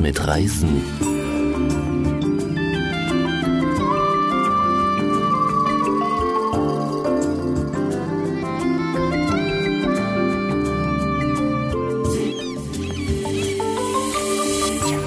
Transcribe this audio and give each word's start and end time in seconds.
Mit 0.00 0.26
Reisen. 0.26 0.82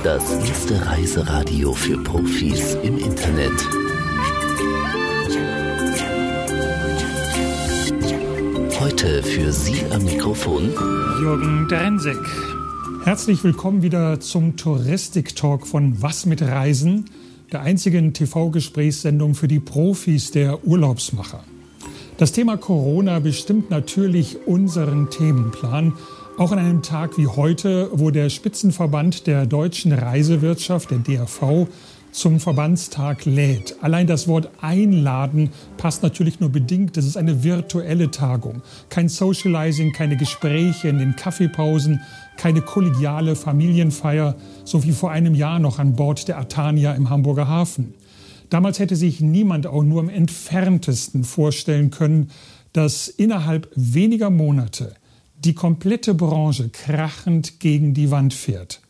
Das 0.03 0.33
erste 0.33 0.85
Reiseradio 0.85 1.73
für 1.73 1.97
Profis 1.97 2.75
im 2.83 2.97
Internet. 2.97 3.51
Heute 8.79 9.23
für 9.23 9.51
Sie 9.51 9.85
am 9.91 10.03
Mikrofon 10.03 10.73
Jürgen 11.21 11.67
Drensek. 11.69 12.50
Herzlich 13.03 13.43
willkommen 13.43 13.81
wieder 13.81 14.19
zum 14.19 14.57
Touristik-Talk 14.57 15.65
von 15.65 16.03
Was 16.03 16.27
mit 16.27 16.43
Reisen, 16.43 17.05
der 17.51 17.61
einzigen 17.61 18.13
TV-Gesprächssendung 18.13 19.33
für 19.33 19.47
die 19.47 19.59
Profis 19.59 20.29
der 20.29 20.63
Urlaubsmacher. 20.67 21.43
Das 22.17 22.31
Thema 22.31 22.57
Corona 22.57 23.17
bestimmt 23.17 23.71
natürlich 23.71 24.45
unseren 24.45 25.09
Themenplan, 25.09 25.93
auch 26.37 26.51
an 26.51 26.59
einem 26.59 26.83
Tag 26.83 27.17
wie 27.17 27.25
heute, 27.25 27.89
wo 27.91 28.11
der 28.11 28.29
Spitzenverband 28.29 29.25
der 29.25 29.47
deutschen 29.47 29.93
Reisewirtschaft, 29.93 30.91
der 30.91 30.99
DRV, 30.99 31.67
zum 32.11 32.39
Verbandstag 32.39 33.25
lädt. 33.25 33.75
Allein 33.81 34.07
das 34.07 34.27
Wort 34.27 34.49
einladen 34.61 35.49
passt 35.77 36.03
natürlich 36.03 36.39
nur 36.39 36.49
bedingt. 36.49 36.97
Das 36.97 37.05
ist 37.05 37.17
eine 37.17 37.43
virtuelle 37.43 38.11
Tagung. 38.11 38.61
Kein 38.89 39.09
Socializing, 39.09 39.93
keine 39.93 40.17
Gespräche 40.17 40.89
in 40.89 40.99
den 40.99 41.15
Kaffeepausen, 41.15 42.01
keine 42.37 42.61
kollegiale 42.61 43.35
Familienfeier, 43.35 44.35
so 44.65 44.83
wie 44.83 44.91
vor 44.91 45.11
einem 45.11 45.35
Jahr 45.35 45.59
noch 45.59 45.79
an 45.79 45.95
Bord 45.95 46.27
der 46.27 46.37
Atania 46.37 46.93
im 46.93 47.09
Hamburger 47.09 47.47
Hafen. 47.47 47.93
Damals 48.49 48.79
hätte 48.79 48.97
sich 48.97 49.21
niemand 49.21 49.65
auch 49.65 49.83
nur 49.83 50.01
im 50.01 50.09
entferntesten 50.09 51.23
vorstellen 51.23 51.89
können, 51.89 52.31
dass 52.73 53.07
innerhalb 53.07 53.69
weniger 53.75 54.29
Monate 54.29 54.95
die 55.39 55.53
komplette 55.53 56.13
Branche 56.13 56.69
krachend 56.69 57.59
gegen 57.59 57.93
die 57.93 58.11
Wand 58.11 58.33
fährt. 58.33 58.81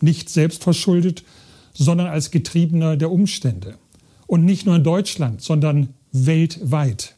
Nicht 0.00 0.30
selbstverschuldet, 0.30 1.24
sondern 1.74 2.06
als 2.06 2.30
Getriebener 2.30 2.96
der 2.96 3.10
Umstände. 3.10 3.74
Und 4.26 4.44
nicht 4.44 4.66
nur 4.66 4.76
in 4.76 4.84
Deutschland, 4.84 5.42
sondern 5.42 5.88
weltweit. 6.12 7.16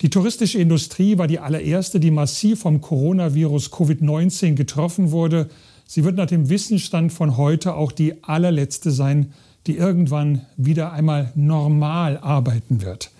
Die 0.00 0.10
touristische 0.10 0.58
Industrie 0.58 1.18
war 1.18 1.26
die 1.26 1.40
allererste, 1.40 2.00
die 2.00 2.10
massiv 2.10 2.60
vom 2.60 2.80
Coronavirus 2.80 3.70
Covid-19 3.70 4.54
getroffen 4.54 5.10
wurde. 5.10 5.50
Sie 5.86 6.04
wird 6.04 6.16
nach 6.16 6.26
dem 6.26 6.48
Wissensstand 6.48 7.12
von 7.12 7.36
heute 7.36 7.74
auch 7.74 7.92
die 7.92 8.24
allerletzte 8.24 8.90
sein, 8.90 9.32
die 9.66 9.76
irgendwann 9.76 10.46
wieder 10.56 10.92
einmal 10.92 11.32
normal 11.34 12.16
arbeiten 12.18 12.80
wird. 12.80 13.10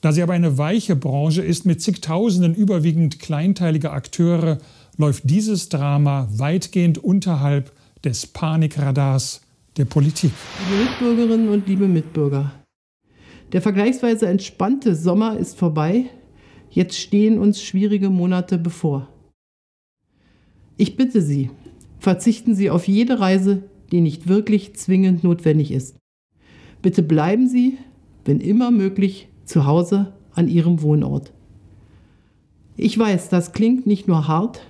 Da 0.00 0.12
sie 0.12 0.22
aber 0.22 0.32
eine 0.32 0.58
weiche 0.58 0.96
Branche 0.96 1.42
ist 1.42 1.64
mit 1.64 1.80
zigtausenden 1.80 2.54
überwiegend 2.54 3.18
kleinteiliger 3.18 3.92
Akteure, 3.92 4.58
läuft 4.96 5.28
dieses 5.30 5.68
Drama 5.68 6.28
weitgehend 6.32 6.98
unterhalb 6.98 7.72
des 8.04 8.26
Panikradars 8.26 9.41
der 9.76 9.84
Politik. 9.86 10.32
Liebe 10.70 10.84
Mitbürgerinnen 10.84 11.48
und 11.48 11.66
liebe 11.66 11.88
Mitbürger, 11.88 12.52
der 13.52 13.62
vergleichsweise 13.62 14.26
entspannte 14.28 14.94
Sommer 14.94 15.36
ist 15.38 15.58
vorbei. 15.58 16.06
Jetzt 16.70 16.98
stehen 16.98 17.38
uns 17.38 17.62
schwierige 17.62 18.10
Monate 18.10 18.58
bevor. 18.58 19.08
Ich 20.76 20.96
bitte 20.96 21.20
Sie, 21.20 21.50
verzichten 21.98 22.54
Sie 22.54 22.70
auf 22.70 22.88
jede 22.88 23.20
Reise, 23.20 23.62
die 23.90 24.00
nicht 24.00 24.26
wirklich 24.26 24.74
zwingend 24.74 25.22
notwendig 25.22 25.70
ist. 25.70 25.96
Bitte 26.80 27.02
bleiben 27.02 27.48
Sie, 27.48 27.78
wenn 28.24 28.40
immer 28.40 28.70
möglich, 28.70 29.28
zu 29.44 29.66
Hause 29.66 30.12
an 30.34 30.48
Ihrem 30.48 30.82
Wohnort. 30.82 31.32
Ich 32.76 32.98
weiß, 32.98 33.28
das 33.28 33.52
klingt 33.52 33.86
nicht 33.86 34.08
nur 34.08 34.28
hart, 34.28 34.62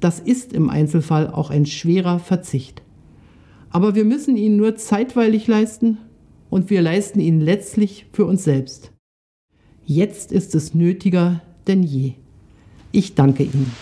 das 0.00 0.18
ist 0.18 0.52
im 0.52 0.70
Einzelfall 0.70 1.30
auch 1.30 1.50
ein 1.50 1.66
schwerer 1.66 2.18
Verzicht. 2.18 2.83
Aber 3.74 3.96
wir 3.96 4.04
müssen 4.04 4.36
ihn 4.36 4.56
nur 4.56 4.76
zeitweilig 4.76 5.48
leisten 5.48 5.98
und 6.48 6.70
wir 6.70 6.80
leisten 6.80 7.18
ihn 7.18 7.40
letztlich 7.40 8.06
für 8.12 8.24
uns 8.24 8.44
selbst. 8.44 8.92
Jetzt 9.84 10.30
ist 10.30 10.54
es 10.54 10.74
nötiger 10.74 11.42
denn 11.66 11.82
je. 11.82 12.12
Ich 12.92 13.16
danke 13.16 13.42
Ihnen. 13.42 13.72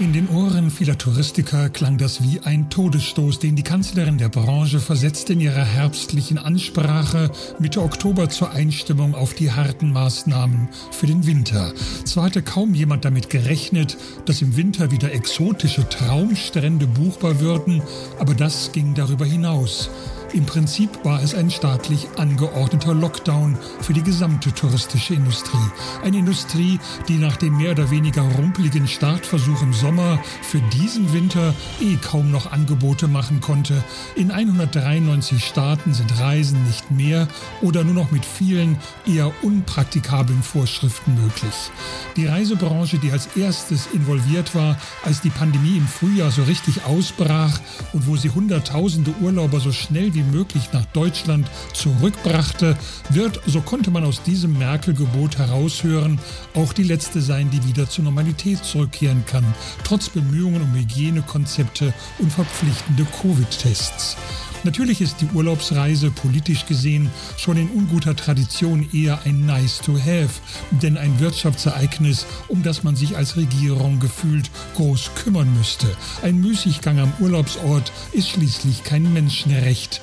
In 0.00 0.12
den 0.12 0.28
Ohren 0.28 0.72
vieler 0.72 0.98
Touristiker 0.98 1.68
klang 1.68 1.98
das 1.98 2.20
wie 2.20 2.40
ein 2.40 2.68
Todesstoß, 2.68 3.38
den 3.38 3.54
die 3.54 3.62
Kanzlerin 3.62 4.18
der 4.18 4.28
Branche 4.28 4.80
versetzte 4.80 5.34
in 5.34 5.40
ihrer 5.40 5.64
herbstlichen 5.64 6.36
Ansprache 6.36 7.30
Mitte 7.60 7.80
Oktober 7.80 8.28
zur 8.28 8.50
Einstimmung 8.50 9.14
auf 9.14 9.34
die 9.34 9.52
harten 9.52 9.92
Maßnahmen 9.92 10.68
für 10.90 11.06
den 11.06 11.26
Winter. 11.26 11.72
Zwar 12.04 12.24
hatte 12.24 12.42
kaum 12.42 12.74
jemand 12.74 13.04
damit 13.04 13.30
gerechnet, 13.30 13.96
dass 14.26 14.42
im 14.42 14.56
Winter 14.56 14.90
wieder 14.90 15.12
exotische 15.12 15.88
Traumstrände 15.88 16.88
buchbar 16.88 17.38
würden, 17.38 17.80
aber 18.18 18.34
das 18.34 18.72
ging 18.72 18.94
darüber 18.94 19.24
hinaus. 19.24 19.90
Im 20.34 20.46
Prinzip 20.46 20.90
war 21.04 21.22
es 21.22 21.32
ein 21.32 21.48
staatlich 21.48 22.08
angeordneter 22.16 22.92
Lockdown 22.92 23.56
für 23.80 23.92
die 23.92 24.02
gesamte 24.02 24.52
touristische 24.52 25.14
Industrie. 25.14 25.56
Eine 26.02 26.18
Industrie, 26.18 26.80
die 27.06 27.18
nach 27.18 27.36
dem 27.36 27.56
mehr 27.56 27.70
oder 27.70 27.92
weniger 27.92 28.22
rumpeligen 28.22 28.88
Startversuch 28.88 29.62
im 29.62 29.72
Sommer 29.72 30.18
für 30.42 30.58
diesen 30.72 31.12
Winter 31.12 31.54
eh 31.80 31.94
kaum 32.02 32.32
noch 32.32 32.50
Angebote 32.50 33.06
machen 33.06 33.40
konnte. 33.40 33.84
In 34.16 34.32
193 34.32 35.44
Staaten 35.44 35.94
sind 35.94 36.18
Reisen 36.18 36.64
nicht 36.64 36.90
mehr 36.90 37.28
oder 37.62 37.84
nur 37.84 37.94
noch 37.94 38.10
mit 38.10 38.26
vielen 38.26 38.76
eher 39.06 39.30
unpraktikablen 39.42 40.42
Vorschriften 40.42 41.14
möglich. 41.14 41.70
Die 42.16 42.26
Reisebranche, 42.26 42.98
die 42.98 43.12
als 43.12 43.28
erstes 43.36 43.86
involviert 43.92 44.56
war, 44.56 44.76
als 45.04 45.20
die 45.20 45.30
Pandemie 45.30 45.76
im 45.76 45.86
Frühjahr 45.86 46.32
so 46.32 46.42
richtig 46.42 46.84
ausbrach 46.86 47.60
und 47.92 48.08
wo 48.08 48.16
sie 48.16 48.30
Hunderttausende 48.30 49.14
Urlauber 49.20 49.60
so 49.60 49.70
schnell 49.70 50.12
wie 50.12 50.23
möglich 50.30 50.70
nach 50.72 50.84
Deutschland 50.86 51.48
zurückbrachte, 51.72 52.76
wird, 53.10 53.40
so 53.46 53.60
konnte 53.60 53.90
man 53.90 54.04
aus 54.04 54.22
diesem 54.22 54.58
Merkel-Gebot 54.58 55.38
heraushören, 55.38 56.18
auch 56.54 56.72
die 56.72 56.82
letzte 56.82 57.20
sein, 57.20 57.50
die 57.50 57.64
wieder 57.66 57.88
zur 57.88 58.04
Normalität 58.04 58.64
zurückkehren 58.64 59.24
kann, 59.26 59.44
trotz 59.84 60.08
Bemühungen 60.08 60.62
um 60.62 60.74
Hygienekonzepte 60.74 61.92
und 62.18 62.32
verpflichtende 62.32 63.06
Covid-Tests. 63.20 64.16
Natürlich 64.64 65.02
ist 65.02 65.20
die 65.20 65.28
Urlaubsreise 65.34 66.10
politisch 66.10 66.64
gesehen 66.64 67.10
schon 67.36 67.58
in 67.58 67.68
unguter 67.68 68.16
Tradition 68.16 68.88
eher 68.94 69.20
ein 69.26 69.44
Nice 69.44 69.78
to 69.78 69.98
Have, 69.98 70.30
denn 70.70 70.96
ein 70.96 71.20
Wirtschaftsereignis, 71.20 72.24
um 72.48 72.62
das 72.62 72.82
man 72.82 72.96
sich 72.96 73.14
als 73.14 73.36
Regierung 73.36 74.00
gefühlt 74.00 74.50
groß 74.74 75.10
kümmern 75.16 75.52
müsste. 75.54 75.86
Ein 76.22 76.40
Müßiggang 76.40 76.98
am 76.98 77.12
Urlaubsort 77.20 77.92
ist 78.12 78.30
schließlich 78.30 78.84
kein 78.84 79.12
Menschenrecht 79.12 80.00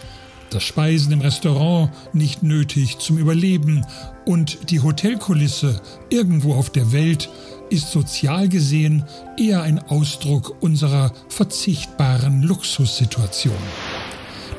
das 0.51 0.63
Speisen 0.63 1.12
im 1.12 1.22
Restaurant 1.22 1.89
nicht 2.13 2.44
nötig 2.44 3.00
zum 3.00 3.17
Überleben 3.17 3.85
und 4.25 4.69
die 4.69 4.81
Hotelkulisse 4.81 5.81
irgendwo 6.09 6.53
auf 6.53 6.69
der 6.69 6.91
Welt 6.91 7.29
ist 7.69 7.91
sozial 7.91 8.50
gesehen 8.50 9.06
eher 9.38 9.63
ein 9.63 9.79
Ausdruck 9.79 10.62
unserer 10.62 11.13
verzichtbaren 11.29 12.44
Luxussituation. 12.44 13.56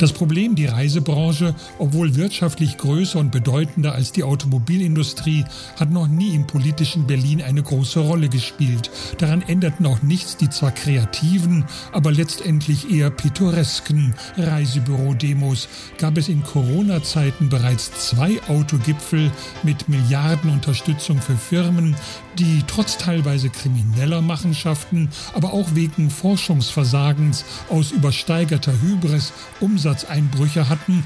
Das 0.02 0.12
Problem, 0.12 0.56
die 0.56 0.66
Reisebranche, 0.66 1.54
obwohl 1.78 2.16
wirtschaftlich 2.16 2.76
größer 2.76 3.20
und 3.20 3.30
bedeutender 3.30 3.94
als 3.94 4.10
die 4.10 4.24
Automobilindustrie, 4.24 5.44
hat 5.78 5.92
noch 5.92 6.08
nie 6.08 6.34
im 6.34 6.44
politischen 6.44 7.06
Berlin 7.06 7.40
eine 7.40 7.62
große 7.62 8.00
Rolle 8.00 8.28
gespielt. 8.28 8.90
Daran 9.18 9.42
änderten 9.42 9.86
auch 9.86 10.02
nichts 10.02 10.36
die 10.36 10.50
zwar 10.50 10.72
kreativen, 10.72 11.66
aber 11.92 12.10
letztendlich 12.10 12.90
eher 12.90 13.10
pittoresken 13.10 14.16
Reisebüro-Demos. 14.36 15.68
Gab 15.98 16.18
es 16.18 16.28
in 16.28 16.42
Corona-Zeiten 16.42 17.48
bereits 17.48 17.92
zwei 18.08 18.42
Autogipfel 18.48 19.30
mit 19.62 19.88
Milliardenunterstützung 19.88 21.20
für 21.20 21.36
Firmen, 21.36 21.94
die 22.40 22.64
trotz 22.66 22.98
teilweise 22.98 23.50
krimineller 23.50 24.20
Machenschaften, 24.20 25.10
aber 25.34 25.52
auch 25.52 25.76
wegen 25.76 26.10
Forschungsversagens 26.10 27.44
aus 27.68 27.92
übersteigerter 27.92 28.72
Hybris 28.82 29.32
Umsatz 29.60 29.91
Umsatzeinbrüche 29.92 30.70
hatten, 30.70 31.04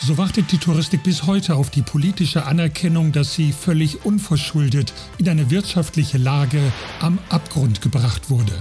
so 0.00 0.16
wartet 0.16 0.52
die 0.52 0.58
Touristik 0.58 1.02
bis 1.02 1.24
heute 1.24 1.56
auf 1.56 1.70
die 1.70 1.82
politische 1.82 2.46
Anerkennung, 2.46 3.10
dass 3.10 3.34
sie 3.34 3.52
völlig 3.52 4.04
unverschuldet 4.04 4.92
in 5.18 5.28
eine 5.28 5.50
wirtschaftliche 5.50 6.18
Lage 6.18 6.60
am 7.00 7.18
Abgrund 7.30 7.82
gebracht 7.82 8.30
wurde. 8.30 8.52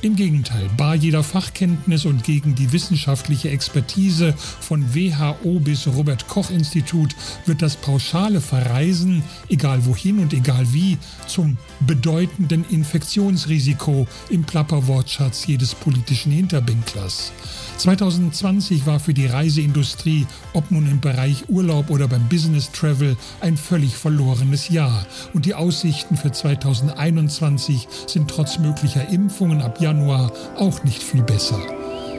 Im 0.00 0.14
Gegenteil, 0.14 0.70
bar 0.76 0.94
jeder 0.94 1.24
Fachkenntnis 1.24 2.04
und 2.04 2.22
gegen 2.22 2.54
die 2.54 2.72
wissenschaftliche 2.72 3.50
Expertise 3.50 4.34
von 4.60 4.94
WHO 4.94 5.58
bis 5.58 5.88
Robert 5.88 6.28
Koch 6.28 6.50
Institut 6.50 7.16
wird 7.46 7.60
das 7.60 7.74
pauschale 7.74 8.40
Verreisen, 8.40 9.24
egal 9.48 9.84
wohin 9.84 10.20
und 10.20 10.32
egal 10.32 10.72
wie, 10.72 10.96
zum 11.26 11.58
bedeutenden 11.80 12.64
Infektionsrisiko 12.70 14.06
im 14.30 14.44
Plapperwortschatz 14.44 15.48
jedes 15.48 15.74
politischen 15.74 16.30
Hinterbinklers. 16.30 17.32
2020 17.78 18.86
war 18.86 18.98
für 18.98 19.14
die 19.14 19.26
Reiseindustrie, 19.26 20.26
ob 20.52 20.70
nun 20.72 20.90
im 20.90 21.00
Bereich 21.00 21.48
Urlaub 21.48 21.90
oder 21.90 22.08
beim 22.08 22.28
Business 22.28 22.72
Travel, 22.72 23.16
ein 23.40 23.56
völlig 23.56 23.96
verlorenes 23.96 24.68
Jahr. 24.68 25.06
Und 25.32 25.46
die 25.46 25.54
Aussichten 25.54 26.16
für 26.16 26.32
2021 26.32 27.86
sind 28.08 28.28
trotz 28.28 28.58
möglicher 28.58 29.08
Impfungen 29.08 29.62
ab 29.62 29.80
Januar 29.80 30.32
auch 30.56 30.82
nicht 30.82 31.02
viel 31.02 31.22
besser. 31.22 31.60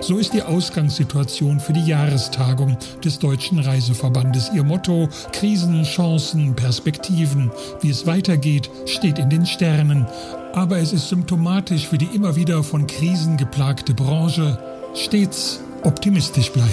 So 0.01 0.17
ist 0.17 0.33
die 0.33 0.43
Ausgangssituation 0.43 1.59
für 1.59 1.73
die 1.73 1.85
Jahrestagung 1.85 2.77
des 3.03 3.19
Deutschen 3.19 3.59
Reiseverbandes. 3.59 4.51
Ihr 4.55 4.63
Motto 4.63 5.09
Krisen, 5.33 5.83
Chancen, 5.83 6.55
Perspektiven. 6.55 7.51
Wie 7.81 7.89
es 7.89 8.07
weitergeht, 8.07 8.69
steht 8.85 9.19
in 9.19 9.29
den 9.29 9.45
Sternen. 9.45 10.07
Aber 10.53 10.77
es 10.77 10.93
ist 10.93 11.09
symptomatisch 11.09 11.87
für 11.87 11.97
die 11.97 12.15
immer 12.15 12.37
wieder 12.37 12.63
von 12.63 12.87
Krisen 12.87 13.35
geplagte 13.35 13.93
Branche 13.93 14.57
stets 14.95 15.61
optimistisch 15.83 16.51
bleiben. 16.51 16.69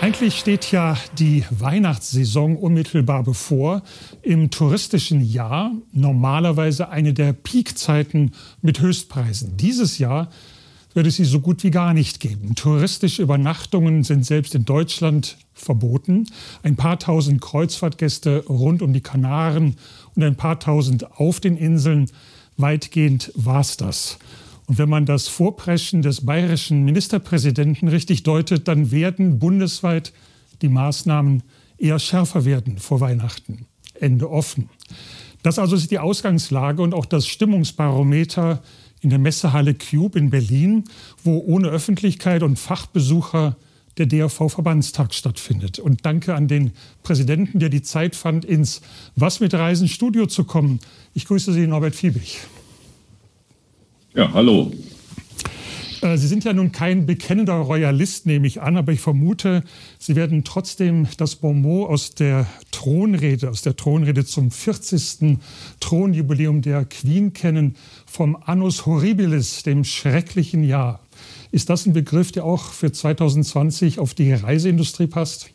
Eigentlich 0.00 0.38
steht 0.38 0.72
ja 0.72 0.96
die 1.18 1.44
Weihnachtssaison 1.50 2.56
unmittelbar 2.56 3.22
bevor. 3.22 3.82
Im 4.22 4.50
touristischen 4.50 5.22
Jahr 5.24 5.72
normalerweise 5.92 6.88
eine 6.88 7.12
der 7.12 7.32
Peakzeiten 7.32 8.32
mit 8.62 8.80
Höchstpreisen. 8.80 9.56
Dieses 9.56 9.98
Jahr 9.98 10.28
wird 10.94 11.06
es 11.06 11.16
sie 11.16 11.24
so 11.24 11.40
gut 11.40 11.62
wie 11.62 11.70
gar 11.70 11.94
nicht 11.94 12.20
geben. 12.20 12.54
Touristische 12.54 13.22
Übernachtungen 13.22 14.02
sind 14.02 14.26
selbst 14.26 14.54
in 14.54 14.64
Deutschland 14.64 15.36
verboten. 15.54 16.26
Ein 16.62 16.76
paar 16.76 16.98
tausend 16.98 17.40
Kreuzfahrtgäste 17.40 18.44
rund 18.48 18.82
um 18.82 18.92
die 18.92 19.00
Kanaren 19.00 19.76
und 20.14 20.22
ein 20.22 20.36
paar 20.36 20.58
tausend 20.58 21.12
auf 21.18 21.40
den 21.40 21.56
Inseln. 21.56 22.10
Weitgehend 22.56 23.32
war's 23.34 23.76
das. 23.76 24.18
Und 24.66 24.78
wenn 24.78 24.88
man 24.88 25.06
das 25.06 25.28
Vorpreschen 25.28 26.02
des 26.02 26.24
bayerischen 26.24 26.84
Ministerpräsidenten 26.84 27.88
richtig 27.88 28.22
deutet, 28.22 28.68
dann 28.68 28.90
werden 28.90 29.38
bundesweit 29.38 30.12
die 30.62 30.68
Maßnahmen 30.68 31.42
eher 31.78 31.98
schärfer 31.98 32.44
werden 32.44 32.78
vor 32.78 33.00
Weihnachten. 33.00 33.66
Ende 33.94 34.30
offen. 34.30 34.70
Das 35.42 35.58
also 35.58 35.74
ist 35.76 35.90
die 35.90 35.98
Ausgangslage 35.98 36.82
und 36.82 36.94
auch 36.94 37.06
das 37.06 37.26
Stimmungsbarometer 37.26 38.62
in 39.00 39.10
der 39.10 39.18
Messehalle 39.18 39.74
Cube 39.74 40.18
in 40.18 40.30
Berlin, 40.30 40.84
wo 41.24 41.38
ohne 41.38 41.68
Öffentlichkeit 41.68 42.42
und 42.44 42.58
Fachbesucher 42.58 43.56
der 43.98 44.06
DRV-Verbandstag 44.06 45.12
stattfindet. 45.12 45.78
Und 45.78 46.06
danke 46.06 46.34
an 46.34 46.48
den 46.48 46.72
Präsidenten, 47.02 47.58
der 47.58 47.68
die 47.68 47.82
Zeit 47.82 48.16
fand, 48.16 48.44
ins 48.44 48.80
Was 49.16 49.40
mit 49.40 49.52
Reisen 49.52 49.88
Studio 49.88 50.26
zu 50.26 50.44
kommen. 50.44 50.78
Ich 51.14 51.26
grüße 51.26 51.52
Sie, 51.52 51.66
Norbert 51.66 51.94
Fiebig. 51.94 52.38
Ja, 54.14 54.30
hallo. 54.34 54.70
Äh, 56.02 56.18
Sie 56.18 56.26
sind 56.26 56.44
ja 56.44 56.52
nun 56.52 56.70
kein 56.70 57.06
bekennender 57.06 57.54
Royalist, 57.54 58.26
nehme 58.26 58.46
ich 58.46 58.60
an, 58.60 58.76
aber 58.76 58.92
ich 58.92 59.00
vermute, 59.00 59.62
Sie 59.98 60.16
werden 60.16 60.44
trotzdem 60.44 61.06
das 61.16 61.36
Bonmot 61.36 61.88
aus 61.88 62.10
der 62.10 62.46
Thronrede, 62.72 63.48
aus 63.48 63.62
der 63.62 63.74
Thronrede 63.74 64.26
zum 64.26 64.50
40. 64.50 65.38
Thronjubiläum 65.80 66.60
der 66.60 66.84
Queen 66.84 67.32
kennen, 67.32 67.76
vom 68.04 68.36
Annus 68.36 68.84
Horribilis, 68.84 69.62
dem 69.62 69.82
schrecklichen 69.82 70.62
Jahr. 70.62 71.00
Ist 71.50 71.70
das 71.70 71.86
ein 71.86 71.94
Begriff, 71.94 72.32
der 72.32 72.44
auch 72.44 72.64
für 72.64 72.92
2020 72.92 73.98
auf 73.98 74.12
die 74.12 74.32
Reiseindustrie 74.34 75.06
passt? 75.06 75.48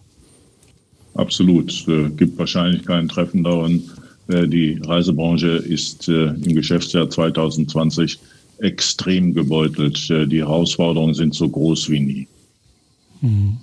Absolut. 1.14 1.72
Es 1.72 1.88
äh, 1.88 2.10
gibt 2.10 2.40
wahrscheinlich 2.40 2.86
kein 2.86 3.08
Treffen 3.08 3.44
daran. 3.44 3.84
Äh, 4.30 4.48
die 4.48 4.80
Reisebranche 4.84 5.48
ist 5.48 6.08
im 6.08 6.56
Geschäftsjahr 6.56 7.08
2020 7.08 8.20
extrem 8.60 9.34
gebeutelt. 9.34 10.10
Äh, 10.10 10.28
die 10.28 10.40
Herausforderungen 10.40 11.14
sind 11.14 11.34
so 11.34 11.50
groß 11.50 11.90
wie 11.90 12.00
nie. 12.00 12.28
Mhm. 13.22 13.58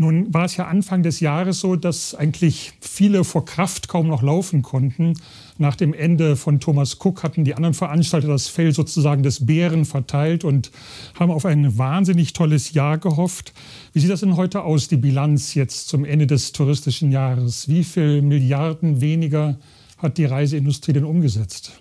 Nun 0.00 0.32
war 0.32 0.44
es 0.44 0.56
ja 0.56 0.68
Anfang 0.68 1.02
des 1.02 1.18
Jahres 1.18 1.58
so, 1.58 1.74
dass 1.74 2.14
eigentlich 2.14 2.72
viele 2.80 3.24
vor 3.24 3.44
Kraft 3.44 3.88
kaum 3.88 4.06
noch 4.06 4.22
laufen 4.22 4.62
konnten. 4.62 5.14
Nach 5.58 5.74
dem 5.74 5.92
Ende 5.92 6.36
von 6.36 6.60
Thomas 6.60 6.98
Cook 7.04 7.24
hatten 7.24 7.44
die 7.44 7.56
anderen 7.56 7.74
Veranstalter 7.74 8.28
das 8.28 8.46
Fell 8.46 8.72
sozusagen 8.72 9.24
des 9.24 9.44
Bären 9.44 9.84
verteilt 9.84 10.44
und 10.44 10.70
haben 11.18 11.32
auf 11.32 11.44
ein 11.44 11.78
wahnsinnig 11.78 12.32
tolles 12.32 12.74
Jahr 12.74 12.98
gehofft. 12.98 13.52
Wie 13.92 13.98
sieht 13.98 14.10
das 14.10 14.20
denn 14.20 14.36
heute 14.36 14.62
aus, 14.62 14.86
die 14.86 14.96
Bilanz 14.96 15.54
jetzt 15.54 15.88
zum 15.88 16.04
Ende 16.04 16.28
des 16.28 16.52
touristischen 16.52 17.10
Jahres? 17.10 17.68
Wie 17.68 17.82
viel 17.82 18.22
Milliarden 18.22 19.00
weniger 19.00 19.58
hat 19.96 20.16
die 20.16 20.26
Reiseindustrie 20.26 20.92
denn 20.92 21.04
umgesetzt? 21.04 21.72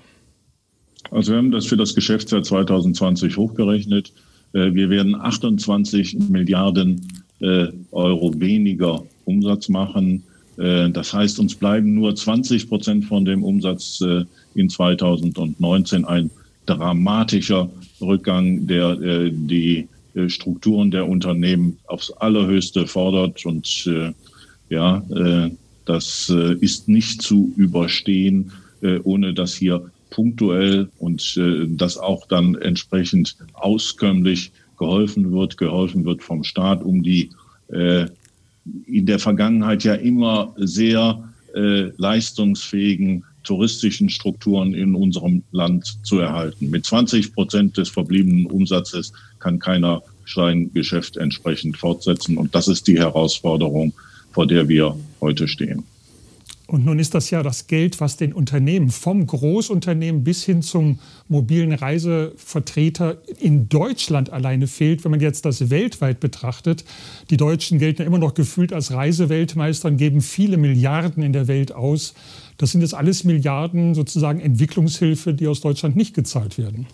Also 1.11 1.31
wir 1.31 1.37
haben 1.37 1.51
das 1.51 1.65
für 1.65 1.77
das 1.77 1.95
Geschäftsjahr 1.95 2.43
2020 2.43 3.37
hochgerechnet. 3.37 4.11
Äh, 4.53 4.73
wir 4.73 4.89
werden 4.89 5.15
28 5.15 6.17
Milliarden 6.29 7.01
äh, 7.39 7.67
Euro 7.91 8.33
weniger 8.39 9.03
Umsatz 9.25 9.69
machen. 9.69 10.23
Äh, 10.57 10.89
das 10.89 11.13
heißt, 11.13 11.39
uns 11.39 11.55
bleiben 11.55 11.93
nur 11.93 12.15
20 12.15 12.67
Prozent 12.67 13.05
von 13.05 13.25
dem 13.25 13.43
Umsatz 13.43 14.03
in 14.55 14.69
2019 14.69 16.05
ein 16.05 16.29
dramatischer 16.65 17.69
Rückgang, 18.01 18.67
der 18.67 19.29
die 19.29 19.87
Strukturen 20.27 20.91
der 20.91 21.07
Unternehmen 21.07 21.77
aufs 21.87 22.11
Allerhöchste 22.11 22.87
fordert. 22.87 23.45
Und 23.45 23.89
ja, 24.69 25.03
das 25.85 26.29
ist 26.59 26.89
nicht 26.89 27.21
zu 27.21 27.53
überstehen, 27.55 28.51
ohne 29.03 29.33
dass 29.33 29.55
hier 29.55 29.89
punktuell 30.09 30.89
und 30.97 31.37
äh, 31.37 31.67
dass 31.67 31.97
auch 31.97 32.27
dann 32.27 32.55
entsprechend 32.55 33.35
auskömmlich 33.53 34.51
geholfen 34.77 35.31
wird, 35.31 35.57
geholfen 35.57 36.05
wird 36.05 36.23
vom 36.23 36.43
Staat, 36.43 36.83
um 36.83 37.03
die 37.03 37.31
äh, 37.69 38.05
in 38.85 39.05
der 39.05 39.19
Vergangenheit 39.19 39.83
ja 39.83 39.93
immer 39.93 40.53
sehr 40.57 41.23
äh, 41.55 41.91
leistungsfähigen 41.97 43.23
touristischen 43.43 44.09
Strukturen 44.09 44.73
in 44.73 44.93
unserem 44.93 45.41
Land 45.51 45.97
zu 46.03 46.19
erhalten. 46.19 46.69
Mit 46.69 46.85
20 46.85 47.33
Prozent 47.33 47.77
des 47.77 47.89
verbliebenen 47.89 48.45
Umsatzes 48.45 49.13
kann 49.39 49.57
keiner 49.57 50.03
sein 50.27 50.71
Geschäft 50.73 51.15
entsprechend 51.15 51.77
fortsetzen. 51.77 52.37
Und 52.37 52.53
das 52.53 52.67
ist 52.67 52.87
die 52.87 52.99
Herausforderung, 52.99 53.93
vor 54.31 54.47
der 54.47 54.67
wir 54.67 54.97
heute 55.21 55.47
stehen. 55.47 55.85
Und 56.67 56.83
nun 56.83 56.99
ist 56.99 57.13
das 57.13 57.29
ja 57.29 57.43
das 57.43 57.67
Geld, 57.67 58.01
was 58.01 58.17
den 58.17 58.33
Unternehmen 58.33 58.89
vom 58.89 59.25
Großunternehmen 59.25 60.25
bis 60.25 60.43
hin 60.43 60.61
zum 60.61 60.99
mobilen 61.29 61.71
Reisevertreter 61.71 63.17
in 63.39 63.69
Deutschland 63.69 64.31
alleine 64.31 64.67
fehlt, 64.67 65.05
wenn 65.05 65.11
man 65.11 65.21
jetzt 65.21 65.45
das 65.45 65.69
weltweit 65.69 66.19
betrachtet. 66.19 66.83
Die 67.29 67.37
Deutschen 67.37 67.79
gelten 67.79 68.01
ja 68.01 68.05
immer 68.07 68.17
noch 68.17 68.33
gefühlt 68.33 68.73
als 68.73 68.91
Reiseweltmeister 68.91 69.87
und 69.87 69.95
geben 69.95 70.19
viele 70.19 70.57
Milliarden 70.57 71.23
in 71.23 71.31
der 71.31 71.47
Welt 71.47 71.71
aus. 71.71 72.13
Das 72.57 72.73
sind 72.73 72.81
jetzt 72.81 72.93
alles 72.93 73.23
Milliarden 73.23 73.95
sozusagen 73.95 74.41
Entwicklungshilfe, 74.41 75.33
die 75.33 75.47
aus 75.47 75.61
Deutschland 75.61 75.95
nicht 75.95 76.13
gezahlt 76.13 76.57
werden. 76.57 76.85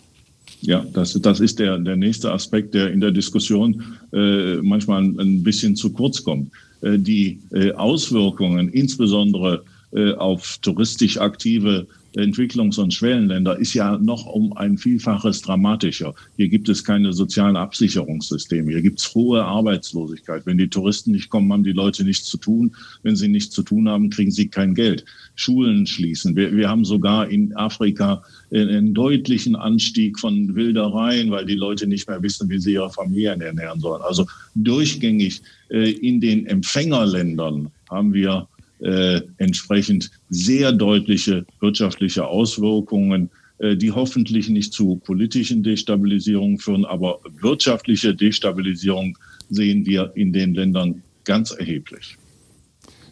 Ja, 0.62 0.86
das, 0.94 1.20
das 1.20 1.40
ist 1.40 1.58
der, 1.58 1.80
der 1.80 1.96
nächste 1.96 2.32
Aspekt, 2.32 2.76
der 2.76 2.92
in 2.92 3.02
der 3.02 3.12
Diskussion 3.12 3.84
äh, 4.14 4.58
manchmal 4.58 5.04
ein, 5.04 5.20
ein 5.20 5.44
bisschen 5.44 5.76
zu 5.76 5.92
kurz 5.92 6.24
kommt. 6.24 6.52
Äh, 6.84 7.00
die 7.00 7.40
äh, 7.52 7.72
Auswirkungen, 7.74 8.70
insbesondere 8.70 9.64
äh, 9.94 10.14
auf 10.14 10.58
touristisch 10.62 11.18
aktive 11.18 11.88
Entwicklungs- 12.16 12.80
und 12.80 12.94
Schwellenländer 12.94 13.58
ist 13.58 13.74
ja 13.74 13.98
noch 13.98 14.26
um 14.26 14.56
ein 14.56 14.78
Vielfaches 14.78 15.42
dramatischer. 15.42 16.14
Hier 16.38 16.48
gibt 16.48 16.70
es 16.70 16.84
keine 16.84 17.12
sozialen 17.14 17.56
Absicherungssysteme. 17.56 18.72
Hier 18.72 18.82
gibt 18.82 19.00
es 19.00 19.14
hohe 19.16 19.44
Arbeitslosigkeit. 19.44 20.46
Wenn 20.46 20.58
die 20.58 20.70
Touristen 20.70 21.12
nicht 21.12 21.30
kommen, 21.30 21.52
haben 21.52 21.64
die 21.64 21.72
Leute 21.72 22.04
nichts 22.04 22.26
zu 22.26 22.38
tun. 22.38 22.76
Wenn 23.02 23.16
sie 23.16 23.28
nichts 23.28 23.54
zu 23.54 23.64
tun 23.64 23.90
haben, 23.90 24.10
kriegen 24.10 24.32
sie 24.32 24.48
kein 24.48 24.76
Geld. 24.76 25.06
Schulen 25.36 25.88
schließen. 25.88 26.36
Wir, 26.36 26.56
wir 26.56 26.70
haben 26.70 26.86
sogar 26.86 27.28
in 27.30 27.56
Afrika 27.56 28.24
einen 28.52 28.94
deutlichen 28.94 29.56
Anstieg 29.56 30.20
von 30.20 30.54
Wildereien, 30.54 31.32
weil 31.32 31.46
die 31.46 31.56
Leute 31.56 31.88
nicht 31.88 32.08
mehr 32.08 32.22
wissen, 32.22 32.50
wie 32.50 32.60
sie 32.60 32.74
ihre 32.74 32.92
Familien 32.92 33.42
ernähren 33.42 33.80
sollen. 33.80 34.04
Also 34.04 34.28
durchgängig 34.56 35.42
äh, 35.70 35.92
in 35.92 36.22
den 36.22 36.46
Empfängerländern 36.46 37.72
haben 37.90 38.14
wir 38.14 38.48
äh, 38.84 39.22
entsprechend 39.38 40.12
sehr 40.30 40.72
deutliche 40.72 41.46
wirtschaftliche 41.60 42.28
Auswirkungen, 42.28 43.30
äh, 43.60 43.76
die 43.78 43.92
hoffentlich 43.92 44.50
nicht 44.50 44.74
zu 44.74 44.98
politischen 44.98 45.64
Destabilisierungen 45.64 46.58
führen, 46.58 46.86
aber 46.86 47.20
wirtschaftliche 47.42 48.14
Destabilisierung 48.14 49.18
sehen 49.50 49.86
wir 49.86 50.12
in 50.16 50.34
den 50.34 50.54
Ländern 50.54 51.02
ganz 51.24 51.52
erheblich. 51.52 52.18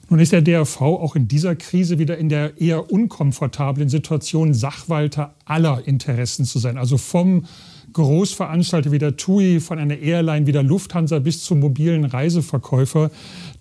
Nun 0.09 0.19
ist 0.19 0.33
der 0.33 0.41
DRV 0.41 0.81
auch 0.81 1.15
in 1.15 1.29
dieser 1.29 1.55
Krise 1.55 1.97
wieder 1.97 2.17
in 2.17 2.27
der 2.27 2.59
eher 2.59 2.91
unkomfortablen 2.91 3.87
Situation, 3.87 4.53
Sachwalter 4.53 5.35
aller 5.45 5.87
Interessen 5.87 6.43
zu 6.43 6.59
sein. 6.59 6.77
Also 6.77 6.97
vom 6.97 7.45
Großveranstalter 7.93 8.91
wie 8.91 8.97
der 8.97 9.17
TUI, 9.17 9.59
von 9.59 9.79
einer 9.79 9.97
Airline 9.97 10.47
wie 10.47 10.51
der 10.51 10.63
Lufthansa 10.63 11.19
bis 11.19 11.43
zum 11.43 11.59
mobilen 11.59 12.05
Reiseverkäufer. 12.05 13.11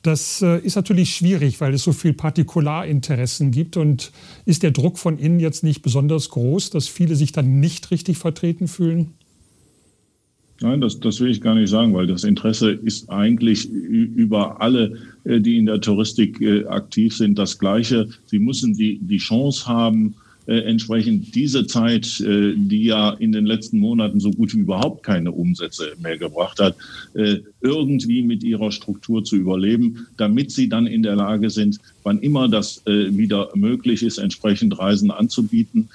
Das 0.02 0.42
äh, 0.42 0.58
ist 0.60 0.76
natürlich 0.76 1.14
schwierig, 1.14 1.60
weil 1.60 1.74
es 1.74 1.82
so 1.82 1.92
viel 1.92 2.12
Partikularinteressen 2.12 3.50
gibt. 3.50 3.76
Und 3.76 4.12
ist 4.44 4.62
der 4.62 4.70
Druck 4.70 4.98
von 4.98 5.18
innen 5.18 5.40
jetzt 5.40 5.62
nicht 5.62 5.82
besonders 5.82 6.30
groß, 6.30 6.70
dass 6.70 6.88
viele 6.88 7.16
sich 7.16 7.32
dann 7.32 7.60
nicht 7.60 7.90
richtig 7.90 8.18
vertreten 8.18 8.68
fühlen? 8.68 9.14
Nein, 10.62 10.82
das, 10.82 11.00
das 11.00 11.20
will 11.20 11.30
ich 11.30 11.40
gar 11.40 11.54
nicht 11.54 11.70
sagen, 11.70 11.94
weil 11.94 12.06
das 12.06 12.22
Interesse 12.22 12.72
ist 12.72 13.08
eigentlich 13.08 13.70
über 13.70 14.60
alle, 14.60 14.98
äh, 15.24 15.40
die 15.40 15.56
in 15.56 15.66
der 15.66 15.80
Touristik 15.80 16.40
äh, 16.40 16.66
aktiv 16.66 17.16
sind, 17.16 17.38
das 17.38 17.58
Gleiche. 17.58 18.08
Sie 18.26 18.38
müssen 18.38 18.74
die, 18.74 18.98
die 19.00 19.16
Chance 19.16 19.66
haben, 19.66 20.14
entsprechend 20.58 21.34
diese 21.34 21.66
Zeit, 21.66 22.20
äh, 22.20 22.54
die 22.56 22.84
ja 22.84 23.10
in 23.10 23.30
den 23.30 23.46
letzten 23.46 23.78
Monaten 23.78 24.18
so 24.18 24.32
gut 24.32 24.52
wie 24.52 24.58
überhaupt 24.58 25.04
keine 25.04 25.30
Umsätze 25.30 25.92
mehr 26.02 26.18
gebracht 26.18 26.58
hat, 26.58 26.76
äh, 27.14 27.36
irgendwie 27.60 28.22
mit 28.22 28.42
ihrer 28.42 28.72
Struktur 28.72 29.22
zu 29.22 29.36
überleben, 29.36 30.08
damit 30.16 30.50
sie 30.50 30.68
dann 30.68 30.88
in 30.88 31.04
der 31.04 31.14
Lage 31.14 31.50
sind, 31.50 31.78
wann 32.02 32.18
immer 32.18 32.48
das 32.48 32.82
wieder 32.86 33.50
möglich 33.54 34.02
ist, 34.02 34.18
entsprechend 34.18 34.78
Reisen 34.78 35.10
anzubieten. 35.10 35.90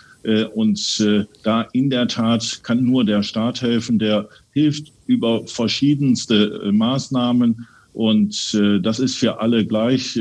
Und 0.53 1.03
da 1.41 1.67
in 1.73 1.89
der 1.89 2.07
Tat 2.07 2.59
kann 2.61 2.85
nur 2.85 3.03
der 3.03 3.23
Staat 3.23 3.63
helfen, 3.63 3.97
der 3.97 4.29
hilft 4.53 4.91
über 5.07 5.47
verschiedenste 5.47 6.69
Maßnahmen. 6.71 7.65
Und 7.93 8.53
das 8.83 8.99
ist 8.99 9.15
für 9.15 9.39
alle 9.39 9.65
gleich. 9.65 10.19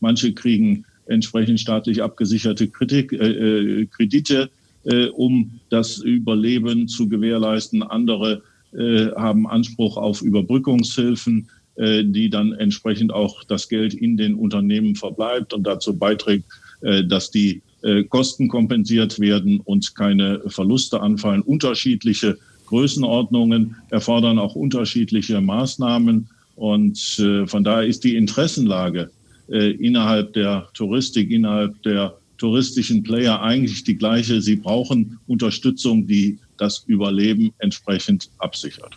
Manche 0.00 0.32
kriegen 0.32 0.84
entsprechend 1.10 1.60
staatlich 1.60 2.02
abgesicherte 2.02 2.68
Kritik, 2.68 3.12
äh, 3.12 3.16
äh, 3.16 3.86
Kredite, 3.86 4.50
äh, 4.84 5.06
um 5.06 5.60
das 5.68 5.98
Überleben 5.98 6.88
zu 6.88 7.08
gewährleisten. 7.08 7.82
Andere 7.82 8.42
äh, 8.72 9.10
haben 9.16 9.48
Anspruch 9.48 9.96
auf 9.96 10.22
Überbrückungshilfen, 10.22 11.48
äh, 11.74 12.04
die 12.04 12.30
dann 12.30 12.52
entsprechend 12.52 13.12
auch 13.12 13.42
das 13.44 13.68
Geld 13.68 13.94
in 13.94 14.16
den 14.16 14.34
Unternehmen 14.34 14.94
verbleibt 14.94 15.52
und 15.52 15.64
dazu 15.64 15.96
beiträgt, 15.96 16.44
äh, 16.80 17.04
dass 17.04 17.30
die 17.30 17.62
Kosten 18.10 18.48
kompensiert 18.48 19.20
werden 19.20 19.60
und 19.60 19.94
keine 19.94 20.42
Verluste 20.48 21.00
anfallen. 21.00 21.40
Unterschiedliche 21.40 22.36
Größenordnungen 22.66 23.76
erfordern 23.88 24.38
auch 24.38 24.54
unterschiedliche 24.54 25.40
Maßnahmen. 25.40 26.28
Und 26.56 26.98
von 27.46 27.64
daher 27.64 27.86
ist 27.86 28.04
die 28.04 28.16
Interessenlage 28.16 29.10
äh, 29.50 29.70
innerhalb 29.72 30.32
der 30.32 30.68
Touristik, 30.74 31.30
innerhalb 31.30 31.82
der 31.82 32.16
touristischen 32.38 33.02
Player 33.02 33.40
eigentlich 33.42 33.84
die 33.84 33.96
gleiche. 33.96 34.40
Sie 34.40 34.56
brauchen 34.56 35.18
Unterstützung, 35.26 36.06
die 36.06 36.38
das 36.56 36.84
Überleben 36.86 37.52
entsprechend 37.58 38.30
absichert. 38.38 38.96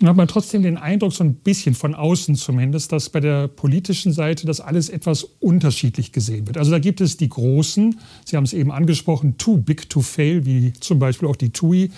Dann 0.00 0.08
hat 0.08 0.16
man 0.16 0.26
trotzdem 0.26 0.62
den 0.62 0.76
Eindruck, 0.76 1.12
so 1.12 1.22
ein 1.22 1.34
bisschen 1.34 1.74
von 1.74 1.94
außen 1.94 2.34
zumindest, 2.34 2.90
dass 2.90 3.10
bei 3.10 3.20
der 3.20 3.46
politischen 3.46 4.12
Seite 4.12 4.44
das 4.44 4.60
alles 4.60 4.88
etwas 4.88 5.24
unterschiedlich 5.38 6.10
gesehen 6.10 6.48
wird. 6.48 6.58
Also 6.58 6.72
da 6.72 6.80
gibt 6.80 7.00
es 7.00 7.16
die 7.16 7.28
Großen, 7.28 7.98
Sie 8.24 8.36
haben 8.36 8.44
es 8.44 8.52
eben 8.52 8.72
angesprochen, 8.72 9.38
too 9.38 9.56
big 9.56 9.88
to 9.88 10.00
fail, 10.00 10.44
wie 10.46 10.72
zum 10.72 10.98
Beispiel 10.98 11.28
auch 11.28 11.36
die 11.36 11.50
TUI. 11.50 11.90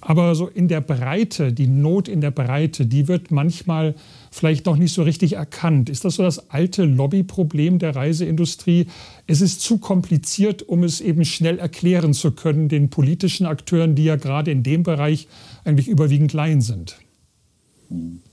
Aber 0.00 0.34
so 0.34 0.48
in 0.48 0.66
der 0.66 0.80
Breite, 0.80 1.52
die 1.52 1.68
Not 1.68 2.08
in 2.08 2.20
der 2.20 2.32
Breite, 2.32 2.86
die 2.86 3.06
wird 3.06 3.30
manchmal 3.30 3.94
vielleicht 4.34 4.66
noch 4.66 4.76
nicht 4.76 4.92
so 4.92 5.04
richtig 5.04 5.34
erkannt. 5.34 5.88
Ist 5.88 6.04
das 6.04 6.16
so 6.16 6.24
das 6.24 6.50
alte 6.50 6.84
Lobbyproblem 6.84 7.78
der 7.78 7.94
Reiseindustrie? 7.94 8.86
Es 9.28 9.40
ist 9.40 9.60
zu 9.60 9.78
kompliziert, 9.78 10.62
um 10.62 10.82
es 10.82 11.00
eben 11.00 11.24
schnell 11.24 11.60
erklären 11.60 12.12
zu 12.14 12.32
können 12.32 12.68
den 12.68 12.90
politischen 12.90 13.46
Akteuren, 13.46 13.94
die 13.94 14.04
ja 14.04 14.16
gerade 14.16 14.50
in 14.50 14.64
dem 14.64 14.82
Bereich 14.82 15.28
eigentlich 15.64 15.86
überwiegend 15.86 16.32
Laien 16.32 16.60
sind. 16.60 16.96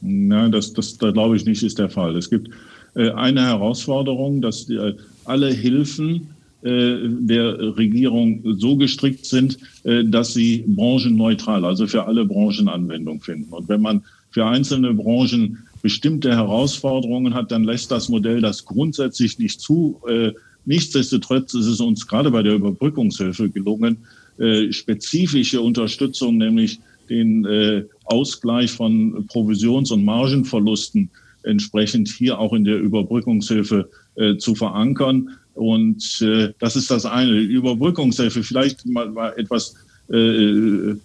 Nein, 0.01 0.51
das, 0.51 0.73
das, 0.73 0.97
das 0.97 1.13
glaube 1.13 1.35
ich 1.35 1.45
nicht, 1.45 1.61
ist 1.61 1.77
der 1.77 1.89
Fall. 1.89 2.15
Es 2.15 2.31
gibt 2.31 2.49
äh, 2.95 3.11
eine 3.11 3.43
Herausforderung, 3.43 4.41
dass 4.41 4.67
äh, 4.71 4.95
alle 5.25 5.53
Hilfen 5.53 6.29
äh, 6.63 6.95
der 7.03 7.77
Regierung 7.77 8.41
so 8.57 8.75
gestrickt 8.75 9.27
sind, 9.27 9.59
dass 9.83 10.33
sie 10.33 10.63
branchenneutral, 10.67 11.63
also 11.63 11.85
für 11.85 12.05
alle 12.05 12.25
Branchen 12.25 12.67
Anwendung 12.67 13.21
finden. 13.21 13.53
Und 13.53 13.69
wenn 13.69 13.81
man 13.81 14.03
für 14.31 14.45
einzelne 14.45 14.93
Branchen 14.93 15.57
bestimmte 15.81 16.31
Herausforderungen 16.31 17.33
hat, 17.33 17.51
dann 17.51 17.63
lässt 17.63 17.91
das 17.91 18.09
Modell 18.09 18.41
das 18.41 18.65
grundsätzlich 18.65 19.39
nicht 19.39 19.59
zu. 19.59 19.99
Äh, 20.07 20.31
nichtsdestotrotz 20.65 21.53
ist 21.53 21.65
es 21.65 21.79
uns 21.79 22.07
gerade 22.07 22.31
bei 22.31 22.43
der 22.43 22.55
Überbrückungshilfe 22.55 23.49
gelungen, 23.49 23.97
spezifische 24.71 25.61
Unterstützung, 25.61 26.37
nämlich 26.37 26.79
den 27.11 27.45
äh, 27.45 27.83
Ausgleich 28.05 28.71
von 28.71 29.27
Provisions- 29.27 29.91
und 29.91 30.03
Margenverlusten 30.03 31.09
entsprechend 31.43 32.07
hier 32.07 32.39
auch 32.39 32.53
in 32.53 32.63
der 32.63 32.79
Überbrückungshilfe 32.79 33.89
äh, 34.15 34.37
zu 34.37 34.55
verankern. 34.55 35.29
Und 35.53 36.21
äh, 36.21 36.53
das 36.59 36.75
ist 36.75 36.89
das 36.89 37.05
eine. 37.05 37.33
Überbrückungshilfe, 37.33 38.43
vielleicht 38.43 38.85
mal, 38.85 39.09
mal 39.09 39.33
etwas 39.37 39.75
äh, 40.09 40.95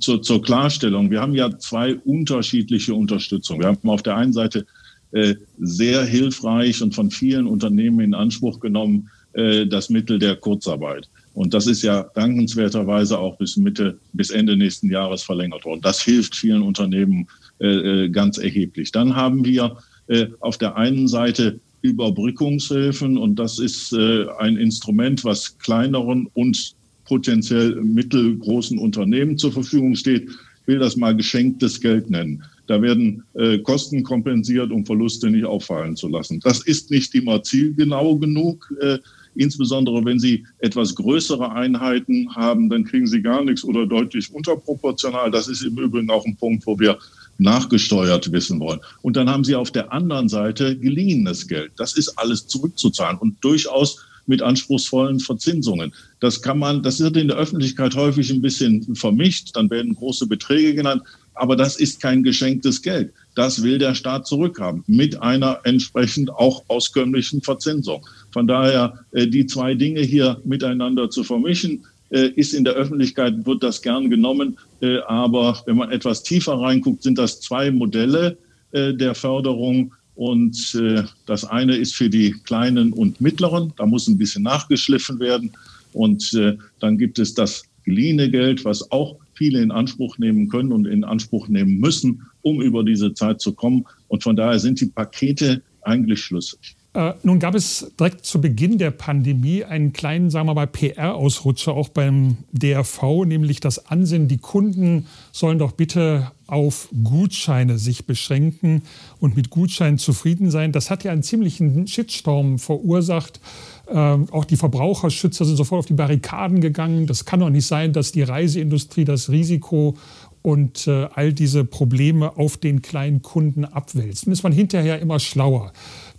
zur, 0.00 0.22
zur 0.22 0.42
Klarstellung. 0.42 1.10
Wir 1.10 1.20
haben 1.20 1.34
ja 1.34 1.58
zwei 1.58 1.96
unterschiedliche 1.96 2.94
Unterstützungen. 2.94 3.60
Wir 3.60 3.68
haben 3.68 3.88
auf 3.88 4.02
der 4.02 4.16
einen 4.16 4.32
Seite 4.32 4.66
äh, 5.12 5.34
sehr 5.58 6.04
hilfreich 6.04 6.82
und 6.82 6.94
von 6.94 7.10
vielen 7.10 7.46
Unternehmen 7.46 8.00
in 8.00 8.14
Anspruch 8.14 8.60
genommen 8.60 9.08
äh, 9.32 9.66
das 9.66 9.90
Mittel 9.90 10.18
der 10.18 10.36
Kurzarbeit. 10.36 11.08
Und 11.34 11.54
das 11.54 11.66
ist 11.66 11.82
ja 11.82 12.04
dankenswerterweise 12.14 13.18
auch 13.18 13.38
bis 13.38 13.56
Mitte, 13.56 13.98
bis 14.12 14.30
Ende 14.30 14.56
nächsten 14.56 14.90
Jahres 14.90 15.22
verlängert 15.22 15.64
worden. 15.64 15.80
Das 15.80 16.02
hilft 16.02 16.34
vielen 16.36 16.62
Unternehmen 16.62 17.28
äh, 17.60 18.04
äh, 18.04 18.08
ganz 18.08 18.38
erheblich. 18.38 18.92
Dann 18.92 19.14
haben 19.14 19.44
wir 19.44 19.78
äh, 20.08 20.26
auf 20.40 20.58
der 20.58 20.76
einen 20.76 21.08
Seite 21.08 21.60
Überbrückungshilfen 21.82 23.16
und 23.16 23.36
das 23.36 23.58
ist 23.58 23.92
äh, 23.92 24.26
ein 24.38 24.56
Instrument, 24.56 25.24
was 25.24 25.58
kleineren 25.58 26.28
und 26.34 26.74
potenziell 27.10 27.74
mittelgroßen 27.74 28.78
Unternehmen 28.78 29.36
zur 29.36 29.50
Verfügung 29.50 29.96
steht. 29.96 30.30
Ich 30.62 30.66
will 30.68 30.78
das 30.78 30.96
mal 30.96 31.16
geschenktes 31.16 31.80
Geld 31.80 32.08
nennen. 32.08 32.44
Da 32.68 32.80
werden 32.80 33.24
äh, 33.34 33.58
Kosten 33.58 34.04
kompensiert, 34.04 34.70
um 34.70 34.86
Verluste 34.86 35.28
nicht 35.28 35.44
auffallen 35.44 35.96
zu 35.96 36.06
lassen. 36.06 36.38
Das 36.38 36.62
ist 36.62 36.92
nicht 36.92 37.12
immer 37.16 37.42
zielgenau 37.42 38.14
genug. 38.16 38.72
Äh, 38.80 38.98
Insbesondere 39.36 40.04
wenn 40.04 40.18
Sie 40.18 40.44
etwas 40.58 40.94
größere 40.96 41.52
Einheiten 41.52 42.34
haben, 42.34 42.68
dann 42.68 42.84
kriegen 42.84 43.06
Sie 43.06 43.22
gar 43.22 43.44
nichts 43.44 43.64
oder 43.64 43.86
deutlich 43.86 44.32
unterproportional. 44.34 45.30
Das 45.30 45.46
ist 45.46 45.62
im 45.62 45.78
Übrigen 45.78 46.10
auch 46.10 46.26
ein 46.26 46.36
Punkt, 46.36 46.66
wo 46.66 46.78
wir 46.80 46.98
nachgesteuert 47.38 48.32
wissen 48.32 48.58
wollen. 48.58 48.80
Und 49.02 49.16
dann 49.16 49.30
haben 49.30 49.44
Sie 49.44 49.54
auf 49.54 49.70
der 49.70 49.92
anderen 49.92 50.28
Seite 50.28 50.76
geliehenes 50.76 51.46
Geld. 51.46 51.72
Das 51.76 51.96
ist 51.96 52.18
alles 52.18 52.48
zurückzuzahlen 52.48 53.18
und 53.18 53.36
durchaus 53.40 54.04
mit 54.26 54.42
anspruchsvollen 54.42 55.20
Verzinsungen. 55.20 55.92
Das 56.20 56.42
kann 56.42 56.58
man, 56.58 56.82
das 56.82 57.00
wird 57.00 57.16
in 57.16 57.28
der 57.28 57.36
Öffentlichkeit 57.36 57.94
häufig 57.94 58.30
ein 58.30 58.42
bisschen 58.42 58.94
vermischt. 58.94 59.50
Dann 59.54 59.70
werden 59.70 59.94
große 59.94 60.26
Beträge 60.26 60.74
genannt. 60.74 61.02
Aber 61.34 61.56
das 61.56 61.76
ist 61.80 62.02
kein 62.02 62.22
geschenktes 62.22 62.82
Geld. 62.82 63.12
Das 63.34 63.62
will 63.62 63.78
der 63.78 63.94
Staat 63.94 64.26
zurückhaben 64.26 64.84
mit 64.86 65.22
einer 65.22 65.60
entsprechend 65.64 66.30
auch 66.30 66.64
auskömmlichen 66.68 67.40
Verzinsung. 67.40 68.06
Von 68.30 68.46
daher 68.46 68.98
äh, 69.12 69.26
die 69.26 69.46
zwei 69.46 69.74
Dinge 69.74 70.00
hier 70.00 70.40
miteinander 70.44 71.08
zu 71.08 71.24
vermischen, 71.24 71.84
äh, 72.10 72.28
ist 72.28 72.52
in 72.52 72.64
der 72.64 72.74
Öffentlichkeit, 72.74 73.46
wird 73.46 73.62
das 73.62 73.80
gern 73.80 74.10
genommen. 74.10 74.58
Äh, 74.82 74.98
aber 75.06 75.62
wenn 75.64 75.76
man 75.76 75.90
etwas 75.90 76.22
tiefer 76.22 76.60
reinguckt, 76.60 77.02
sind 77.02 77.18
das 77.18 77.40
zwei 77.40 77.70
Modelle 77.70 78.36
der 78.72 79.16
Förderung. 79.16 79.92
Und 80.20 80.78
das 81.24 81.46
eine 81.46 81.76
ist 81.76 81.94
für 81.94 82.10
die 82.10 82.32
Kleinen 82.44 82.92
und 82.92 83.22
Mittleren. 83.22 83.72
Da 83.78 83.86
muss 83.86 84.06
ein 84.06 84.18
bisschen 84.18 84.42
nachgeschliffen 84.42 85.18
werden. 85.18 85.50
Und 85.94 86.38
dann 86.78 86.98
gibt 86.98 87.18
es 87.18 87.32
das 87.32 87.64
geliehene 87.86 88.30
Geld, 88.30 88.66
was 88.66 88.92
auch 88.92 89.16
viele 89.32 89.62
in 89.62 89.70
Anspruch 89.70 90.18
nehmen 90.18 90.50
können 90.50 90.72
und 90.72 90.86
in 90.86 91.04
Anspruch 91.04 91.48
nehmen 91.48 91.78
müssen, 91.78 92.20
um 92.42 92.60
über 92.60 92.84
diese 92.84 93.14
Zeit 93.14 93.40
zu 93.40 93.54
kommen. 93.54 93.86
Und 94.08 94.22
von 94.22 94.36
daher 94.36 94.58
sind 94.58 94.82
die 94.82 94.86
Pakete 94.88 95.62
eigentlich 95.80 96.20
schlüssig. 96.20 96.76
Äh, 96.92 97.12
nun 97.22 97.38
gab 97.38 97.54
es 97.54 97.92
direkt 97.98 98.26
zu 98.26 98.40
Beginn 98.40 98.76
der 98.76 98.90
Pandemie 98.90 99.62
einen 99.62 99.92
kleinen, 99.92 100.28
sagen 100.28 100.48
wir 100.48 100.54
mal, 100.54 100.66
PR-Ausrutscher 100.66 101.72
auch 101.72 101.88
beim 101.88 102.38
DRV, 102.50 103.24
nämlich 103.26 103.60
das 103.60 103.86
Ansinnen, 103.86 104.26
die 104.26 104.38
Kunden 104.38 105.06
sollen 105.30 105.60
doch 105.60 105.72
bitte 105.72 106.32
auf 106.48 106.88
Gutscheine 107.04 107.78
sich 107.78 108.06
beschränken 108.06 108.82
und 109.20 109.36
mit 109.36 109.50
Gutscheinen 109.50 109.98
zufrieden 109.98 110.50
sein. 110.50 110.72
Das 110.72 110.90
hat 110.90 111.04
ja 111.04 111.12
einen 111.12 111.22
ziemlichen 111.22 111.86
Shitstorm 111.86 112.58
verursacht. 112.58 113.40
Ähm, 113.88 114.26
auch 114.32 114.44
die 114.44 114.56
Verbraucherschützer 114.56 115.44
sind 115.44 115.56
sofort 115.56 115.78
auf 115.80 115.86
die 115.86 115.94
Barrikaden 115.94 116.60
gegangen. 116.60 117.06
Das 117.06 117.24
kann 117.24 117.38
doch 117.38 117.50
nicht 117.50 117.66
sein, 117.66 117.92
dass 117.92 118.10
die 118.10 118.22
Reiseindustrie 118.22 119.04
das 119.04 119.30
Risiko 119.30 119.96
und 120.42 120.86
äh, 120.86 121.06
all 121.14 121.32
diese 121.32 121.64
Probleme 121.64 122.36
auf 122.36 122.56
den 122.56 122.82
kleinen 122.82 123.22
Kunden 123.22 123.64
abwälzt. 123.64 124.26
Dann 124.26 124.32
ist 124.32 124.42
man 124.42 124.52
hinterher 124.52 124.98
immer 124.98 125.18
schlauer. 125.18 125.72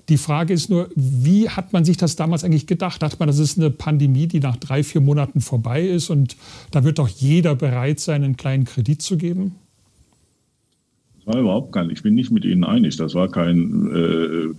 Die 0.09 0.17
Frage 0.17 0.53
ist 0.53 0.69
nur, 0.69 0.89
wie 0.95 1.49
hat 1.49 1.73
man 1.73 1.85
sich 1.85 1.97
das 1.97 2.15
damals 2.15 2.43
eigentlich 2.43 2.67
gedacht? 2.67 3.01
Dachte 3.01 3.17
man, 3.19 3.27
das 3.27 3.39
ist 3.39 3.57
eine 3.57 3.69
Pandemie, 3.69 4.27
die 4.27 4.39
nach 4.39 4.57
drei, 4.57 4.83
vier 4.83 5.01
Monaten 5.01 5.41
vorbei 5.41 5.87
ist 5.87 6.09
und 6.09 6.35
da 6.71 6.83
wird 6.83 6.99
doch 6.99 7.07
jeder 7.07 7.55
bereit 7.55 7.99
sein, 7.99 8.23
einen 8.23 8.37
kleinen 8.37 8.65
Kredit 8.65 9.01
zu 9.01 9.17
geben? 9.17 9.55
Das 11.17 11.35
war 11.35 11.41
überhaupt 11.41 11.71
kein, 11.71 11.89
ich 11.91 12.01
bin 12.01 12.15
nicht 12.15 12.31
mit 12.31 12.45
Ihnen 12.45 12.63
einig, 12.63 12.97
das 12.97 13.13
war 13.13 13.29
kein 13.29 14.55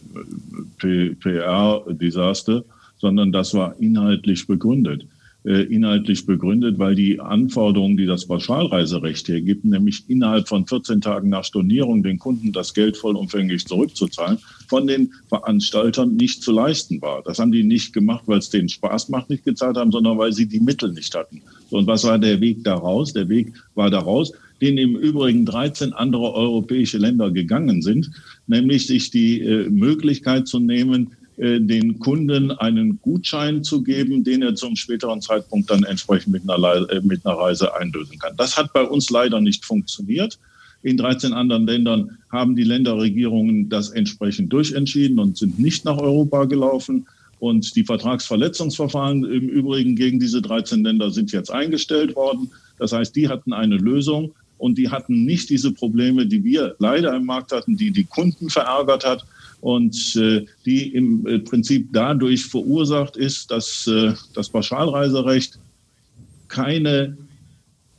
äh, 0.81 1.15
PR-Desaster, 1.21 2.65
sondern 2.99 3.33
das 3.33 3.53
war 3.53 3.75
inhaltlich 3.81 4.47
begründet. 4.47 5.07
Äh, 5.45 5.63
inhaltlich 5.63 6.25
begründet, 6.25 6.79
weil 6.79 6.95
die 6.95 7.19
Anforderungen, 7.19 7.97
die 7.97 8.07
das 8.07 8.27
Pauschalreiserecht 8.27 9.27
hergibt, 9.27 9.65
nämlich 9.65 10.05
innerhalb 10.07 10.47
von 10.47 10.69
14 10.69 11.01
Tagen 11.01 11.31
nach 11.31 11.43
Stornierung 11.43 12.05
den 12.05 12.21
Kunden 12.21 12.53
das 12.53 12.73
Geld 12.75 12.97
vollumfänglich 12.97 13.67
zurückzuzahlen, 13.67 14.39
von 14.69 14.87
den 14.87 15.13
Veranstaltern 15.29 16.15
nicht 16.15 16.45
zu 16.45 16.53
leisten 16.53 17.03
war. 17.03 17.23
Das 17.25 17.41
haben 17.41 17.51
die 17.51 17.65
nicht 17.65 17.93
gemacht, 17.93 18.23
weil 18.27 18.39
es 18.39 18.51
denen 18.51 18.69
Spaß 18.69 19.09
macht, 19.09 19.31
nicht 19.31 19.45
gezahlt 19.45 19.77
haben, 19.77 19.91
sondern 19.91 20.17
weil 20.17 20.33
sie 20.33 20.47
die 20.47 20.61
Mittel 20.61 20.93
nicht 20.93 21.13
hatten. 21.13 21.43
und 21.71 21.89
was 21.89 22.05
war 22.05 22.21
der 22.21 22.41
Weg 22.41 22.63
daraus? 22.63 23.13
Der 23.13 23.29
Weg 23.29 23.53
war 23.75 23.91
daraus, 23.91 24.33
den 24.61 24.79
im 24.79 24.95
Übrigen 24.95 25.45
13 25.45 25.93
andere 25.93 26.35
europäische 26.35 26.99
Länder 26.99 27.33
gegangen 27.33 27.83
sind, 27.83 28.13
nämlich 28.47 28.87
sich 28.87 29.11
die 29.11 29.41
äh, 29.41 29.69
Möglichkeit 29.69 30.47
zu 30.47 30.61
nehmen, 30.61 31.17
den 31.43 31.99
Kunden 31.99 32.53
einen 32.53 33.01
Gutschein 33.03 33.65
zu 33.65 33.83
geben, 33.83 34.23
den 34.23 34.43
er 34.43 34.55
zum 34.55 34.77
späteren 34.77 35.21
Zeitpunkt 35.21 35.71
dann 35.71 35.83
entsprechend 35.83 36.33
mit 36.33 36.49
einer, 36.49 36.89
äh, 36.89 37.01
mit 37.01 37.27
einer 37.27 37.37
Reise 37.37 37.75
einlösen 37.75 38.19
kann. 38.19 38.37
Das 38.37 38.57
hat 38.57 38.73
bei 38.73 38.83
uns 38.83 39.11
leider 39.11 39.41
nicht 39.41 39.65
funktioniert. 39.65 40.39
In 40.85 40.97
13 40.97 41.33
anderen 41.33 41.67
Ländern 41.67 42.19
haben 42.31 42.55
die 42.55 42.63
Länderregierungen 42.63 43.69
das 43.69 43.91
entsprechend 43.91 44.53
durchentschieden 44.53 45.19
und 45.19 45.37
sind 45.37 45.59
nicht 45.59 45.85
nach 45.85 45.99
Europa 45.99 46.45
gelaufen. 46.45 47.07
Und 47.41 47.75
die 47.75 47.85
Vertragsverletzungsverfahren 47.85 49.25
im 49.25 49.49
Übrigen 49.49 49.97
gegen 49.97 50.21
diese 50.21 50.43
13 50.43 50.85
Länder 50.85 51.11
sind 51.11 51.33
jetzt 51.33 51.51
eingestellt 51.51 52.15
worden. 52.15 52.51
Das 52.79 52.93
heißt, 52.93 53.17
die 53.17 53.29
hatten 53.29 53.53
eine 53.53 53.79
Lösung 53.79 54.33
und 54.59 54.79
die 54.79 54.91
hatten 54.91 55.25
nicht 55.25 55.51
diese 55.51 55.73
Probleme, 55.73 56.27
die 56.27 56.45
wir 56.45 56.77
leider 56.79 57.17
im 57.17 57.27
Markt 57.27 57.51
hatten, 57.51 57.77
die 57.77 57.91
die 57.91 58.05
Kunden 58.05 58.49
verärgert 58.49 59.05
hat 59.05 59.25
und 59.63 60.17
äh, 60.17 60.45
die 60.67 60.93
im 60.93 61.25
äh, 61.27 61.39
Prinzip 61.39 61.89
dadurch 61.93 62.45
verursacht 62.45 63.17
ist, 63.17 63.51
dass 63.51 63.87
äh, 63.87 64.13
das 64.35 64.49
Pauschalreiserecht 64.49 65.59
keine 66.49 67.17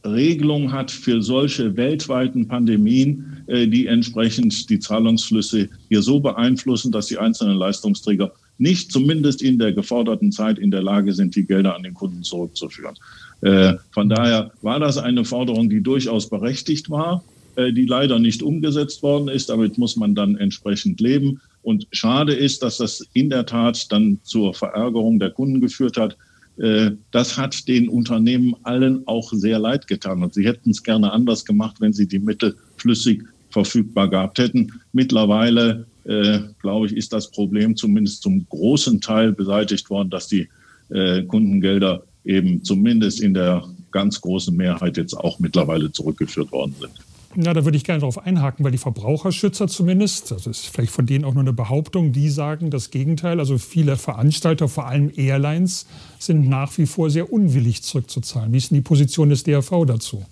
Regelung 0.06 0.74
hat 0.74 0.92
für 0.92 1.22
solche 1.22 1.76
weltweiten 1.78 2.50
Pandemien, 2.50 3.44
äh, 3.48 3.66
die 3.66 3.88
entsprechend 3.88 4.70
die 4.70 4.80
Zahlungsflüsse 4.80 5.70
hier 5.88 6.02
so 6.02 6.20
beeinflussen, 6.20 6.92
dass 6.92 7.08
die 7.08 7.18
einzelnen 7.18 7.58
Leistungsträger 7.58 8.34
nicht 8.58 8.92
zumindest 8.92 9.42
in 9.42 9.58
der 9.58 9.72
geforderten 9.72 10.34
Zeit 10.34 10.60
in 10.60 10.70
der 10.70 10.84
Lage 10.84 11.14
sind, 11.14 11.34
die 11.36 11.46
Gelder 11.46 11.76
an 11.76 11.84
den 11.84 11.94
Kunden 11.94 12.24
zurückzuführen. 12.24 12.96
Äh, 13.42 13.76
von 13.92 14.10
daher 14.10 14.52
war 14.62 14.82
das 14.82 14.98
eine 14.98 15.24
Forderung, 15.24 15.70
die 15.70 15.82
durchaus 15.82 16.30
berechtigt 16.30 16.90
war, 16.90 17.24
äh, 17.56 17.72
die 17.72 17.86
leider 17.86 18.20
nicht 18.20 18.44
umgesetzt 18.44 19.02
worden 19.02 19.30
ist. 19.30 19.48
Damit 19.48 19.78
muss 19.78 19.96
man 19.96 20.14
dann 20.14 20.36
entsprechend 20.36 21.00
leben. 21.00 21.40
Und 21.64 21.88
schade 21.92 22.34
ist, 22.34 22.62
dass 22.62 22.78
das 22.78 23.08
in 23.14 23.30
der 23.30 23.46
Tat 23.46 23.92
dann 23.92 24.20
zur 24.24 24.54
Verärgerung 24.54 25.20
der 25.20 25.32
Kunden 25.32 25.62
geführt 25.62 25.98
hat. 25.98 26.18
Äh, 26.58 26.92
das 27.12 27.38
hat 27.38 27.68
den 27.68 27.90
Unternehmen 27.90 28.56
allen 28.64 29.08
auch 29.08 29.32
sehr 29.34 29.60
leid 29.60 29.88
getan. 29.88 30.22
Und 30.24 30.34
sie 30.34 30.46
hätten 30.46 30.70
es 30.70 30.84
gerne 30.84 31.12
anders 31.12 31.46
gemacht, 31.46 31.78
wenn 31.80 31.94
sie 31.94 32.08
die 32.08 32.20
Mittel 32.20 32.56
flüssig 32.78 33.24
verfügbar 33.50 34.10
gehabt 34.10 34.40
hätten. 34.40 34.74
Mittlerweile, 34.92 35.86
äh, 36.04 36.40
glaube 36.62 36.88
ich, 36.88 36.98
ist 36.98 37.14
das 37.14 37.32
Problem 37.32 37.76
zumindest 37.76 38.24
zum 38.24 38.46
großen 38.50 39.00
Teil 39.00 39.32
beseitigt 39.32 39.90
worden, 39.90 40.10
dass 40.10 40.28
die 40.28 40.50
äh, 40.90 41.24
Kundengelder 41.24 42.04
eben 42.26 42.64
zumindest 42.64 43.22
in 43.22 43.34
der 43.34 43.64
ganz 43.92 44.20
großen 44.20 44.56
Mehrheit 44.56 44.98
jetzt 44.98 45.14
auch 45.14 45.40
mittlerweile 45.40 45.92
zurückgeführt 45.92 46.52
worden 46.52 46.76
sind. 46.80 46.92
Ja, 47.36 47.54
da 47.54 47.66
würde 47.66 47.78
ich 47.78 47.84
gerne 47.84 48.02
darauf 48.02 48.20
einhaken, 48.20 48.64
weil 48.64 48.72
die 48.72 48.78
Verbraucherschützer 48.78 49.68
zumindest, 49.68 50.30
das 50.30 50.46
ist 50.46 50.68
vielleicht 50.68 50.92
von 50.92 51.06
denen 51.06 51.26
auch 51.26 51.34
nur 51.34 51.42
eine 51.42 51.54
Behauptung, 51.54 52.12
die 52.12 52.30
sagen 52.30 52.70
das 52.70 52.92
Gegenteil. 52.92 53.40
Also 53.40 53.58
viele 53.58 53.98
Veranstalter, 53.98 54.68
vor 54.68 54.88
allem 54.88 55.12
Airlines, 55.16 55.88
sind 56.20 56.48
nach 56.48 56.78
wie 56.78 56.86
vor 56.86 57.10
sehr 57.10 57.34
unwillig 57.34 57.82
zurückzuzahlen. 57.82 58.54
Wie 58.54 58.58
ist 58.58 58.70
denn 58.70 58.76
die 58.76 58.82
Position 58.82 59.30
des 59.30 59.44
DRV 59.44 59.86
dazu? 59.88 60.24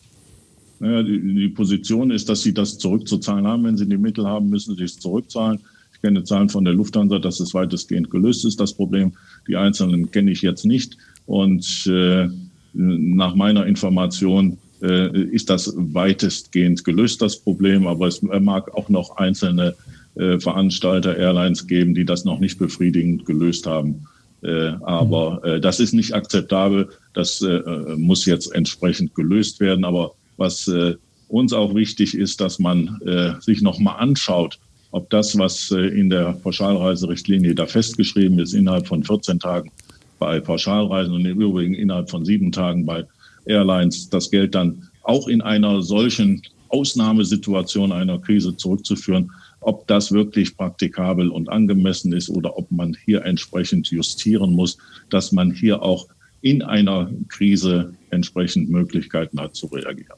Naja, 0.80 1.02
die, 1.02 1.20
die 1.20 1.50
Position 1.50 2.12
ist, 2.12 2.30
dass 2.30 2.44
sie 2.44 2.54
das 2.54 2.78
zurückzuzahlen 2.78 3.48
haben. 3.48 3.64
Wenn 3.64 3.78
sie 3.78 3.88
die 3.88 3.98
Mittel 3.98 4.28
haben, 4.28 4.50
müssen 4.50 4.76
sie 4.76 4.84
es 4.84 4.98
zurückzahlen. 5.00 5.60
Ich 5.94 6.02
kenne 6.02 6.24
Zahlen 6.24 6.50
von 6.50 6.66
der 6.66 6.74
Lufthansa, 6.74 7.18
dass 7.20 7.40
es 7.40 7.54
weitestgehend 7.54 8.10
gelöst 8.12 8.46
ist, 8.46 8.60
das 8.60 8.74
Problem. 8.74 9.14
Die 9.48 9.56
einzelnen 9.56 10.12
kenne 10.12 10.32
ich 10.32 10.42
jetzt 10.42 10.66
nicht. 10.66 10.98
Und 11.26 11.88
äh, 11.88 12.30
nach 12.74 13.36
meiner 13.36 13.66
Information 13.66 14.58
ist 14.82 15.50
das 15.50 15.74
weitestgehend 15.76 16.84
gelöst, 16.84 17.22
das 17.22 17.38
Problem. 17.38 17.86
Aber 17.86 18.08
es 18.08 18.22
mag 18.24 18.74
auch 18.74 18.90
noch 18.90 19.18
einzelne 19.18 19.76
äh, 20.16 20.40
Veranstalter, 20.40 21.16
Airlines 21.16 21.68
geben, 21.68 21.94
die 21.94 22.04
das 22.04 22.26
noch 22.26 22.40
nicht 22.40 22.58
befriedigend 22.60 23.26
gelöst 23.26 23.66
haben. 23.66 24.08
Äh, 24.44 24.72
aber 24.82 25.42
äh, 25.44 25.62
das 25.62 25.80
ist 25.80 25.94
nicht 25.94 26.14
akzeptabel. 26.14 26.90
Das 27.14 27.42
äh, 27.42 27.62
muss 27.96 28.26
jetzt 28.26 28.54
entsprechend 28.54 29.16
gelöst 29.16 29.60
werden. 29.60 29.86
Aber 29.86 30.14
was 30.38 30.68
äh, 30.68 30.96
uns 31.28 31.54
auch 31.54 31.76
wichtig 31.76 32.16
ist, 32.16 32.42
dass 32.42 32.60
man 32.60 33.00
äh, 33.06 33.40
sich 33.40 33.62
nochmal 33.62 33.98
anschaut, 34.00 34.60
ob 34.92 35.10
das, 35.10 35.38
was 35.38 35.72
äh, 35.72 35.80
in 35.80 36.10
der 36.10 36.34
Pauschalreiserichtlinie 36.44 37.56
da 37.56 37.66
festgeschrieben 37.66 38.40
ist, 38.40 38.54
innerhalb 38.54 38.88
von 38.88 39.04
14 39.04 39.40
Tagen 39.40 39.72
bei 40.20 40.40
Pauschalreisen 40.40 41.14
und 41.14 41.26
im 41.26 41.40
Übrigen 41.40 41.74
innerhalb 41.74 42.10
von 42.10 42.26
sieben 42.26 42.52
Tagen 42.52 42.86
bei 42.86 43.06
Airlines 43.46 44.10
das 44.10 44.32
Geld 44.32 44.56
dann 44.56 44.90
auch 45.04 45.28
in 45.28 45.42
einer 45.42 45.82
solchen 45.82 46.42
Ausnahmesituation 46.70 47.92
einer 47.92 48.20
Krise 48.20 48.56
zurückzuführen, 48.56 49.32
ob 49.60 49.88
das 49.88 50.12
wirklich 50.12 50.56
praktikabel 50.58 51.30
und 51.30 51.50
angemessen 51.50 52.14
ist 52.14 52.30
oder 52.30 52.58
ob 52.58 52.72
man 52.72 52.96
hier 53.06 53.26
entsprechend 53.26 53.88
justieren 53.92 54.54
muss, 54.54 54.78
dass 55.10 55.32
man 55.32 55.52
hier 55.52 55.82
auch 55.82 56.08
in 56.42 56.62
einer 56.62 57.10
Krise 57.30 57.94
entsprechend 58.10 58.70
Möglichkeiten 58.70 59.40
hat 59.40 59.56
zu 59.56 59.68
reagieren. 59.68 60.18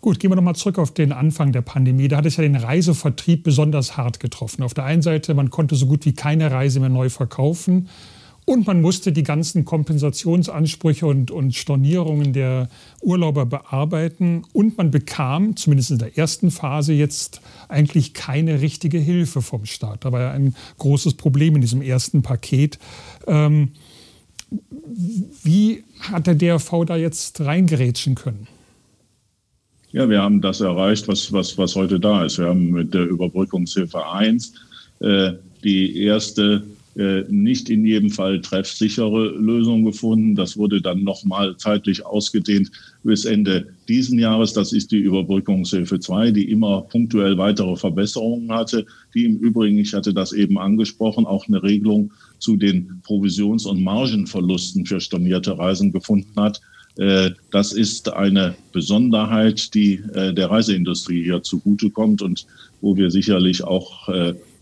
Gut, 0.00 0.18
gehen 0.18 0.30
wir 0.30 0.36
nochmal 0.36 0.54
zurück 0.54 0.78
auf 0.78 0.94
den 0.94 1.12
Anfang 1.12 1.52
der 1.52 1.60
Pandemie. 1.60 2.08
Da 2.08 2.16
hat 2.16 2.26
es 2.26 2.38
ja 2.38 2.42
den 2.42 2.56
Reisevertrieb 2.56 3.42
besonders 3.42 3.98
hart 3.98 4.18
getroffen. 4.18 4.62
Auf 4.62 4.72
der 4.72 4.84
einen 4.84 5.02
Seite, 5.02 5.34
man 5.34 5.50
konnte 5.50 5.74
so 5.74 5.84
gut 5.84 6.06
wie 6.06 6.14
keine 6.14 6.50
Reise 6.50 6.80
mehr 6.80 6.88
neu 6.88 7.10
verkaufen. 7.10 7.88
Und 8.50 8.66
man 8.66 8.80
musste 8.80 9.12
die 9.12 9.22
ganzen 9.22 9.64
Kompensationsansprüche 9.64 11.06
und, 11.06 11.30
und 11.30 11.54
Stornierungen 11.54 12.32
der 12.32 12.68
Urlauber 13.00 13.46
bearbeiten. 13.46 14.42
Und 14.52 14.76
man 14.76 14.90
bekam, 14.90 15.54
zumindest 15.54 15.92
in 15.92 15.98
der 15.98 16.18
ersten 16.18 16.50
Phase, 16.50 16.92
jetzt 16.92 17.42
eigentlich 17.68 18.12
keine 18.12 18.60
richtige 18.60 18.98
Hilfe 18.98 19.40
vom 19.40 19.66
Staat. 19.66 20.04
Da 20.04 20.10
war 20.10 20.20
ja 20.20 20.30
ein 20.32 20.56
großes 20.78 21.14
Problem 21.14 21.54
in 21.54 21.60
diesem 21.60 21.80
ersten 21.80 22.22
Paket. 22.22 22.80
Ähm, 23.28 23.68
wie 25.44 25.84
hat 26.00 26.26
der 26.26 26.34
DRV 26.34 26.86
da 26.86 26.96
jetzt 26.96 27.40
reingerätschen 27.40 28.16
können? 28.16 28.48
Ja, 29.92 30.10
wir 30.10 30.22
haben 30.22 30.40
das 30.40 30.60
erreicht, 30.60 31.06
was, 31.06 31.32
was, 31.32 31.56
was 31.56 31.76
heute 31.76 32.00
da 32.00 32.24
ist. 32.24 32.38
Wir 32.38 32.48
haben 32.48 32.72
mit 32.72 32.94
der 32.94 33.06
Überbrückungshilfe 33.06 34.04
1 34.10 34.54
äh, 34.98 35.34
die 35.62 36.02
erste 36.02 36.64
nicht 36.94 37.70
in 37.70 37.84
jedem 37.84 38.10
Fall 38.10 38.40
treffsichere 38.40 39.28
Lösung 39.28 39.84
gefunden. 39.84 40.34
Das 40.34 40.56
wurde 40.56 40.82
dann 40.82 41.04
nochmal 41.04 41.56
zeitlich 41.56 42.04
ausgedehnt 42.04 42.72
bis 43.04 43.24
Ende 43.24 43.68
diesen 43.88 44.18
Jahres. 44.18 44.52
Das 44.52 44.72
ist 44.72 44.90
die 44.90 44.98
Überbrückungshilfe 44.98 46.00
2, 46.00 46.32
die 46.32 46.50
immer 46.50 46.82
punktuell 46.82 47.38
weitere 47.38 47.76
Verbesserungen 47.76 48.52
hatte, 48.52 48.86
die 49.14 49.24
im 49.24 49.38
Übrigen, 49.38 49.78
ich 49.78 49.94
hatte 49.94 50.12
das 50.12 50.32
eben 50.32 50.58
angesprochen, 50.58 51.26
auch 51.26 51.46
eine 51.46 51.62
Regelung 51.62 52.12
zu 52.38 52.56
den 52.56 53.00
Provisions- 53.04 53.66
und 53.66 53.82
Margenverlusten 53.82 54.84
für 54.84 55.00
stornierte 55.00 55.56
Reisen 55.56 55.92
gefunden 55.92 56.34
hat. 56.36 56.60
Äh, 56.96 57.30
das 57.50 57.72
ist 57.72 58.12
eine 58.12 58.54
Besonderheit, 58.72 59.74
die 59.74 60.02
äh, 60.14 60.34
der 60.34 60.50
Reiseindustrie 60.50 61.22
hier 61.22 61.42
zugutekommt 61.42 62.22
und 62.22 62.46
wo 62.80 62.96
wir 62.96 63.10
sicherlich 63.10 63.62
auch 63.62 64.08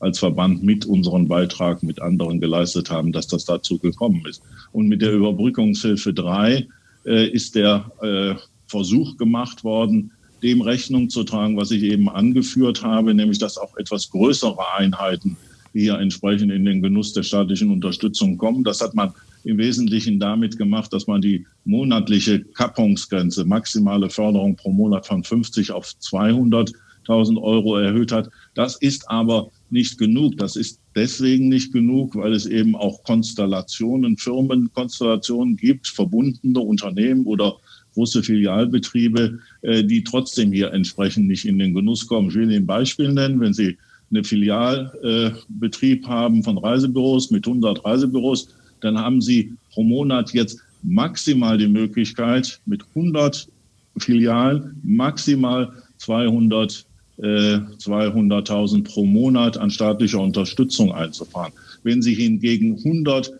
als 0.00 0.18
Verband 0.18 0.62
mit 0.62 0.86
unseren 0.86 1.28
Beitrag 1.28 1.82
mit 1.82 2.00
anderen 2.00 2.40
geleistet 2.40 2.90
haben, 2.90 3.12
dass 3.12 3.26
das 3.26 3.44
dazu 3.44 3.78
gekommen 3.78 4.22
ist. 4.28 4.42
Und 4.72 4.88
mit 4.88 5.02
der 5.02 5.12
Überbrückungshilfe 5.12 6.12
3 6.12 6.66
äh, 7.06 7.28
ist 7.28 7.54
der 7.54 7.90
äh, 8.02 8.34
Versuch 8.68 9.16
gemacht 9.16 9.64
worden, 9.64 10.12
dem 10.42 10.60
Rechnung 10.60 11.10
zu 11.10 11.24
tragen, 11.24 11.56
was 11.56 11.70
ich 11.70 11.82
eben 11.82 12.08
angeführt 12.08 12.82
habe, 12.82 13.14
nämlich 13.14 13.38
dass 13.38 13.58
auch 13.58 13.76
etwas 13.76 14.10
größere 14.10 14.58
Einheiten 14.76 15.36
hier 15.72 15.98
entsprechend 15.98 16.52
in 16.52 16.64
den 16.64 16.82
Genuss 16.82 17.12
der 17.12 17.22
staatlichen 17.22 17.70
Unterstützung 17.70 18.38
kommen. 18.38 18.64
Das 18.64 18.80
hat 18.80 18.94
man 18.94 19.12
im 19.44 19.58
Wesentlichen 19.58 20.18
damit 20.18 20.58
gemacht, 20.58 20.92
dass 20.92 21.06
man 21.06 21.20
die 21.20 21.46
monatliche 21.64 22.40
Kappungsgrenze, 22.40 23.44
maximale 23.44 24.10
Förderung 24.10 24.56
pro 24.56 24.70
Monat 24.70 25.06
von 25.06 25.22
50 25.22 25.72
auf 25.72 25.86
200.000 26.00 27.40
Euro 27.40 27.76
erhöht 27.76 28.12
hat. 28.12 28.30
Das 28.54 28.76
ist 28.76 29.08
aber 29.08 29.50
nicht 29.70 29.98
genug. 29.98 30.36
Das 30.36 30.56
ist 30.56 30.80
deswegen 30.94 31.48
nicht 31.48 31.72
genug, 31.72 32.16
weil 32.16 32.32
es 32.32 32.46
eben 32.46 32.74
auch 32.74 33.02
Konstellationen, 33.04 34.16
Firmenkonstellationen 34.16 35.56
gibt, 35.56 35.86
verbundene 35.86 36.60
Unternehmen 36.60 37.26
oder 37.26 37.56
große 37.94 38.22
Filialbetriebe, 38.22 39.38
äh, 39.62 39.84
die 39.84 40.04
trotzdem 40.04 40.52
hier 40.52 40.72
entsprechend 40.72 41.26
nicht 41.26 41.44
in 41.44 41.58
den 41.58 41.74
Genuss 41.74 42.06
kommen. 42.06 42.28
Ich 42.28 42.34
will 42.34 42.44
Ihnen 42.44 42.62
ein 42.62 42.66
Beispiel 42.66 43.12
nennen. 43.12 43.40
Wenn 43.40 43.52
Sie 43.52 43.76
einen 44.10 44.24
Filialbetrieb 44.24 46.06
haben 46.06 46.42
von 46.42 46.58
Reisebüros 46.58 47.30
mit 47.30 47.46
100 47.46 47.84
Reisebüros, 47.84 48.48
dann 48.80 48.98
haben 48.98 49.20
Sie 49.20 49.52
pro 49.72 49.82
Monat 49.82 50.32
jetzt 50.32 50.60
maximal 50.82 51.58
die 51.58 51.68
Möglichkeit, 51.68 52.60
mit 52.66 52.84
100 52.94 53.48
Filialen 53.98 54.80
maximal 54.82 55.72
200 55.98 56.86
200.000 57.18 58.84
pro 58.84 59.04
Monat 59.04 59.56
an 59.56 59.70
staatlicher 59.70 60.20
Unterstützung 60.20 60.92
einzufahren. 60.92 61.52
Wenn 61.82 62.00
Sie 62.00 62.14
hingegen 62.14 62.76
100 62.76 63.32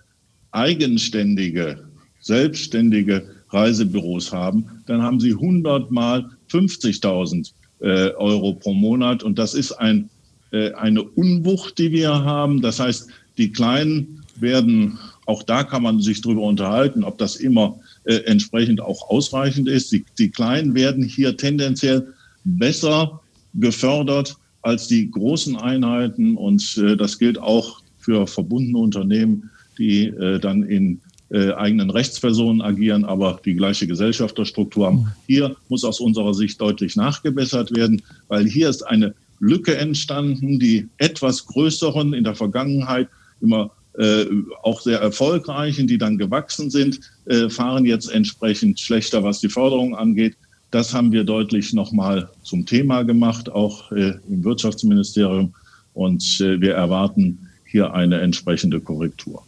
eigenständige, 0.50 1.84
selbstständige 2.20 3.30
Reisebüros 3.50 4.32
haben, 4.32 4.66
dann 4.86 5.02
haben 5.02 5.20
Sie 5.20 5.32
100 5.32 5.90
mal 5.90 6.28
50.000 6.50 7.52
äh, 7.80 8.10
Euro 8.14 8.54
pro 8.54 8.74
Monat. 8.74 9.22
Und 9.22 9.38
das 9.38 9.54
ist 9.54 9.72
ein, 9.72 10.10
äh, 10.50 10.72
eine 10.72 11.02
Unwucht, 11.02 11.78
die 11.78 11.92
wir 11.92 12.10
haben. 12.24 12.60
Das 12.60 12.80
heißt, 12.80 13.08
die 13.36 13.52
Kleinen 13.52 14.24
werden, 14.36 14.98
auch 15.26 15.42
da 15.42 15.62
kann 15.62 15.82
man 15.82 16.00
sich 16.00 16.20
darüber 16.20 16.42
unterhalten, 16.42 17.04
ob 17.04 17.18
das 17.18 17.36
immer 17.36 17.78
äh, 18.04 18.16
entsprechend 18.24 18.80
auch 18.80 19.08
ausreichend 19.08 19.68
ist. 19.68 19.92
Die, 19.92 20.04
die 20.18 20.30
Kleinen 20.30 20.74
werden 20.74 21.04
hier 21.04 21.36
tendenziell 21.36 22.12
besser 22.44 23.20
gefördert 23.60 24.36
als 24.62 24.88
die 24.88 25.10
großen 25.10 25.56
Einheiten. 25.56 26.36
Und 26.36 26.76
äh, 26.78 26.96
das 26.96 27.18
gilt 27.18 27.38
auch 27.38 27.80
für 27.98 28.26
verbundene 28.26 28.78
Unternehmen, 28.78 29.50
die 29.78 30.06
äh, 30.06 30.38
dann 30.38 30.62
in 30.62 31.00
äh, 31.30 31.52
eigenen 31.52 31.90
Rechtspersonen 31.90 32.62
agieren, 32.62 33.04
aber 33.04 33.40
die 33.44 33.54
gleiche 33.54 33.86
Gesellschafterstruktur 33.86 34.86
haben. 34.86 35.12
Hier 35.26 35.56
muss 35.68 35.84
aus 35.84 36.00
unserer 36.00 36.32
Sicht 36.32 36.60
deutlich 36.60 36.96
nachgebessert 36.96 37.74
werden, 37.76 38.00
weil 38.28 38.46
hier 38.46 38.70
ist 38.70 38.82
eine 38.82 39.14
Lücke 39.40 39.76
entstanden, 39.76 40.58
die 40.58 40.88
etwas 40.96 41.46
größeren 41.46 42.14
in 42.14 42.24
der 42.24 42.34
Vergangenheit 42.34 43.08
immer 43.40 43.70
äh, 43.98 44.24
auch 44.62 44.80
sehr 44.80 45.00
erfolgreichen, 45.00 45.86
die 45.86 45.98
dann 45.98 46.18
gewachsen 46.18 46.70
sind, 46.70 47.00
äh, 47.26 47.48
fahren 47.48 47.84
jetzt 47.84 48.10
entsprechend 48.10 48.80
schlechter, 48.80 49.22
was 49.22 49.40
die 49.40 49.48
Förderung 49.48 49.94
angeht. 49.94 50.36
Das 50.70 50.92
haben 50.92 51.12
wir 51.12 51.24
deutlich 51.24 51.72
nochmal 51.72 52.28
zum 52.42 52.66
Thema 52.66 53.02
gemacht, 53.02 53.50
auch 53.50 53.90
äh, 53.92 54.14
im 54.28 54.44
Wirtschaftsministerium. 54.44 55.54
Und 55.94 56.40
äh, 56.40 56.60
wir 56.60 56.74
erwarten 56.74 57.48
hier 57.64 57.94
eine 57.94 58.20
entsprechende 58.20 58.80
Korrektur. 58.80 59.42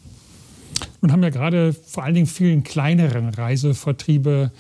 Und 1.01 1.13
haben 1.13 1.23
ja 1.23 1.31
gerade 1.31 1.73
vor 1.73 2.05
allen 2.05 2.15
Dingen 2.15 2.27
vielen 2.27 2.63
kleineren 2.63 3.29
Reisevertriebe 3.29 4.51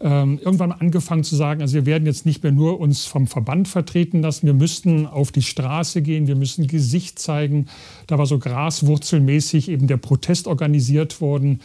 ähm, 0.00 0.38
irgendwann 0.38 0.70
angefangen 0.70 1.24
zu 1.24 1.34
sagen, 1.34 1.60
also 1.60 1.74
wir 1.74 1.86
werden 1.86 2.06
jetzt 2.06 2.24
nicht 2.24 2.42
mehr 2.42 2.52
nur 2.52 2.78
uns 2.78 3.04
vom 3.04 3.26
Verband 3.26 3.66
vertreten 3.66 4.22
lassen, 4.22 4.46
wir 4.46 4.54
müssten 4.54 5.06
auf 5.06 5.32
die 5.32 5.42
Straße 5.42 6.02
gehen, 6.02 6.28
wir 6.28 6.36
müssen 6.36 6.68
Gesicht 6.68 7.18
zeigen. 7.18 7.66
Da 8.06 8.16
war 8.16 8.26
so 8.26 8.38
graswurzelmäßig 8.38 9.68
eben 9.68 9.88
der 9.88 9.96
Protest 9.96 10.46
organisiert 10.46 11.20
worden. 11.20 11.60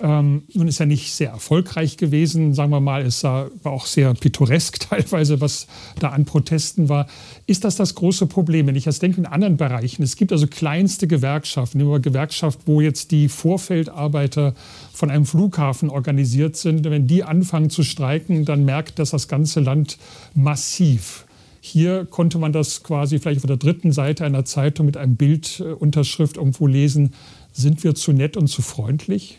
Ähm, 0.00 0.42
nun 0.54 0.68
ist 0.68 0.78
er 0.80 0.86
nicht 0.86 1.12
sehr 1.12 1.30
erfolgreich 1.30 1.96
gewesen, 1.96 2.54
sagen 2.54 2.70
wir 2.70 2.80
mal. 2.80 3.02
Es 3.02 3.24
war 3.24 3.50
auch 3.64 3.86
sehr 3.86 4.14
pittoresk 4.14 4.78
teilweise, 4.90 5.40
was 5.40 5.66
da 5.98 6.10
an 6.10 6.24
Protesten 6.24 6.88
war. 6.88 7.06
Ist 7.46 7.64
das 7.64 7.76
das 7.76 7.94
große 7.94 8.26
Problem? 8.26 8.66
Wenn 8.66 8.76
ich 8.76 8.84
das 8.84 9.00
denke 9.00 9.18
in 9.18 9.26
anderen 9.26 9.56
Bereichen, 9.56 10.02
es 10.02 10.16
gibt 10.16 10.32
also 10.32 10.46
kleinste 10.46 11.08
Gewerkschaften, 11.08 11.80
eine 11.80 12.00
Gewerkschaft, 12.00 12.60
wo 12.66 12.80
jetzt 12.80 13.10
die 13.10 13.28
Vorfeldarbeiter 13.28 14.54
von 14.92 15.10
einem 15.10 15.26
Flughafen 15.26 15.90
organisiert 15.90 16.56
sind. 16.56 16.84
Wenn 16.84 17.06
die 17.06 17.24
anfangen 17.24 17.70
zu 17.70 17.82
streiken, 17.82 18.44
dann 18.44 18.64
merkt 18.64 18.98
das 18.98 19.10
das 19.10 19.26
ganze 19.26 19.60
Land 19.60 19.98
massiv. 20.34 21.24
Hier 21.60 22.06
konnte 22.06 22.38
man 22.38 22.52
das 22.52 22.82
quasi 22.84 23.18
vielleicht 23.18 23.40
auf 23.40 23.46
der 23.46 23.56
dritten 23.56 23.92
Seite 23.92 24.24
einer 24.24 24.44
Zeitung 24.44 24.86
mit 24.86 24.96
einem 24.96 25.16
Bildunterschrift 25.16 26.36
irgendwo 26.36 26.66
lesen. 26.66 27.14
Sind 27.52 27.82
wir 27.82 27.94
zu 27.94 28.12
nett 28.12 28.36
und 28.36 28.46
zu 28.46 28.62
freundlich? 28.62 29.38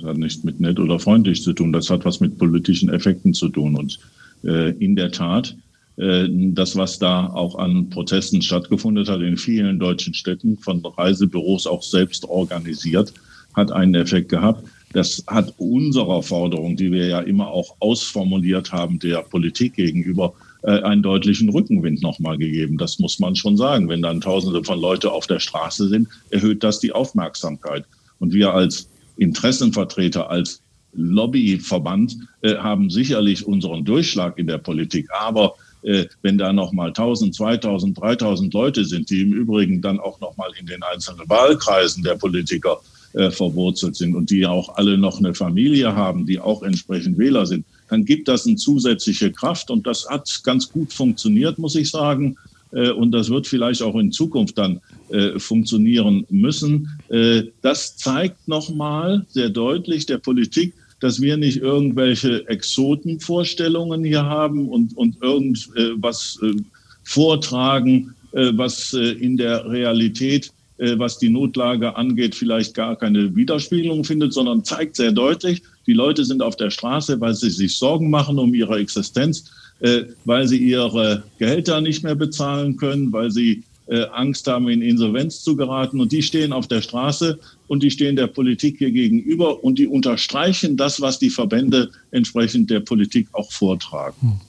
Das 0.00 0.10
hat 0.10 0.18
nichts 0.18 0.44
mit 0.44 0.60
nett 0.60 0.78
oder 0.78 0.98
freundlich 0.98 1.42
zu 1.42 1.52
tun. 1.52 1.72
Das 1.72 1.90
hat 1.90 2.04
was 2.04 2.20
mit 2.20 2.38
politischen 2.38 2.88
Effekten 2.88 3.34
zu 3.34 3.48
tun. 3.48 3.76
Und 3.76 3.98
äh, 4.44 4.70
in 4.78 4.96
der 4.96 5.10
Tat, 5.10 5.56
äh, 5.96 6.26
das, 6.30 6.76
was 6.76 6.98
da 6.98 7.26
auch 7.26 7.56
an 7.56 7.90
Protesten 7.90 8.40
stattgefunden 8.40 9.06
hat 9.06 9.20
in 9.20 9.36
vielen 9.36 9.78
deutschen 9.78 10.14
Städten, 10.14 10.56
von 10.56 10.84
Reisebüros 10.84 11.66
auch 11.66 11.82
selbst 11.82 12.24
organisiert, 12.24 13.12
hat 13.54 13.72
einen 13.72 13.94
Effekt 13.94 14.28
gehabt. 14.28 14.64
Das 14.92 15.22
hat 15.26 15.54
unserer 15.58 16.22
Forderung, 16.22 16.76
die 16.76 16.90
wir 16.90 17.06
ja 17.06 17.20
immer 17.20 17.48
auch 17.48 17.76
ausformuliert 17.80 18.72
haben, 18.72 18.98
der 18.98 19.22
Politik 19.22 19.74
gegenüber, 19.74 20.32
äh, 20.62 20.80
einen 20.82 21.02
deutlichen 21.02 21.48
Rückenwind 21.50 22.02
nochmal 22.02 22.38
gegeben. 22.38 22.78
Das 22.78 22.98
muss 22.98 23.18
man 23.18 23.36
schon 23.36 23.56
sagen. 23.56 23.88
Wenn 23.88 24.02
dann 24.02 24.20
Tausende 24.20 24.64
von 24.64 24.80
Leuten 24.80 25.08
auf 25.08 25.26
der 25.26 25.40
Straße 25.40 25.88
sind, 25.88 26.08
erhöht 26.30 26.64
das 26.64 26.80
die 26.80 26.92
Aufmerksamkeit. 26.92 27.84
Und 28.18 28.32
wir 28.32 28.52
als 28.52 28.88
Interessenvertreter 29.20 30.30
als 30.30 30.62
Lobbyverband 30.92 32.16
äh, 32.42 32.56
haben 32.56 32.90
sicherlich 32.90 33.46
unseren 33.46 33.84
Durchschlag 33.84 34.38
in 34.38 34.46
der 34.46 34.58
Politik. 34.58 35.08
Aber 35.12 35.54
äh, 35.82 36.06
wenn 36.22 36.36
da 36.36 36.52
nochmal 36.52 36.88
1000, 36.88 37.34
2000, 37.34 38.00
3000 38.00 38.52
Leute 38.52 38.84
sind, 38.84 39.08
die 39.10 39.22
im 39.22 39.32
Übrigen 39.32 39.80
dann 39.80 40.00
auch 40.00 40.20
nochmal 40.20 40.50
in 40.58 40.66
den 40.66 40.82
einzelnen 40.82 41.28
Wahlkreisen 41.28 42.02
der 42.02 42.16
Politiker 42.16 42.80
äh, 43.12 43.30
verwurzelt 43.30 43.96
sind 43.96 44.14
und 44.14 44.30
die 44.30 44.46
auch 44.46 44.76
alle 44.76 44.98
noch 44.98 45.18
eine 45.18 45.34
Familie 45.34 45.94
haben, 45.94 46.26
die 46.26 46.40
auch 46.40 46.62
entsprechend 46.62 47.18
Wähler 47.18 47.46
sind, 47.46 47.64
dann 47.88 48.04
gibt 48.04 48.28
das 48.28 48.46
eine 48.46 48.56
zusätzliche 48.56 49.32
Kraft. 49.32 49.70
Und 49.70 49.86
das 49.86 50.08
hat 50.08 50.40
ganz 50.44 50.70
gut 50.70 50.92
funktioniert, 50.92 51.58
muss 51.58 51.74
ich 51.74 51.90
sagen. 51.90 52.36
Äh, 52.72 52.90
und 52.90 53.12
das 53.12 53.30
wird 53.30 53.46
vielleicht 53.46 53.82
auch 53.82 53.96
in 53.96 54.12
Zukunft 54.12 54.58
dann 54.58 54.80
äh, 55.10 55.38
funktionieren 55.38 56.26
müssen. 56.30 56.88
Äh, 57.08 57.44
das 57.62 57.96
zeigt 57.96 58.46
nochmal 58.48 59.26
sehr 59.28 59.50
deutlich 59.50 60.06
der 60.06 60.18
Politik, 60.18 60.74
dass 61.00 61.20
wir 61.20 61.36
nicht 61.36 61.58
irgendwelche 61.58 62.46
Exotenvorstellungen 62.48 64.04
hier 64.04 64.24
haben 64.24 64.68
und, 64.68 64.96
und 64.98 65.16
irgendwas 65.22 66.38
vortragen, 67.04 68.14
was 68.32 68.92
in 68.92 69.38
der 69.38 69.64
Realität, 69.64 70.52
was 70.76 71.18
die 71.18 71.30
Notlage 71.30 71.96
angeht, 71.96 72.34
vielleicht 72.34 72.74
gar 72.74 72.96
keine 72.96 73.34
Widerspiegelung 73.34 74.04
findet, 74.04 74.34
sondern 74.34 74.62
zeigt 74.62 74.96
sehr 74.96 75.10
deutlich, 75.10 75.62
die 75.86 75.94
Leute 75.94 76.22
sind 76.26 76.42
auf 76.42 76.56
der 76.56 76.68
Straße, 76.68 77.18
weil 77.18 77.32
sie 77.32 77.48
sich 77.48 77.78
Sorgen 77.78 78.10
machen 78.10 78.38
um 78.38 78.52
ihre 78.52 78.78
Existenz 78.78 79.46
äh, 79.46 79.59
weil 80.24 80.46
sie 80.46 80.58
ihre 80.58 81.22
Gehälter 81.38 81.80
nicht 81.80 82.04
mehr 82.04 82.14
bezahlen 82.14 82.76
können, 82.76 83.12
weil 83.12 83.30
sie 83.30 83.62
äh, 83.90 84.06
Angst 84.12 84.46
haben, 84.46 84.68
in 84.68 84.82
Insolvenz 84.82 85.42
zu 85.42 85.56
geraten. 85.56 86.00
Und 86.00 86.12
die 86.12 86.22
stehen 86.22 86.52
auf 86.52 86.68
der 86.68 86.80
Straße 86.80 87.38
und 87.66 87.82
die 87.82 87.90
stehen 87.90 88.16
der 88.16 88.28
Politik 88.28 88.78
hier 88.78 88.92
gegenüber 88.92 89.64
und 89.64 89.78
die 89.78 89.86
unterstreichen 89.86 90.76
das, 90.76 91.00
was 91.00 91.18
die 91.18 91.30
Verbände 91.30 91.90
entsprechend 92.10 92.70
der 92.70 92.80
Politik 92.80 93.28
auch 93.32 93.50
vortragen. 93.50 94.16
Hm. 94.20 94.40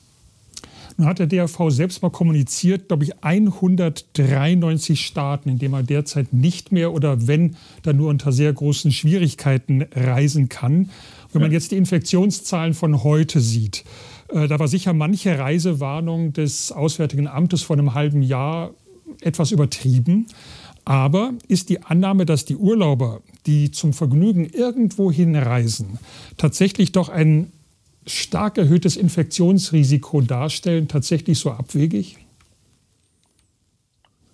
Nun 0.97 1.07
hat 1.07 1.17
der 1.17 1.25
DRV 1.25 1.71
selbst 1.71 2.03
mal 2.03 2.11
kommuniziert, 2.11 2.89
glaube 2.89 3.05
ich, 3.05 3.23
193 3.23 5.03
Staaten, 5.03 5.49
in 5.49 5.57
denen 5.57 5.71
man 5.71 5.87
derzeit 5.87 6.33
nicht 6.33 6.71
mehr 6.71 6.93
oder 6.93 7.25
wenn, 7.25 7.55
dann 7.81 7.97
nur 7.97 8.09
unter 8.09 8.31
sehr 8.31 8.53
großen 8.53 8.91
Schwierigkeiten 8.91 9.87
reisen 9.95 10.49
kann. 10.49 10.91
Wenn 11.33 11.41
man 11.41 11.51
jetzt 11.51 11.71
die 11.71 11.77
Infektionszahlen 11.77 12.75
von 12.75 13.03
heute 13.03 13.39
sieht, 13.39 13.79
äh, 13.79 14.10
da 14.33 14.59
war 14.59 14.67
sicher 14.67 14.93
manche 14.93 15.37
Reisewarnung 15.37 16.33
des 16.33 16.71
Auswärtigen 16.71 17.27
Amtes 17.27 17.63
vor 17.63 17.77
einem 17.77 17.93
halben 17.93 18.21
Jahr 18.21 18.71
etwas 19.21 19.51
übertrieben. 19.51 20.27
Aber 20.85 21.33
ist 21.47 21.69
die 21.69 21.83
Annahme, 21.83 22.25
dass 22.25 22.45
die 22.45 22.55
Urlauber, 22.55 23.21
die 23.45 23.71
zum 23.71 23.93
Vergnügen 23.93 24.45
irgendwo 24.45 25.11
hinreisen, 25.11 25.99
tatsächlich 26.37 26.91
doch 26.91 27.09
ein 27.09 27.51
stark 28.07 28.57
erhöhtes 28.57 28.97
Infektionsrisiko 28.97 30.21
darstellen, 30.21 30.87
tatsächlich 30.87 31.37
so 31.37 31.51
abwegig? 31.51 32.17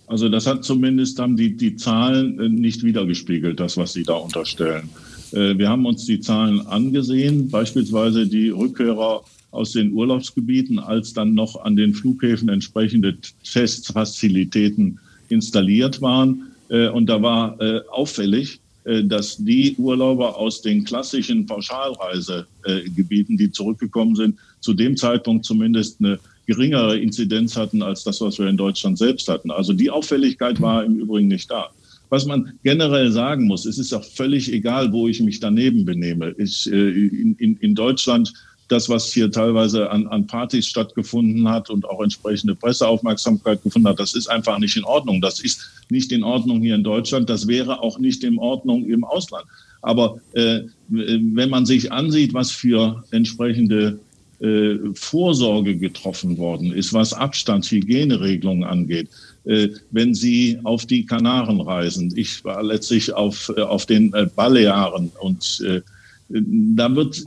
Also 0.07 0.29
das 0.29 0.47
hat 0.47 0.63
zumindest 0.63 1.19
haben 1.19 1.35
die, 1.35 1.57
die 1.57 1.75
Zahlen 1.75 2.39
äh, 2.39 2.47
nicht 2.47 2.83
wiedergespiegelt, 2.83 3.59
das, 3.59 3.75
was 3.75 3.91
Sie 3.91 4.03
da 4.03 4.13
unterstellen. 4.13 4.89
Äh, 5.33 5.57
wir 5.57 5.67
haben 5.67 5.85
uns 5.85 6.05
die 6.05 6.21
Zahlen 6.21 6.65
angesehen, 6.65 7.49
beispielsweise 7.49 8.25
die 8.25 8.49
Rückkehrer 8.49 9.25
aus 9.51 9.71
den 9.71 9.93
Urlaubsgebieten, 9.93 10.79
als 10.79 11.13
dann 11.13 11.33
noch 11.33 11.63
an 11.63 11.75
den 11.75 11.93
Flughäfen 11.93 12.49
entsprechende 12.49 13.17
Testfazilitäten 13.43 14.99
installiert 15.29 16.01
waren. 16.01 16.51
Äh, 16.69 16.89
und 16.89 17.07
da 17.07 17.21
war 17.21 17.59
äh, 17.61 17.81
auffällig, 17.89 18.59
äh, 18.83 19.03
dass 19.03 19.37
die 19.37 19.75
Urlauber 19.77 20.37
aus 20.37 20.61
den 20.61 20.83
klassischen 20.83 21.45
Pauschalreisegebieten, 21.45 23.37
die 23.37 23.51
zurückgekommen 23.51 24.15
sind, 24.15 24.37
zu 24.59 24.73
dem 24.73 24.97
Zeitpunkt 24.97 25.45
zumindest 25.45 25.99
eine 25.99 26.19
geringere 26.45 26.97
Inzidenz 26.97 27.55
hatten 27.57 27.81
als 27.81 28.03
das, 28.03 28.21
was 28.21 28.39
wir 28.39 28.47
in 28.47 28.57
Deutschland 28.57 28.97
selbst 28.97 29.27
hatten. 29.27 29.51
Also 29.51 29.73
die 29.73 29.89
Auffälligkeit 29.89 30.61
war 30.61 30.83
im 30.83 30.99
Übrigen 30.99 31.27
nicht 31.27 31.51
da. 31.51 31.69
Was 32.09 32.25
man 32.25 32.53
generell 32.63 33.11
sagen 33.11 33.47
muss, 33.47 33.65
es 33.65 33.77
ist 33.77 33.91
auch 33.93 34.03
völlig 34.03 34.53
egal, 34.53 34.93
wo 34.93 35.09
ich 35.09 35.19
mich 35.19 35.41
daneben 35.41 35.83
benehme. 35.83 36.33
Ich, 36.37 36.65
in, 36.71 37.35
in, 37.37 37.57
in 37.57 37.75
Deutschland 37.75 38.31
das, 38.67 38.89
was 38.89 39.13
hier 39.13 39.31
teilweise 39.31 39.89
an, 39.89 40.07
an 40.07 40.27
Partys 40.27 40.67
stattgefunden 40.67 41.47
hat 41.49 41.69
und 41.69 41.85
auch 41.85 42.01
entsprechende 42.01 42.55
Presseaufmerksamkeit 42.55 43.63
gefunden 43.63 43.87
hat, 43.87 43.99
das 43.99 44.13
ist 44.13 44.27
einfach 44.27 44.59
nicht 44.59 44.75
in 44.75 44.83
Ordnung. 44.83 45.21
Das 45.21 45.39
ist 45.39 45.61
nicht 45.89 46.11
in 46.11 46.23
Ordnung 46.23 46.61
hier 46.61 46.75
in 46.75 46.83
Deutschland. 46.83 47.29
Das 47.29 47.47
wäre 47.47 47.81
auch 47.81 47.99
nicht 47.99 48.23
in 48.23 48.37
Ordnung 48.37 48.85
im 48.85 49.03
Ausland. 49.03 49.45
Aber 49.81 50.19
äh, 50.33 50.61
wenn 50.89 51.49
man 51.49 51.65
sich 51.65 51.91
ansieht, 51.91 52.33
was 52.33 52.51
für 52.51 53.03
entsprechende 53.11 53.99
äh, 54.39 54.75
Vorsorge 54.93 55.77
getroffen 55.77 56.37
worden 56.37 56.73
ist, 56.73 56.93
was 56.93 57.13
Abstand, 57.13 57.65
Hygieneregelungen 57.65 58.63
angeht, 58.63 59.09
äh, 59.45 59.69
wenn 59.91 60.13
Sie 60.13 60.59
auf 60.63 60.85
die 60.85 61.05
Kanaren 61.05 61.61
reisen. 61.61 62.13
Ich 62.15 62.43
war 62.43 62.61
letztlich 62.63 63.13
auf, 63.13 63.51
äh, 63.55 63.61
auf 63.61 63.85
den 63.85 64.13
äh, 64.13 64.27
Balearen 64.35 65.11
und 65.21 65.63
äh, 65.65 65.81
da 66.29 66.93
wird 66.93 67.23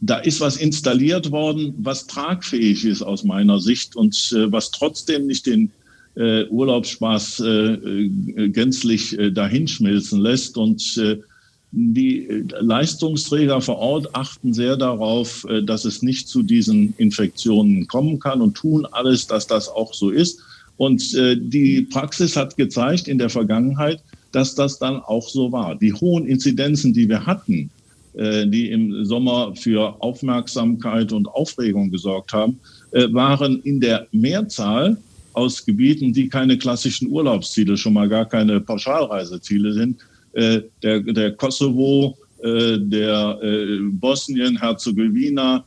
da 0.00 0.18
ist 0.18 0.40
was 0.40 0.56
installiert 0.56 1.30
worden, 1.30 1.74
was 1.78 2.06
tragfähig 2.06 2.84
ist 2.84 3.02
aus 3.02 3.24
meiner 3.24 3.60
Sicht 3.60 3.96
und 3.96 4.32
äh, 4.34 4.50
was 4.50 4.70
trotzdem 4.70 5.26
nicht 5.26 5.46
den 5.46 5.70
äh, 6.16 6.46
Urlaubsspaß 6.46 7.40
äh, 7.40 7.74
äh 7.74 8.48
gänzlich 8.48 9.18
äh, 9.18 9.30
dahinschmilzen 9.30 10.20
lässt. 10.20 10.56
Und 10.56 10.96
äh, 10.96 11.18
die 11.70 12.44
Leistungsträger 12.60 13.60
vor 13.60 13.76
Ort 13.76 14.14
achten 14.14 14.54
sehr 14.54 14.78
darauf, 14.78 15.46
dass 15.64 15.84
es 15.84 16.00
nicht 16.00 16.26
zu 16.26 16.42
diesen 16.42 16.94
Infektionen 16.96 17.86
kommen 17.86 18.18
kann 18.18 18.40
und 18.40 18.54
tun 18.56 18.86
alles, 18.90 19.26
dass 19.26 19.46
das 19.46 19.68
auch 19.68 19.92
so 19.92 20.08
ist. 20.08 20.40
Und 20.78 21.12
die 21.12 21.82
Praxis 21.82 22.36
hat 22.36 22.56
gezeigt 22.56 23.06
in 23.06 23.18
der 23.18 23.28
Vergangenheit, 23.28 24.00
dass 24.32 24.54
das 24.54 24.78
dann 24.78 24.96
auch 24.96 25.28
so 25.28 25.52
war. 25.52 25.74
Die 25.74 25.92
hohen 25.92 26.24
Inzidenzen, 26.24 26.94
die 26.94 27.06
wir 27.06 27.26
hatten, 27.26 27.68
die 28.18 28.70
im 28.70 29.04
Sommer 29.04 29.54
für 29.54 29.94
Aufmerksamkeit 30.02 31.12
und 31.12 31.28
Aufregung 31.28 31.90
gesorgt 31.90 32.32
haben, 32.32 32.58
äh, 32.90 33.12
waren 33.12 33.60
in 33.62 33.80
der 33.80 34.08
Mehrzahl 34.10 34.96
aus 35.34 35.64
Gebieten, 35.64 36.12
die 36.12 36.28
keine 36.28 36.58
klassischen 36.58 37.08
Urlaubsziele, 37.08 37.76
schon 37.76 37.92
mal 37.92 38.08
gar 38.08 38.26
keine 38.26 38.60
Pauschalreiseziele 38.60 39.72
sind. 39.72 40.00
Äh, 40.32 40.62
der, 40.82 41.00
der 41.00 41.32
Kosovo, 41.32 42.16
der 42.40 43.36
Bosnien, 43.94 44.56
Herzegowina, 44.60 45.64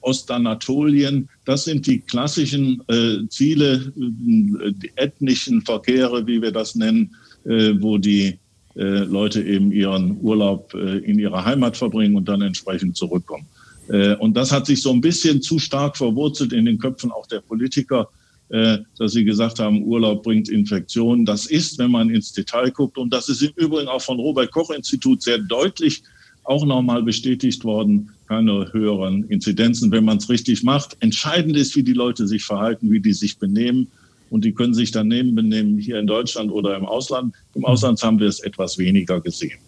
Ostanatolien, 0.00 1.28
das 1.44 1.64
sind 1.64 1.86
die 1.86 2.00
klassischen 2.00 2.82
Ziele, 3.28 3.92
die 3.94 4.90
ethnischen 4.96 5.60
Verkehre, 5.60 6.26
wie 6.26 6.40
wir 6.40 6.50
das 6.50 6.76
nennen, 6.76 7.14
wo 7.44 7.98
die 7.98 8.28
äh, 8.28 8.36
Leute 8.82 9.42
eben 9.42 9.72
ihren 9.72 10.18
Urlaub 10.20 10.74
äh, 10.74 10.98
in 10.98 11.18
ihrer 11.18 11.44
Heimat 11.44 11.76
verbringen 11.76 12.14
und 12.14 12.28
dann 12.28 12.42
entsprechend 12.42 12.96
zurückkommen. 12.96 13.46
Äh, 13.88 14.14
und 14.16 14.36
das 14.36 14.52
hat 14.52 14.66
sich 14.66 14.82
so 14.82 14.92
ein 14.92 15.00
bisschen 15.00 15.40
zu 15.42 15.58
stark 15.58 15.96
verwurzelt 15.96 16.52
in 16.52 16.66
den 16.66 16.78
Köpfen 16.78 17.10
auch 17.10 17.26
der 17.26 17.40
Politiker, 17.40 18.08
äh, 18.48 18.78
dass 18.98 19.12
sie 19.12 19.24
gesagt 19.24 19.58
haben, 19.58 19.82
Urlaub 19.82 20.22
bringt 20.22 20.48
Infektionen. 20.48 21.24
Das 21.24 21.46
ist, 21.46 21.78
wenn 21.78 21.90
man 21.90 22.10
ins 22.10 22.32
Detail 22.32 22.70
guckt, 22.70 22.98
und 22.98 23.12
das 23.12 23.28
ist 23.28 23.42
im 23.42 23.52
Übrigen 23.56 23.88
auch 23.88 24.02
von 24.02 24.18
Robert 24.18 24.50
Koch 24.52 24.70
Institut 24.70 25.22
sehr 25.22 25.38
deutlich 25.38 26.02
auch 26.44 26.64
nochmal 26.64 27.02
bestätigt 27.02 27.64
worden, 27.64 28.10
keine 28.28 28.72
höheren 28.72 29.24
Inzidenzen, 29.24 29.90
wenn 29.90 30.04
man 30.04 30.18
es 30.18 30.28
richtig 30.28 30.62
macht. 30.62 30.96
Entscheidend 31.00 31.56
ist, 31.56 31.74
wie 31.76 31.82
die 31.82 31.92
Leute 31.92 32.26
sich 32.26 32.44
verhalten, 32.44 32.90
wie 32.90 33.00
die 33.00 33.12
sich 33.14 33.38
benehmen 33.38 33.88
und 34.30 34.44
die 34.44 34.52
können 34.52 34.74
sich 34.74 34.90
daneben 34.90 35.34
benehmen 35.34 35.78
hier 35.78 35.98
in 35.98 36.06
Deutschland 36.06 36.50
oder 36.50 36.76
im 36.76 36.84
Ausland. 36.84 37.34
Im 37.54 37.60
mhm. 37.60 37.66
Ausland 37.66 38.02
haben 38.02 38.18
wir 38.18 38.28
es 38.28 38.40
etwas 38.40 38.78
weniger 38.78 39.20
gesehen. 39.20 39.58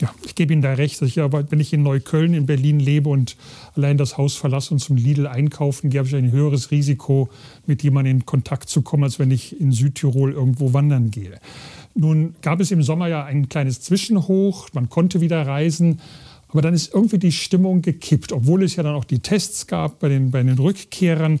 Ja, 0.00 0.12
ich 0.24 0.34
gebe 0.34 0.52
Ihnen 0.52 0.62
da 0.62 0.72
recht. 0.72 1.00
Ich, 1.02 1.20
aber 1.20 1.48
wenn 1.52 1.60
ich 1.60 1.72
in 1.72 1.84
Neukölln 1.84 2.34
in 2.34 2.46
Berlin 2.46 2.80
lebe 2.80 3.08
und 3.08 3.36
allein 3.76 3.98
das 3.98 4.18
Haus 4.18 4.34
verlasse 4.34 4.74
und 4.74 4.80
zum 4.80 4.96
Lidl 4.96 5.28
einkaufen 5.28 5.90
gehe, 5.90 6.00
habe 6.00 6.08
ich 6.08 6.16
ein 6.16 6.32
höheres 6.32 6.72
Risiko, 6.72 7.28
mit 7.66 7.84
jemandem 7.84 8.16
in 8.16 8.26
Kontakt 8.26 8.68
zu 8.68 8.82
kommen, 8.82 9.04
als 9.04 9.20
wenn 9.20 9.30
ich 9.30 9.60
in 9.60 9.70
Südtirol 9.70 10.32
irgendwo 10.32 10.72
wandern 10.72 11.12
gehe. 11.12 11.38
Nun 11.94 12.34
gab 12.42 12.58
es 12.60 12.72
im 12.72 12.82
Sommer 12.82 13.06
ja 13.06 13.24
ein 13.24 13.48
kleines 13.48 13.80
Zwischenhoch, 13.80 14.70
man 14.72 14.88
konnte 14.88 15.20
wieder 15.20 15.46
reisen, 15.46 16.00
aber 16.48 16.62
dann 16.62 16.74
ist 16.74 16.92
irgendwie 16.92 17.18
die 17.18 17.32
Stimmung 17.32 17.80
gekippt, 17.80 18.32
obwohl 18.32 18.64
es 18.64 18.76
ja 18.76 18.82
dann 18.82 18.94
auch 18.94 19.04
die 19.04 19.20
Tests 19.20 19.66
gab 19.66 20.00
bei 20.00 20.08
den, 20.08 20.30
bei 20.30 20.42
den 20.42 20.58
Rückkehrern. 20.58 21.38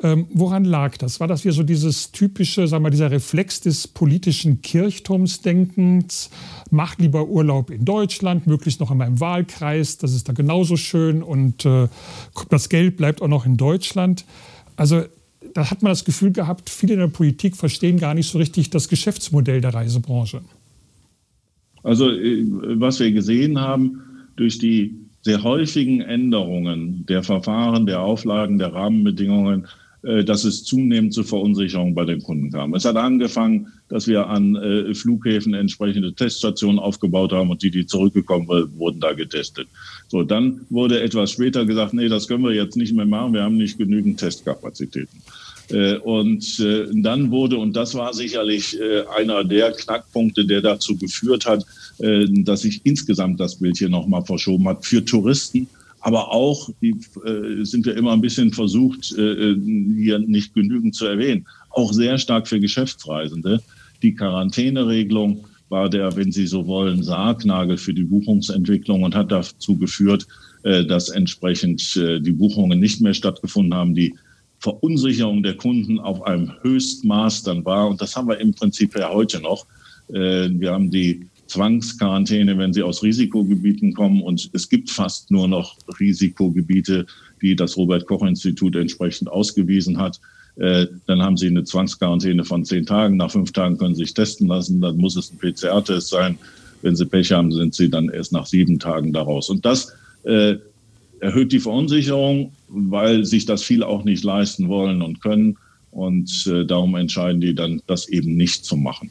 Ähm, 0.00 0.26
woran 0.30 0.64
lag 0.64 0.96
das? 0.96 1.18
War 1.18 1.26
das 1.26 1.44
wieder 1.44 1.54
so 1.54 1.64
dieses 1.64 2.12
typische, 2.12 2.68
sagen 2.68 2.84
wir, 2.84 2.90
dieser 2.90 3.10
Reflex 3.10 3.60
des 3.60 3.88
politischen 3.88 4.62
Kirchturmsdenkens? 4.62 6.30
Mach 6.70 6.98
lieber 6.98 7.26
Urlaub 7.26 7.70
in 7.70 7.84
Deutschland, 7.84 8.46
möglichst 8.46 8.78
noch 8.80 8.92
in 8.92 8.98
meinem 8.98 9.18
Wahlkreis, 9.18 9.98
das 9.98 10.14
ist 10.14 10.28
da 10.28 10.32
genauso 10.32 10.76
schön 10.76 11.22
und 11.22 11.64
äh, 11.64 11.88
das 12.48 12.68
Geld 12.68 12.96
bleibt 12.96 13.22
auch 13.22 13.28
noch 13.28 13.44
in 13.44 13.56
Deutschland. 13.56 14.24
Also 14.76 15.02
da 15.54 15.68
hat 15.70 15.82
man 15.82 15.90
das 15.90 16.04
Gefühl 16.04 16.30
gehabt, 16.30 16.70
viele 16.70 16.94
in 16.94 17.00
der 17.00 17.08
Politik 17.08 17.56
verstehen 17.56 17.98
gar 17.98 18.14
nicht 18.14 18.30
so 18.30 18.38
richtig 18.38 18.70
das 18.70 18.88
Geschäftsmodell 18.88 19.60
der 19.60 19.74
Reisebranche. 19.74 20.42
Also 21.82 22.10
äh, 22.10 22.44
was 22.78 23.00
wir 23.00 23.10
gesehen 23.10 23.60
haben, 23.60 24.02
durch 24.36 24.58
die 24.58 24.94
sehr 25.22 25.42
häufigen 25.42 26.00
Änderungen 26.00 27.04
der 27.06 27.24
Verfahren, 27.24 27.86
der 27.86 28.00
Auflagen, 28.00 28.58
der 28.58 28.72
Rahmenbedingungen 28.72 29.66
dass 30.24 30.44
es 30.44 30.64
zunehmend 30.64 31.12
zu 31.12 31.22
Verunsicherung 31.22 31.94
bei 31.94 32.06
den 32.06 32.22
Kunden 32.22 32.50
kam. 32.50 32.72
Es 32.74 32.86
hat 32.86 32.96
angefangen, 32.96 33.66
dass 33.88 34.06
wir 34.06 34.26
an 34.26 34.56
äh, 34.56 34.94
Flughäfen 34.94 35.52
entsprechende 35.52 36.14
Teststationen 36.14 36.78
aufgebaut 36.78 37.32
haben 37.32 37.50
und 37.50 37.62
die, 37.62 37.70
die 37.70 37.84
zurückgekommen 37.84 38.48
wurden, 38.48 39.00
da 39.00 39.12
getestet. 39.12 39.68
So, 40.08 40.22
dann 40.22 40.62
wurde 40.70 41.02
etwas 41.02 41.32
später 41.32 41.66
gesagt, 41.66 41.92
nee, 41.92 42.08
das 42.08 42.26
können 42.26 42.44
wir 42.44 42.54
jetzt 42.54 42.76
nicht 42.76 42.94
mehr 42.94 43.06
machen, 43.06 43.34
wir 43.34 43.42
haben 43.42 43.58
nicht 43.58 43.76
genügend 43.76 44.18
Testkapazitäten. 44.18 45.20
Äh, 45.70 45.96
und 45.98 46.58
dann 46.92 47.30
wurde, 47.30 47.58
und 47.58 47.76
das 47.76 47.94
war 47.94 48.14
sicherlich 48.14 48.78
einer 49.14 49.44
der 49.44 49.72
Knackpunkte, 49.72 50.46
der 50.46 50.62
dazu 50.62 50.96
geführt 50.96 51.44
hat, 51.44 51.66
dass 51.98 52.62
sich 52.62 52.80
insgesamt 52.84 53.40
das 53.40 53.56
Bild 53.56 53.76
hier 53.76 53.88
nochmal 53.88 54.24
verschoben 54.24 54.68
hat, 54.68 54.86
für 54.86 55.04
Touristen 55.04 55.66
aber 56.00 56.32
auch, 56.32 56.70
die 56.80 56.94
äh, 57.24 57.64
sind 57.64 57.86
wir 57.86 57.96
immer 57.96 58.12
ein 58.12 58.20
bisschen 58.20 58.52
versucht, 58.52 59.12
äh, 59.18 59.54
hier 59.54 60.18
nicht 60.18 60.54
genügend 60.54 60.94
zu 60.94 61.06
erwähnen, 61.06 61.46
auch 61.70 61.92
sehr 61.92 62.18
stark 62.18 62.48
für 62.48 62.60
Geschäftsreisende. 62.60 63.62
Die 64.02 64.14
Quarantäneregelung 64.14 65.46
war 65.68 65.90
der, 65.90 66.16
wenn 66.16 66.32
Sie 66.32 66.46
so 66.46 66.66
wollen, 66.66 67.02
Sargnagel 67.02 67.76
für 67.76 67.92
die 67.92 68.04
Buchungsentwicklung 68.04 69.02
und 69.02 69.14
hat 69.14 69.32
dazu 69.32 69.76
geführt, 69.76 70.26
äh, 70.62 70.84
dass 70.84 71.08
entsprechend 71.08 71.96
äh, 71.96 72.20
die 72.20 72.32
Buchungen 72.32 72.78
nicht 72.78 73.00
mehr 73.00 73.14
stattgefunden 73.14 73.74
haben, 73.74 73.94
die 73.94 74.14
Verunsicherung 74.60 75.42
der 75.42 75.56
Kunden 75.56 76.00
auf 76.00 76.22
einem 76.22 76.52
Höchstmaß 76.62 77.44
dann 77.44 77.64
war. 77.64 77.88
Und 77.88 78.00
das 78.00 78.16
haben 78.16 78.28
wir 78.28 78.38
im 78.38 78.54
Prinzip 78.54 78.96
ja 78.96 79.10
heute 79.10 79.40
noch. 79.40 79.66
Äh, 80.08 80.48
wir 80.50 80.72
haben 80.72 80.90
die 80.90 81.26
Zwangsquarantäne, 81.48 82.56
wenn 82.58 82.72
sie 82.72 82.82
aus 82.82 83.02
Risikogebieten 83.02 83.94
kommen. 83.94 84.22
Und 84.22 84.50
es 84.52 84.68
gibt 84.68 84.90
fast 84.90 85.30
nur 85.30 85.48
noch 85.48 85.76
Risikogebiete, 85.98 87.06
die 87.42 87.56
das 87.56 87.76
Robert 87.76 88.06
Koch 88.06 88.22
Institut 88.22 88.76
entsprechend 88.76 89.30
ausgewiesen 89.30 89.98
hat. 89.98 90.20
Äh, 90.56 90.86
dann 91.06 91.22
haben 91.22 91.36
sie 91.36 91.46
eine 91.46 91.64
Zwangsquarantäne 91.64 92.44
von 92.44 92.64
zehn 92.64 92.84
Tagen. 92.84 93.16
Nach 93.16 93.30
fünf 93.30 93.52
Tagen 93.52 93.78
können 93.78 93.94
sie 93.94 94.04
sich 94.04 94.14
testen 94.14 94.46
lassen. 94.46 94.80
Dann 94.80 94.96
muss 94.96 95.16
es 95.16 95.32
ein 95.32 95.38
PCR-Test 95.38 96.08
sein. 96.08 96.38
Wenn 96.82 96.96
sie 96.96 97.06
Pech 97.06 97.32
haben, 97.32 97.50
sind 97.52 97.74
sie 97.74 97.90
dann 97.90 98.08
erst 98.08 98.32
nach 98.32 98.46
sieben 98.46 98.78
Tagen 98.78 99.12
daraus. 99.12 99.48
Und 99.50 99.64
das 99.64 99.92
äh, 100.24 100.56
erhöht 101.20 101.52
die 101.52 101.60
Verunsicherung, 101.60 102.52
weil 102.68 103.24
sich 103.24 103.46
das 103.46 103.62
viele 103.62 103.86
auch 103.86 104.04
nicht 104.04 104.24
leisten 104.24 104.68
wollen 104.68 105.02
und 105.02 105.20
können. 105.20 105.56
Und 105.90 106.46
äh, 106.46 106.64
darum 106.64 106.94
entscheiden 106.94 107.40
die 107.40 107.54
dann, 107.54 107.80
das 107.86 108.08
eben 108.08 108.36
nicht 108.36 108.64
zu 108.64 108.76
machen. 108.76 109.10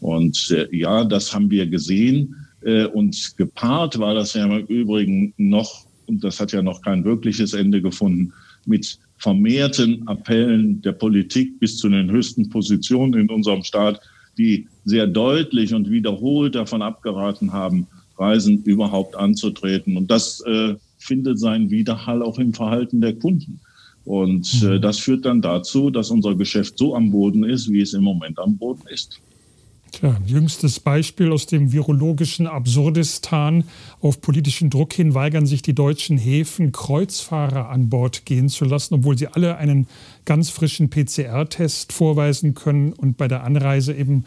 Und 0.00 0.50
äh, 0.50 0.68
ja, 0.76 1.04
das 1.04 1.34
haben 1.34 1.50
wir 1.50 1.66
gesehen. 1.66 2.34
Äh, 2.62 2.86
und 2.86 3.36
gepaart 3.36 3.98
war 3.98 4.14
das 4.14 4.34
ja 4.34 4.44
im 4.44 4.66
Übrigen 4.66 5.32
noch, 5.36 5.86
und 6.06 6.22
das 6.22 6.40
hat 6.40 6.52
ja 6.52 6.62
noch 6.62 6.82
kein 6.82 7.04
wirkliches 7.04 7.52
Ende 7.52 7.80
gefunden, 7.82 8.32
mit 8.66 8.98
vermehrten 9.18 10.06
Appellen 10.06 10.82
der 10.82 10.92
Politik 10.92 11.58
bis 11.60 11.78
zu 11.78 11.88
den 11.88 12.10
höchsten 12.10 12.48
Positionen 12.50 13.14
in 13.14 13.30
unserem 13.30 13.62
Staat, 13.62 14.00
die 14.36 14.66
sehr 14.84 15.06
deutlich 15.06 15.72
und 15.72 15.90
wiederholt 15.90 16.54
davon 16.54 16.82
abgeraten 16.82 17.52
haben, 17.52 17.86
Reisen 18.18 18.62
überhaupt 18.64 19.16
anzutreten. 19.16 19.96
Und 19.96 20.10
das 20.10 20.40
äh, 20.42 20.74
findet 20.98 21.38
seinen 21.38 21.70
Widerhall 21.70 22.22
auch 22.22 22.38
im 22.38 22.52
Verhalten 22.52 23.00
der 23.00 23.14
Kunden. 23.14 23.60
Und 24.04 24.62
äh, 24.62 24.76
mhm. 24.76 24.82
das 24.82 24.98
führt 24.98 25.24
dann 25.24 25.42
dazu, 25.42 25.90
dass 25.90 26.10
unser 26.10 26.34
Geschäft 26.34 26.78
so 26.78 26.94
am 26.94 27.10
Boden 27.10 27.44
ist, 27.44 27.70
wie 27.70 27.80
es 27.80 27.92
im 27.92 28.04
Moment 28.04 28.38
am 28.38 28.56
Boden 28.56 28.82
ist. 28.88 29.20
Tja, 29.98 30.14
jüngstes 30.26 30.78
Beispiel 30.78 31.32
aus 31.32 31.46
dem 31.46 31.72
virologischen 31.72 32.46
Absurdistan. 32.46 33.64
Auf 34.02 34.20
politischen 34.20 34.68
Druck 34.68 34.92
hin 34.92 35.14
weigern 35.14 35.46
sich 35.46 35.62
die 35.62 35.74
deutschen 35.74 36.18
Häfen, 36.18 36.70
Kreuzfahrer 36.70 37.70
an 37.70 37.88
Bord 37.88 38.26
gehen 38.26 38.50
zu 38.50 38.66
lassen, 38.66 38.92
obwohl 38.92 39.16
sie 39.16 39.28
alle 39.28 39.56
einen 39.56 39.86
ganz 40.26 40.50
frischen 40.50 40.90
PCR-Test 40.90 41.94
vorweisen 41.94 42.52
können 42.52 42.92
und 42.92 43.16
bei 43.16 43.26
der 43.26 43.42
Anreise 43.42 43.94
eben 43.94 44.26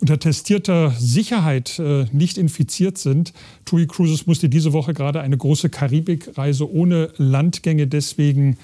unter 0.00 0.18
testierter 0.18 0.92
Sicherheit 0.92 1.78
äh, 1.78 2.06
nicht 2.12 2.38
infiziert 2.38 2.96
sind. 2.96 3.34
TUI 3.66 3.86
Cruises 3.86 4.26
musste 4.26 4.48
diese 4.48 4.72
Woche 4.72 4.94
gerade 4.94 5.20
eine 5.20 5.36
große 5.36 5.68
Karibikreise 5.68 6.72
ohne 6.72 7.10
Landgänge 7.18 7.86
deswegen 7.86 8.56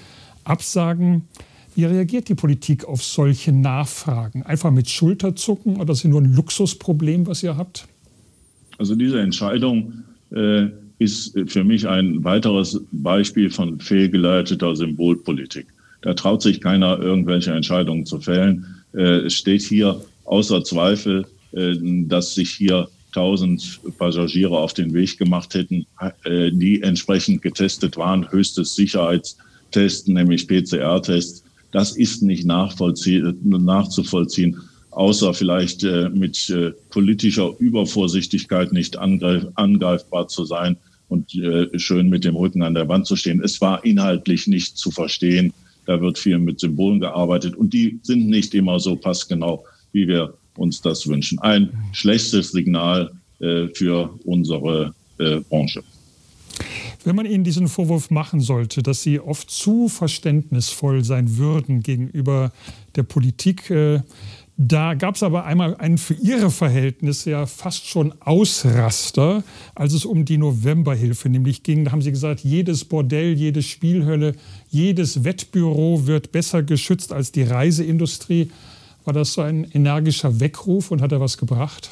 absagen. 0.43 1.27
Wie 1.77 1.85
reagiert 1.85 2.27
die 2.27 2.33
Politik 2.33 2.85
auf 2.85 3.03
solche 3.03 3.51
Nachfragen? 3.51 4.41
Einfach 4.41 4.71
mit 4.71 4.89
Schulterzucken 4.89 5.75
oder 5.75 5.93
ist 5.93 5.99
es 5.99 6.05
nur 6.05 6.21
ein 6.21 6.33
Luxusproblem, 6.33 7.27
was 7.27 7.43
ihr 7.43 7.55
habt? 7.55 7.87
Also 8.79 8.95
diese 8.95 9.21
Entscheidung 9.21 9.93
äh, 10.31 10.69
ist 10.97 11.37
für 11.45 11.63
mich 11.63 11.87
ein 11.87 12.23
weiteres 12.23 12.81
Beispiel 12.91 13.51
von 13.51 13.79
fehlgeleiteter 13.79 14.75
Symbolpolitik. 14.75 15.67
Da 16.01 16.15
traut 16.15 16.41
sich 16.41 16.61
keiner, 16.61 16.97
irgendwelche 16.97 17.51
Entscheidungen 17.51 18.07
zu 18.07 18.19
fällen. 18.21 18.65
Äh, 18.95 19.27
es 19.27 19.35
steht 19.35 19.61
hier 19.61 20.01
außer 20.25 20.63
Zweifel, 20.63 21.27
äh, 21.51 21.75
dass 22.07 22.33
sich 22.33 22.49
hier 22.49 22.87
tausend 23.13 23.81
Passagiere 23.99 24.57
auf 24.57 24.73
den 24.73 24.95
Weg 24.95 25.19
gemacht 25.19 25.53
hätten, 25.53 25.85
äh, 26.23 26.49
die 26.51 26.81
entsprechend 26.81 27.43
getestet 27.43 27.97
waren. 27.97 28.31
Höchstes 28.31 28.73
Sicherheitstest, 28.73 30.07
nämlich 30.07 30.47
PCR-Tests. 30.47 31.43
Das 31.77 31.95
ist 31.95 32.23
nicht 32.23 32.43
nachzuvollziehen, 32.43 34.57
außer 34.89 35.33
vielleicht 35.35 35.83
äh, 35.83 36.09
mit 36.09 36.49
äh, 36.49 36.71
politischer 36.89 37.53
Übervorsichtigkeit 37.59 38.73
nicht 38.73 38.97
angreif 38.97 39.45
angreifbar 39.53 40.27
zu 40.27 40.43
sein 40.43 40.77
und 41.07 41.35
äh, 41.35 41.67
schön 41.77 42.09
mit 42.09 42.23
dem 42.23 42.35
Rücken 42.35 42.63
an 42.63 42.73
der 42.73 42.89
Wand 42.89 43.05
zu 43.05 43.15
stehen. 43.15 43.43
Es 43.43 43.61
war 43.61 43.85
inhaltlich 43.85 44.47
nicht 44.47 44.79
zu 44.79 44.89
verstehen. 44.89 45.53
Da 45.85 46.01
wird 46.01 46.17
viel 46.17 46.39
mit 46.39 46.59
Symbolen 46.59 46.99
gearbeitet 46.99 47.55
und 47.55 47.75
die 47.75 47.99
sind 48.01 48.27
nicht 48.27 48.55
immer 48.55 48.79
so 48.79 48.95
passgenau, 48.95 49.63
wie 49.91 50.07
wir 50.07 50.33
uns 50.55 50.81
das 50.81 51.07
wünschen. 51.07 51.37
Ein 51.41 51.69
schlechtes 51.93 52.53
Signal 52.53 53.11
äh, 53.39 53.67
für 53.75 54.17
unsere 54.25 54.95
äh, 55.19 55.41
Branche. 55.41 55.83
Wenn 57.07 57.15
man 57.15 57.25
Ihnen 57.25 57.45
diesen 57.45 57.69
Vorwurf 57.69 58.11
machen 58.11 58.41
sollte, 58.41 58.83
dass 58.83 59.01
Sie 59.01 59.21
oft 59.21 59.49
zu 59.49 59.87
verständnisvoll 59.87 61.05
sein 61.05 61.37
würden 61.37 61.79
gegenüber 61.79 62.51
der 62.97 63.03
Politik, 63.03 63.69
äh, 63.69 64.01
da 64.57 64.93
gab 64.93 65.15
es 65.15 65.23
aber 65.23 65.45
einmal 65.45 65.77
einen 65.77 65.99
für 65.99 66.15
Ihre 66.15 66.51
Verhältnisse 66.51 67.29
ja 67.29 67.45
fast 67.45 67.87
schon 67.87 68.13
Ausraster, 68.19 69.45
als 69.73 69.93
es 69.93 70.03
um 70.03 70.25
die 70.25 70.37
Novemberhilfe 70.37 71.29
nämlich 71.29 71.63
ging. 71.63 71.85
Da 71.85 71.93
haben 71.93 72.01
Sie 72.01 72.11
gesagt, 72.11 72.41
jedes 72.41 72.83
Bordell, 72.83 73.31
jede 73.35 73.61
Spielhölle, 73.61 74.33
jedes 74.69 75.23
Wettbüro 75.23 76.07
wird 76.07 76.33
besser 76.33 76.61
geschützt 76.61 77.13
als 77.13 77.31
die 77.31 77.43
Reiseindustrie. 77.43 78.51
War 79.05 79.13
das 79.13 79.31
so 79.31 79.43
ein 79.43 79.63
energischer 79.71 80.41
Weckruf 80.41 80.91
und 80.91 81.01
hat 81.01 81.13
er 81.13 81.21
was 81.21 81.37
gebracht? 81.37 81.91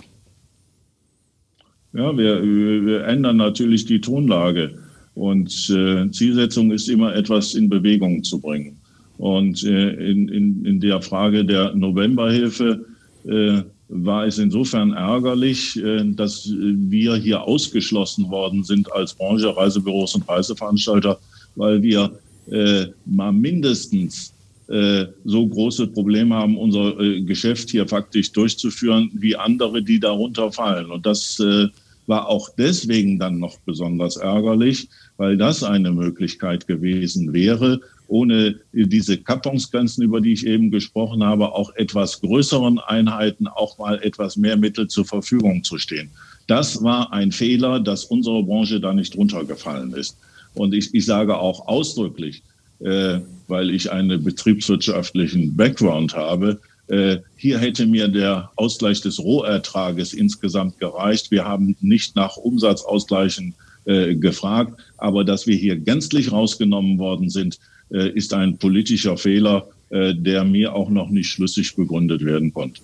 Ja, 1.93 2.17
wir, 2.17 2.43
wir 2.43 3.06
ändern 3.06 3.38
natürlich 3.38 3.86
die 3.86 4.01
Tonlage. 4.01 4.78
Und 5.15 5.69
äh, 5.69 6.10
Zielsetzung 6.12 6.71
ist 6.71 6.89
immer 6.89 7.15
etwas 7.15 7.54
in 7.54 7.69
Bewegung 7.69 8.23
zu 8.23 8.39
bringen. 8.39 8.78
Und 9.17 9.63
äh, 9.63 9.91
in, 10.12 10.28
in, 10.28 10.65
in 10.65 10.80
der 10.80 11.01
Frage 11.01 11.45
der 11.45 11.73
Novemberhilfe 11.73 12.86
äh, 13.25 13.62
war 13.88 14.25
es 14.25 14.38
insofern 14.39 14.91
ärgerlich, 14.91 15.82
äh, 15.82 16.04
dass 16.13 16.49
wir 16.49 17.15
hier 17.15 17.41
ausgeschlossen 17.41 18.30
worden 18.30 18.63
sind 18.63 18.91
als 18.91 19.13
Branche, 19.13 19.56
Reisebüros 19.56 20.15
und 20.15 20.28
Reiseveranstalter, 20.28 21.17
weil 21.56 21.82
wir 21.82 22.12
äh, 22.51 22.88
mal 23.06 23.32
mindestens 23.32 24.34
äh, 24.67 25.06
so 25.23 25.47
große 25.47 25.88
Probleme 25.88 26.36
haben, 26.36 26.58
unser 26.58 26.99
äh, 26.99 27.21
Geschäft 27.21 27.69
hier 27.69 27.88
faktisch 27.88 28.32
durchzuführen, 28.32 29.12
wie 29.13 29.36
andere, 29.36 29.82
die 29.82 29.99
darunter 29.99 30.51
fallen. 30.51 30.89
Und 30.91 31.06
das 31.06 31.39
äh, 31.39 31.67
war 32.08 32.28
auch 32.28 32.49
deswegen 32.58 33.19
dann 33.19 33.39
noch 33.39 33.58
besonders 33.65 34.17
ärgerlich, 34.17 34.89
weil 35.17 35.38
das 35.38 35.63
eine 35.63 35.91
Möglichkeit 35.91 36.67
gewesen 36.67 37.34
wäre, 37.34 37.82
ohne 38.08 38.56
diese 38.71 39.17
Kappungsgrenzen, 39.17 40.04
über 40.04 40.21
die 40.21 40.34
ich 40.34 40.45
eben 40.45 40.69
gesprochen 40.69 41.23
habe, 41.23 41.54
auch 41.54 41.73
etwas 41.75 42.21
größeren 42.21 42.80
Einheiten 42.80 43.47
auch 43.47 43.78
mal 43.78 43.99
etwas 44.04 44.36
mehr 44.38 44.58
Mittel 44.58 44.88
zur 44.88 45.06
Verfügung 45.06 45.63
zu 45.63 45.78
stehen. 45.78 46.12
Das 46.47 46.84
war 46.84 47.12
ein 47.12 47.32
Fehler, 47.32 47.80
dass 47.80 48.06
unsere 48.06 48.43
Branche 48.43 48.80
da 48.80 48.93
nicht 48.93 49.15
runtergefallen 49.17 49.93
ist. 49.93 50.17
Und 50.54 50.73
ich, 50.73 50.93
ich 50.93 51.06
sage 51.06 51.38
auch 51.38 51.67
ausdrücklich, 51.67 52.43
äh, 52.80 53.19
weil 53.47 53.71
ich 53.71 53.91
einen 53.91 54.23
betriebswirtschaftlichen 54.23 55.56
Background 55.56 56.15
habe, 56.15 56.60
äh, 56.88 57.17
hier 57.36 57.58
hätte 57.58 57.88
mir 57.88 58.08
der 58.08 58.51
Ausgleich 58.56 59.01
des 59.01 59.19
Rohertrages 59.19 60.13
insgesamt 60.13 60.80
gereicht. 60.80 61.32
Wir 61.32 61.45
haben 61.45 61.75
nicht 61.82 62.15
nach 62.15 62.38
Umsatzausgleichen 62.38 63.56
äh, 63.86 64.15
gefragt, 64.15 64.82
aber 64.98 65.24
dass 65.24 65.48
wir 65.48 65.56
hier 65.56 65.78
gänzlich 65.78 66.32
rausgenommen 66.32 66.98
worden 66.98 67.30
sind, 67.30 67.60
äh, 67.91 68.10
ist 68.10 68.34
ein 68.34 68.58
politischer 68.58 69.17
Fehler, 69.17 69.67
äh, 69.89 70.13
der 70.15 70.43
mir 70.43 70.74
auch 70.74 70.89
noch 70.89 71.10
nicht 71.10 71.30
schlüssig 71.30 71.76
begründet 71.76 72.24
werden 72.26 72.54
konnte. 72.54 72.82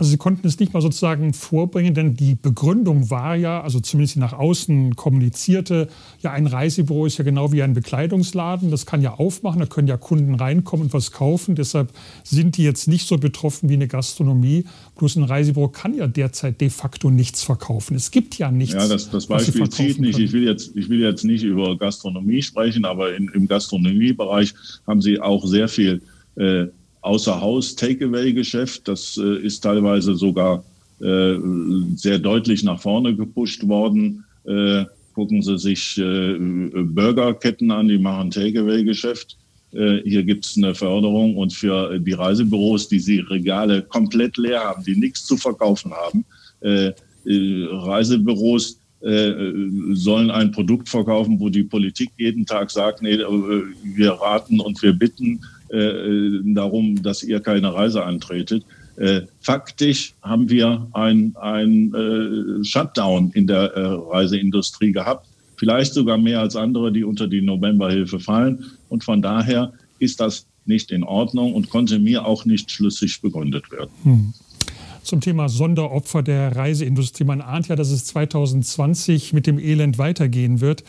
Also 0.00 0.12
Sie 0.12 0.16
konnten 0.16 0.46
es 0.46 0.58
nicht 0.58 0.72
mal 0.72 0.80
sozusagen 0.80 1.34
vorbringen, 1.34 1.92
denn 1.92 2.16
die 2.16 2.34
Begründung 2.34 3.10
war 3.10 3.36
ja, 3.36 3.60
also 3.60 3.80
zumindest 3.80 4.16
nach 4.16 4.32
außen 4.32 4.96
kommunizierte, 4.96 5.88
ja 6.20 6.32
ein 6.32 6.46
Reisebüro 6.46 7.04
ist 7.04 7.18
ja 7.18 7.24
genau 7.24 7.52
wie 7.52 7.62
ein 7.62 7.74
Bekleidungsladen, 7.74 8.70
das 8.70 8.86
kann 8.86 9.02
ja 9.02 9.12
aufmachen, 9.12 9.60
da 9.60 9.66
können 9.66 9.88
ja 9.88 9.98
Kunden 9.98 10.36
reinkommen 10.36 10.86
und 10.86 10.94
was 10.94 11.12
kaufen, 11.12 11.54
deshalb 11.54 11.92
sind 12.24 12.56
die 12.56 12.62
jetzt 12.62 12.88
nicht 12.88 13.06
so 13.06 13.18
betroffen 13.18 13.68
wie 13.68 13.74
eine 13.74 13.88
Gastronomie. 13.88 14.64
Bloß 14.96 15.16
ein 15.16 15.24
Reisebüro 15.24 15.68
kann 15.68 15.92
ja 15.92 16.06
derzeit 16.06 16.62
de 16.62 16.70
facto 16.70 17.10
nichts 17.10 17.42
verkaufen. 17.42 17.94
Es 17.94 18.10
gibt 18.10 18.38
ja 18.38 18.50
nichts. 18.50 18.76
Ja, 18.76 18.88
das, 18.88 19.10
das 19.10 19.26
Beispiel 19.26 19.68
zieht 19.68 20.00
nicht. 20.00 20.18
Ich 20.18 20.32
will, 20.32 20.44
jetzt, 20.44 20.74
ich 20.76 20.88
will 20.88 21.02
jetzt 21.02 21.24
nicht 21.24 21.44
über 21.44 21.76
Gastronomie 21.76 22.40
sprechen, 22.40 22.86
aber 22.86 23.14
in, 23.14 23.30
im 23.34 23.46
Gastronomiebereich 23.46 24.54
haben 24.86 25.02
Sie 25.02 25.20
auch 25.20 25.44
sehr 25.44 25.68
viel 25.68 26.00
äh, 26.36 26.68
außer 27.02 27.40
Haus 27.40 27.74
Takeaway-Geschäft. 27.76 28.86
Das 28.88 29.16
äh, 29.16 29.38
ist 29.38 29.60
teilweise 29.60 30.14
sogar 30.14 30.64
äh, 31.00 31.36
sehr 31.96 32.18
deutlich 32.18 32.62
nach 32.62 32.80
vorne 32.80 33.14
gepusht 33.14 33.66
worden. 33.66 34.24
Äh, 34.44 34.84
gucken 35.14 35.42
Sie 35.42 35.58
sich 35.58 35.98
äh, 35.98 36.36
Burgerketten 36.38 37.70
an, 37.70 37.88
die 37.88 37.98
machen 37.98 38.30
Takeaway-Geschäft. 38.30 39.36
Äh, 39.72 39.98
hier 40.04 40.22
gibt 40.22 40.46
es 40.46 40.56
eine 40.56 40.74
Förderung 40.74 41.36
und 41.36 41.52
für 41.52 41.98
die 41.98 42.12
Reisebüros, 42.12 42.88
die 42.88 42.98
sie 42.98 43.20
Regale 43.20 43.82
komplett 43.82 44.36
leer 44.36 44.60
haben, 44.60 44.84
die 44.84 44.96
nichts 44.96 45.24
zu 45.24 45.36
verkaufen 45.36 45.92
haben, 45.92 46.24
äh, 46.60 46.92
Reisebüros 47.26 48.78
sollen 49.02 50.30
ein 50.30 50.52
Produkt 50.52 50.90
verkaufen, 50.90 51.40
wo 51.40 51.48
die 51.48 51.62
Politik 51.62 52.10
jeden 52.18 52.44
Tag 52.44 52.70
sagt, 52.70 53.00
nee, 53.00 53.16
wir 53.16 54.12
raten 54.12 54.60
und 54.60 54.82
wir 54.82 54.92
bitten 54.92 55.36
äh, 55.36 55.59
darum, 55.70 57.00
dass 57.02 57.22
ihr 57.22 57.40
keine 57.40 57.72
Reise 57.72 58.04
antretet. 58.04 58.64
Äh, 59.00 59.22
faktisch 59.40 60.12
haben 60.20 60.50
wir 60.50 60.86
ein, 60.92 61.34
ein 61.40 61.94
äh, 61.94 62.62
Shutdown 62.62 63.30
in 63.32 63.46
der 63.46 63.72
äh, 63.72 63.80
Reiseindustrie 64.12 64.92
gehabt, 64.92 65.26
vielleicht 65.56 65.94
sogar 65.94 66.18
mehr 66.18 66.40
als 66.40 66.54
andere, 66.54 66.92
die 66.92 67.02
unter 67.02 67.26
die 67.26 67.40
Novemberhilfe 67.40 68.20
fallen. 68.20 68.62
Und 68.90 69.02
von 69.02 69.22
daher 69.22 69.72
ist 70.00 70.20
das 70.20 70.46
nicht 70.66 70.90
in 70.90 71.02
Ordnung 71.02 71.54
und 71.54 71.70
konnte 71.70 71.98
mir 71.98 72.26
auch 72.26 72.44
nicht 72.44 72.70
schlüssig 72.70 73.22
begründet 73.22 73.72
werden. 73.72 73.90
Hm 74.02 74.34
zum 75.02 75.22
Thema 75.22 75.48
Sonderopfer 75.48 76.22
der 76.22 76.54
Reiseindustrie. 76.54 77.24
Man 77.24 77.40
ahnt 77.40 77.68
ja, 77.68 77.74
dass 77.74 77.90
es 77.90 78.04
2020 78.04 79.32
mit 79.32 79.46
dem 79.46 79.58
Elend 79.58 79.98
weitergehen 79.98 80.60
wird. 80.60 80.84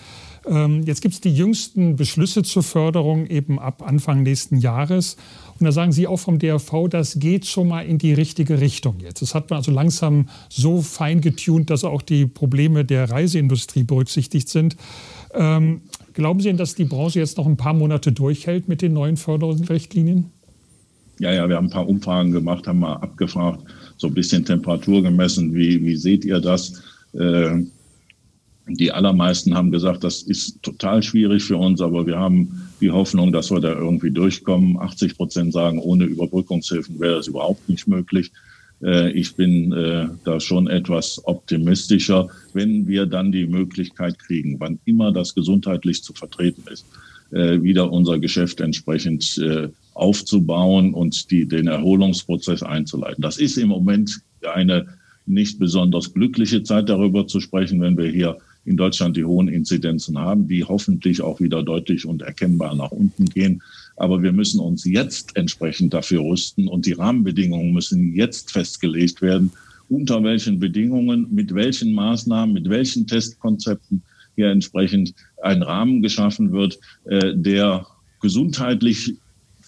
Ähm, 0.47 0.84
jetzt 0.84 1.01
gibt 1.01 1.13
es 1.13 1.21
die 1.21 1.34
jüngsten 1.34 1.95
Beschlüsse 1.95 2.43
zur 2.43 2.63
Förderung 2.63 3.27
eben 3.27 3.60
ab 3.60 3.84
Anfang 3.86 4.23
nächsten 4.23 4.58
Jahres. 4.58 5.17
Und 5.60 5.65
da 5.65 5.71
sagen 5.71 5.91
Sie 5.91 6.08
auch 6.08 6.17
vom 6.17 6.39
DRV, 6.39 6.88
das 6.89 7.19
geht 7.19 7.45
schon 7.45 7.67
mal 7.67 7.82
in 7.82 7.99
die 7.99 8.13
richtige 8.13 8.60
Richtung 8.60 8.95
jetzt. 8.99 9.21
Das 9.21 9.36
hat 9.36 9.49
man 9.49 9.58
also 9.58 9.71
langsam 9.71 10.30
so 10.49 10.82
fein 10.82 11.21
getunt, 11.21 11.69
dass 11.69 11.84
auch 11.84 12.01
die 12.01 12.25
Probleme 12.25 12.84
der 12.84 13.10
Reiseindustrie 13.10 13.84
berücksichtigt 13.84 14.49
sind. 14.49 14.76
Ähm, 15.34 15.82
glauben 16.13 16.39
Sie 16.39 16.47
denn, 16.47 16.57
dass 16.57 16.74
die 16.74 16.86
Branche 16.86 17.20
jetzt 17.20 17.38
noch 17.38 17.45
ein 17.45 17.57
paar 17.57 17.74
Monate 17.74 18.11
durchhält 18.11 18.68
mit 18.68 18.82
den 18.82 18.93
neuen 18.93 19.18
Förderrichtlinien? 19.18 20.32
Ja, 21.20 21.32
ja, 21.32 21.47
wir 21.47 21.55
haben 21.55 21.68
ein 21.68 21.72
paar 21.72 21.88
Umfragen 21.88 22.32
gemacht, 22.32 22.65
haben 22.65 22.80
mal 22.80 22.95
abgefragt, 22.95 23.59
so 23.97 24.07
ein 24.07 24.15
bisschen 24.15 24.43
Temperatur 24.43 25.03
gemessen. 25.03 25.53
Wie, 25.53 25.84
wie 25.86 25.95
seht 25.95 26.26
ihr 26.26 26.39
das? 26.39 26.82
Äh, 27.13 27.59
die 28.76 28.91
allermeisten 28.91 29.55
haben 29.55 29.72
gesagt, 29.72 30.03
das 30.03 30.22
ist 30.22 30.61
total 30.63 31.03
schwierig 31.03 31.43
für 31.43 31.57
uns, 31.57 31.82
aber 31.82 32.05
wir 32.05 32.17
haben 32.17 32.69
die 32.80 32.91
Hoffnung, 32.91 33.32
dass 33.32 33.51
wir 33.51 33.59
da 33.59 33.74
irgendwie 33.74 34.11
durchkommen. 34.11 34.78
80 34.78 35.17
Prozent 35.17 35.53
sagen, 35.53 35.80
ohne 35.80 36.05
Überbrückungshilfen 36.05 36.99
wäre 36.99 37.15
das 37.15 37.28
überhaupt 37.28 37.67
nicht 37.69 37.88
möglich. 37.88 38.32
Äh, 38.84 39.11
ich 39.11 39.36
bin 39.36 39.72
äh, 39.72 40.07
da 40.24 40.39
schon 40.39 40.67
etwas 40.67 41.22
optimistischer, 41.26 42.30
wenn 42.53 42.88
wir 42.88 43.05
dann 43.05 43.32
die 43.32 43.47
Möglichkeit 43.47 44.19
kriegen, 44.19 44.59
wann 44.59 44.80
immer 44.86 45.11
das 45.11 45.36
gesundheitlich 45.36 46.03
zu 46.03 46.13
vertreten 46.13 46.63
ist, 46.72 46.86
äh, 47.32 47.61
wieder 47.61 47.91
unser 47.91 48.19
Geschäft 48.19 48.61
entsprechend 48.61 49.39
aufzubauen 49.93 50.93
und 50.93 51.30
die, 51.32 51.45
den 51.47 51.67
Erholungsprozess 51.67 52.63
einzuleiten. 52.63 53.22
Das 53.22 53.38
ist 53.38 53.57
im 53.57 53.67
Moment 53.67 54.22
eine 54.53 54.88
nicht 55.26 55.59
besonders 55.59 56.13
glückliche 56.13 56.63
Zeit 56.63 56.89
darüber 56.89 57.28
zu 57.28 57.39
sprechen, 57.39 57.82
wenn 57.82 57.97
wir 57.97 58.09
hier 58.09 58.38
in 58.66 58.78
Deutschland 58.78 59.18
die 59.18 59.26
hohen 59.26 59.47
Inzidenzen 59.47 60.18
haben, 60.18 60.47
die 60.47 60.64
hoffentlich 60.64 61.22
auch 61.22 61.39
wieder 61.39 61.64
deutlich 61.64 62.05
und 62.05 62.22
erkennbar 62.22 62.76
nach 62.76 62.91
unten 62.91 63.26
gehen. 63.26 63.62
Aber 63.97 64.22
wir 64.22 64.32
müssen 64.32 64.59
uns 64.59 64.86
jetzt 64.86 65.36
entsprechend 65.36 65.93
dafür 65.93 66.22
rüsten 66.22 66.68
und 66.68 66.86
die 66.86 66.93
Rahmenbedingungen 66.93 67.74
müssen 67.74 68.14
jetzt 68.14 68.51
festgelegt 68.51 69.22
werden, 69.22 69.51
unter 69.89 70.24
welchen 70.24 70.59
Bedingungen, 70.59 71.28
mit 71.32 71.53
welchen 71.53 71.93
Maßnahmen, 71.93 72.53
mit 72.53 72.70
welchen 72.70 73.07
Testkonzepten 73.07 74.01
hier 74.36 74.49
entsprechend 74.49 75.14
ein 75.43 75.62
Rahmen 75.62 76.01
geschaffen 76.01 76.51
wird, 76.51 76.80
äh, 77.05 77.36
der 77.36 77.86
gesundheitlich 78.22 79.16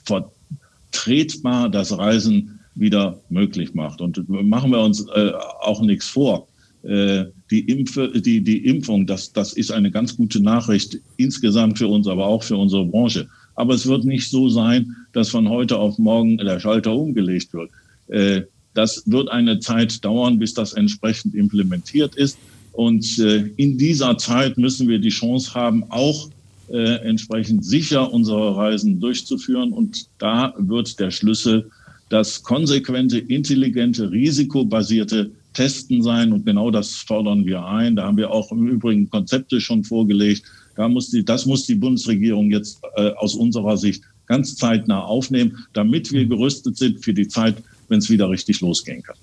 vertretbar 0.06 1.70
das 1.70 1.98
Reisen 1.98 2.60
wieder 2.76 3.20
möglich 3.30 3.74
macht. 3.74 4.02
Und 4.02 4.28
machen 4.30 4.72
wir 4.72 4.80
uns 4.80 5.06
äh, 5.10 5.32
auch 5.62 5.82
nichts 5.82 6.08
vor. 6.08 6.48
Äh, 6.84 7.28
die, 7.50 7.62
Impfe, 7.62 8.12
die, 8.14 8.42
die 8.42 8.66
Impfung, 8.66 9.08
das, 9.08 9.32
das 9.32 9.54
ist 9.54 9.72
eine 9.72 9.90
ganz 9.90 10.18
gute 10.18 10.42
Nachricht 10.42 11.00
insgesamt 11.16 11.78
für 11.78 11.88
uns, 11.88 12.08
aber 12.08 12.26
auch 12.26 12.44
für 12.44 12.58
unsere 12.58 12.86
Branche. 12.86 13.28
Aber 13.56 13.74
es 13.74 13.86
wird 13.88 14.04
nicht 14.04 14.30
so 14.30 14.50
sein, 14.50 14.94
dass 15.14 15.30
von 15.30 15.48
heute 15.48 15.78
auf 15.78 15.98
morgen 15.98 16.38
der 16.38 16.60
Schalter 16.60 16.94
umgelegt 16.94 17.54
wird. 17.54 17.72
Äh, 18.08 18.42
das 18.74 19.04
wird 19.06 19.30
eine 19.30 19.60
Zeit 19.60 20.04
dauern, 20.04 20.40
bis 20.40 20.54
das 20.54 20.74
entsprechend 20.74 21.36
implementiert 21.36 22.16
ist. 22.16 22.38
Und 22.74 23.20
äh, 23.20 23.50
in 23.56 23.78
dieser 23.78 24.18
Zeit 24.18 24.58
müssen 24.58 24.90
wir 24.90 25.00
die 25.00 25.10
Chance 25.10 25.54
haben, 25.54 25.84
auch 25.90 26.30
entsprechend 26.70 27.64
sicher 27.64 28.12
unsere 28.12 28.56
Reisen 28.56 29.00
durchzuführen. 29.00 29.74
Und 29.74 30.08
da 30.18 30.56
wird 30.58 30.98
der 30.98 31.12
Schlüssel 31.12 31.70
das 32.10 32.42
konsequente, 32.42 33.20
intelligente, 33.20 34.10
risikobasierte 34.10 35.30
Testen 35.54 36.02
sein. 36.02 36.34
Und 36.34 36.46
genau 36.46 36.72
das 36.72 36.96
fordern 36.96 37.46
wir 37.46 37.66
ein. 37.66 37.96
Da 37.96 38.06
haben 38.06 38.18
wir 38.18 38.32
auch 38.32 38.52
im 38.52 38.68
Übrigen 38.68 39.10
Konzepte 39.10 39.62
schon 39.62 39.84
vorgelegt. 39.84 40.44
Da 40.76 40.88
muss 40.88 41.10
die, 41.10 41.24
das 41.24 41.46
muss 41.46 41.66
die 41.66 41.76
Bundesregierung 41.76 42.52
jetzt 42.52 42.82
äh, 42.96 43.12
aus 43.12 43.36
unserer 43.36 43.78
Sicht 43.78 44.04
ganz 44.26 44.56
zeitnah 44.56 45.02
aufnehmen, 45.02 45.58
damit 45.74 46.12
wir 46.12 46.26
gerüstet 46.26 46.78
sind 46.78 47.04
für 47.04 47.14
die 47.14 47.28
Zeit, 47.28 47.56
wenn 47.90 48.00
es 48.00 48.10
wieder 48.10 48.30
richtig 48.30 48.62
losgehen 48.62 49.04
kann. 49.04 49.18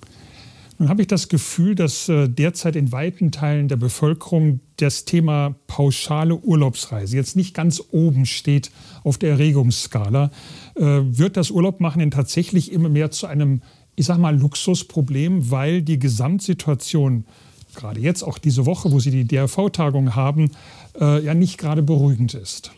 Nun 0.81 0.89
habe 0.89 1.03
ich 1.03 1.09
das 1.09 1.29
Gefühl, 1.29 1.75
dass 1.75 2.09
äh, 2.09 2.27
derzeit 2.27 2.75
in 2.75 2.91
weiten 2.91 3.31
Teilen 3.33 3.69
der 3.69 3.77
Bevölkerung 3.77 4.61
das 4.77 5.05
Thema 5.05 5.55
pauschale 5.67 6.37
Urlaubsreise 6.37 7.17
jetzt 7.17 7.37
nicht 7.37 7.55
ganz 7.55 7.83
oben 7.91 8.25
steht 8.25 8.71
auf 9.05 9.19
der 9.19 9.33
Erregungsskala. 9.33 10.31
Äh, 10.77 10.83
wird 10.83 11.37
das 11.37 11.51
Urlaubmachen 11.51 11.99
denn 11.99 12.11
tatsächlich 12.11 12.73
immer 12.73 12.89
mehr 12.89 13.11
zu 13.11 13.27
einem, 13.27 13.61
ich 14.01 14.07
sage 14.07 14.21
mal, 14.21 14.37
Luxusproblem, 14.37 15.51
weil 15.51 15.83
die 15.83 15.99
Gesamtsituation, 15.99 17.25
gerade 17.75 18.01
jetzt 18.01 18.23
auch 18.23 18.39
diese 18.39 18.65
Woche, 18.65 18.91
wo 18.91 18.99
Sie 18.99 19.11
die 19.11 19.27
DRV-Tagung 19.27 20.17
haben, 20.17 20.51
äh, 20.99 21.23
ja 21.23 21.35
nicht 21.35 21.59
gerade 21.59 21.83
beruhigend 21.83 22.33
ist? 22.35 22.73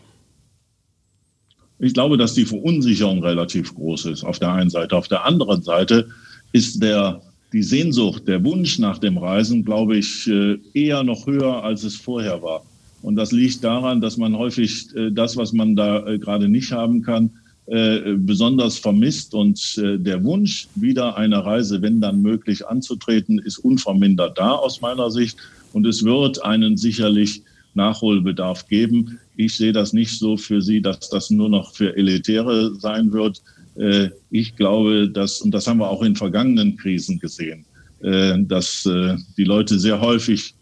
Ich 1.79 1.93
glaube, 1.93 2.17
dass 2.17 2.33
die 2.33 2.45
Verunsicherung 2.45 3.23
relativ 3.23 3.73
groß 3.73 4.05
ist 4.05 4.23
auf 4.23 4.39
der 4.39 4.51
einen 4.51 4.69
Seite. 4.69 4.95
Auf 4.95 5.07
der 5.07 5.25
anderen 5.25 5.63
Seite 5.63 6.09
ist 6.51 6.83
der 6.83 7.21
die 7.53 7.63
Sehnsucht, 7.63 8.27
der 8.27 8.43
Wunsch 8.43 8.79
nach 8.79 8.97
dem 8.97 9.17
Reisen, 9.17 9.63
glaube 9.63 9.97
ich, 9.97 10.27
äh, 10.27 10.57
eher 10.73 11.03
noch 11.03 11.25
höher, 11.25 11.63
als 11.63 11.83
es 11.83 11.95
vorher 11.95 12.41
war. 12.41 12.63
Und 13.01 13.15
das 13.15 13.31
liegt 13.31 13.63
daran, 13.63 14.01
dass 14.01 14.17
man 14.17 14.35
häufig 14.37 14.93
äh, 14.95 15.11
das, 15.11 15.37
was 15.37 15.53
man 15.53 15.75
da 15.75 16.05
äh, 16.05 16.17
gerade 16.17 16.49
nicht 16.49 16.71
haben 16.71 17.01
kann, 17.01 17.29
besonders 17.65 18.77
vermisst. 18.77 19.33
Und 19.33 19.77
der 19.77 20.23
Wunsch, 20.23 20.67
wieder 20.75 21.15
eine 21.15 21.45
Reise, 21.45 21.81
wenn 21.81 22.01
dann 22.01 22.21
möglich, 22.21 22.67
anzutreten, 22.67 23.39
ist 23.39 23.57
unvermindert 23.57 24.37
da 24.37 24.51
aus 24.51 24.81
meiner 24.81 25.09
Sicht. 25.09 25.37
Und 25.71 25.87
es 25.87 26.03
wird 26.03 26.43
einen 26.43 26.75
sicherlich 26.75 27.41
Nachholbedarf 27.73 28.67
geben. 28.67 29.19
Ich 29.35 29.55
sehe 29.55 29.71
das 29.71 29.93
nicht 29.93 30.17
so 30.17 30.37
für 30.37 30.61
Sie, 30.61 30.81
dass 30.81 31.09
das 31.09 31.29
nur 31.29 31.49
noch 31.49 31.73
für 31.73 31.95
Elitäre 31.95 32.75
sein 32.75 33.11
wird. 33.11 33.41
Äh, 33.75 34.09
ich 34.29 34.55
glaube, 34.55 35.09
dass, 35.09 35.41
und 35.41 35.51
das 35.51 35.67
haben 35.67 35.79
wir 35.79 35.89
auch 35.89 36.03
in 36.03 36.15
vergangenen 36.15 36.77
Krisen 36.77 37.19
gesehen, 37.19 37.65
äh, 38.01 38.37
dass 38.39 38.85
äh, 38.85 39.15
die 39.37 39.43
Leute 39.43 39.79
sehr 39.79 39.99
häufig 39.99 40.53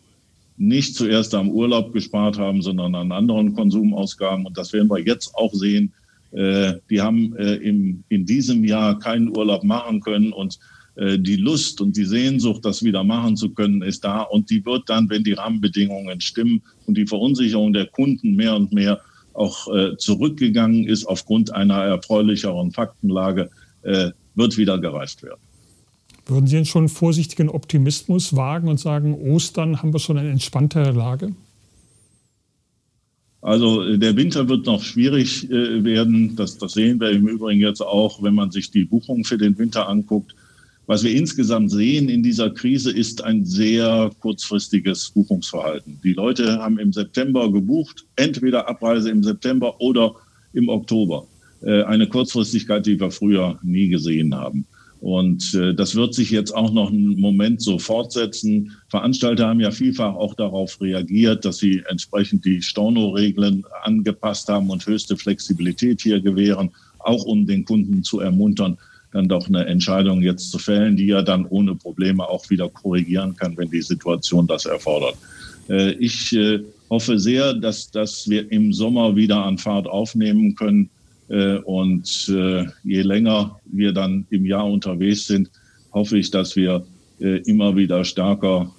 nicht 0.58 0.96
zuerst 0.96 1.34
am 1.34 1.50
Urlaub 1.50 1.92
gespart 1.92 2.38
haben, 2.38 2.62
sondern 2.62 2.94
an 2.96 3.12
anderen 3.12 3.56
Konsumausgaben. 3.56 4.46
Und 4.46 4.58
das 4.58 4.72
werden 4.74 4.90
wir 4.90 5.00
jetzt 5.00 5.34
auch 5.36 5.54
sehen. 5.54 5.92
Die 6.34 7.02
haben 7.02 7.36
im, 7.36 8.04
in 8.08 8.26
diesem 8.26 8.64
Jahr 8.64 8.98
keinen 9.00 9.36
Urlaub 9.36 9.66
machen 9.66 10.00
können 10.00 10.32
und 10.32 10.60
die 10.96 11.36
Lust 11.36 11.82
und 11.82 11.98
die 11.98 12.06
Sehnsucht, 12.06 12.64
das 12.64 12.84
wieder 12.84 13.04
machen 13.04 13.36
zu 13.36 13.50
können, 13.50 13.82
ist 13.82 14.06
da. 14.06 14.22
Und 14.22 14.50
die 14.50 14.66
wird 14.66 14.90
dann, 14.90 15.10
wenn 15.10 15.26
die 15.26 15.34
Rahmenbedingungen 15.34 16.22
stimmen 16.22 16.62
und 16.86 16.98
die 16.98 17.06
Verunsicherung 17.06 17.74
der 17.74 17.88
Kunden 17.88 18.36
mehr 18.36 18.56
und 18.56 18.72
mehr 18.72 19.02
auch 19.34 19.74
äh, 19.74 19.98
zurückgegangen 19.98 20.86
ist 20.86 21.06
aufgrund 21.06 21.54
einer 21.54 21.84
erfreulicheren 21.84 22.72
Faktenlage, 22.72 23.50
äh, 23.84 24.12
wird 24.36 24.58
wieder 24.58 24.80
gereist 24.80 25.24
werden. 25.24 25.40
Würden 26.26 26.48
Sie 26.48 26.56
denn 26.56 26.66
schon 26.66 26.88
vorsichtigen 26.90 27.50
Optimismus 27.50 28.36
wagen 28.36 28.68
und 28.68 28.80
sagen, 28.80 29.16
Ostern 29.16 29.82
haben 29.82 29.94
wir 29.94 30.00
schon 30.00 30.18
eine 30.18 30.30
entspanntere 30.30 30.92
Lage? 30.92 31.34
Also 33.42 33.84
äh, 33.84 33.98
der 33.98 34.16
Winter 34.16 34.48
wird 34.48 34.66
noch 34.66 34.84
schwierig 34.84 35.50
äh, 35.50 35.84
werden. 35.84 36.36
Das, 36.36 36.58
das 36.58 36.74
sehen 36.74 37.00
wir 37.00 37.10
im 37.10 37.28
Übrigen 37.28 37.60
jetzt 37.60 37.82
auch, 37.82 38.22
wenn 38.22 38.36
man 38.36 38.52
sich 38.52 38.72
die 38.72 38.86
Buchungen 38.86 39.24
für 39.24 39.38
den 39.38 39.58
Winter 39.58 39.90
anguckt. 39.90 40.36
Was 40.88 41.04
wir 41.04 41.16
insgesamt 41.16 41.72
sehen 41.72 42.10
in 42.10 42.24
dieser 42.24 42.50
Krise 42.50 42.92
ist 42.92 43.24
ein 43.24 43.46
sehr 43.46 44.12
kurzfristiges 44.20 45.12
Buchungsverhalten. 45.12 46.00
Die 46.04 46.14
Leute 46.14 46.60
haben 46.60 46.80
im 46.80 46.92
September 46.92 47.52
gebucht, 47.52 48.06
entweder 48.16 48.68
Abreise 48.68 49.10
im 49.10 49.24
September 49.24 49.80
oder 49.80 50.16
im 50.54 50.70
Oktober. 50.70 51.28
Äh, 51.62 51.84
eine 51.84 52.08
Kurzfristigkeit, 52.08 52.86
die 52.86 53.00
wir 53.00 53.12
früher 53.12 53.60
nie 53.64 53.88
gesehen 53.88 54.36
haben. 54.36 54.66
Und 55.02 55.56
äh, 55.56 55.74
das 55.74 55.96
wird 55.96 56.14
sich 56.14 56.30
jetzt 56.30 56.56
auch 56.56 56.72
noch 56.72 56.92
einen 56.92 57.20
Moment 57.20 57.60
so 57.60 57.80
fortsetzen. 57.80 58.72
Veranstalter 58.88 59.48
haben 59.48 59.60
ja 59.60 59.72
vielfach 59.72 60.14
auch 60.14 60.36
darauf 60.36 60.80
reagiert, 60.80 61.44
dass 61.44 61.58
sie 61.58 61.82
entsprechend 61.90 62.46
die 62.46 62.62
Storno-Regeln 62.62 63.64
angepasst 63.82 64.48
haben 64.48 64.70
und 64.70 64.86
höchste 64.86 65.18
Flexibilität 65.18 66.02
hier 66.02 66.22
gewähren, 66.22 66.70
auch 67.00 67.26
um 67.26 67.48
den 67.48 67.66
Kunden 67.66 68.04
zu 68.04 68.20
ermuntern, 68.20 68.78
dann 69.12 69.28
doch 69.28 69.48
eine 69.48 69.66
Entscheidung 69.66 70.22
jetzt 70.22 70.52
zu 70.52 70.60
fällen, 70.60 70.96
die 70.96 71.10
er 71.10 71.24
dann 71.24 71.48
ohne 71.48 71.74
Probleme 71.74 72.30
auch 72.30 72.48
wieder 72.52 72.70
korrigieren 72.70 73.36
kann, 73.36 73.58
wenn 73.58 73.72
die 73.72 73.82
Situation 73.82 74.46
das 74.46 74.66
erfordert. 74.66 75.18
Äh, 75.68 75.94
ich 75.94 76.32
äh, 76.34 76.60
hoffe 76.92 77.20
sehr, 77.20 77.56
dass, 77.56 77.90
dass 77.90 78.30
wir 78.30 78.52
im 78.52 78.72
Sommer 78.72 79.16
wieder 79.16 79.44
an 79.44 79.58
Fahrt 79.58 79.88
aufnehmen 79.88 80.54
können. 80.54 80.92
Äh, 81.32 81.58
und 81.58 82.28
je 82.28 83.02
länger 83.02 83.60
wir 83.66 83.94
dann 83.94 84.28
im 84.30 84.46
Jahr 84.46 84.66
unterwegs 84.66 85.26
sind, 85.28 85.50
hoffe 85.92 86.18
ich, 86.18 86.32
dass 86.32 86.56
wir 86.56 86.86
immer 87.20 87.76
wieder 87.76 88.04
stärker 88.04 88.72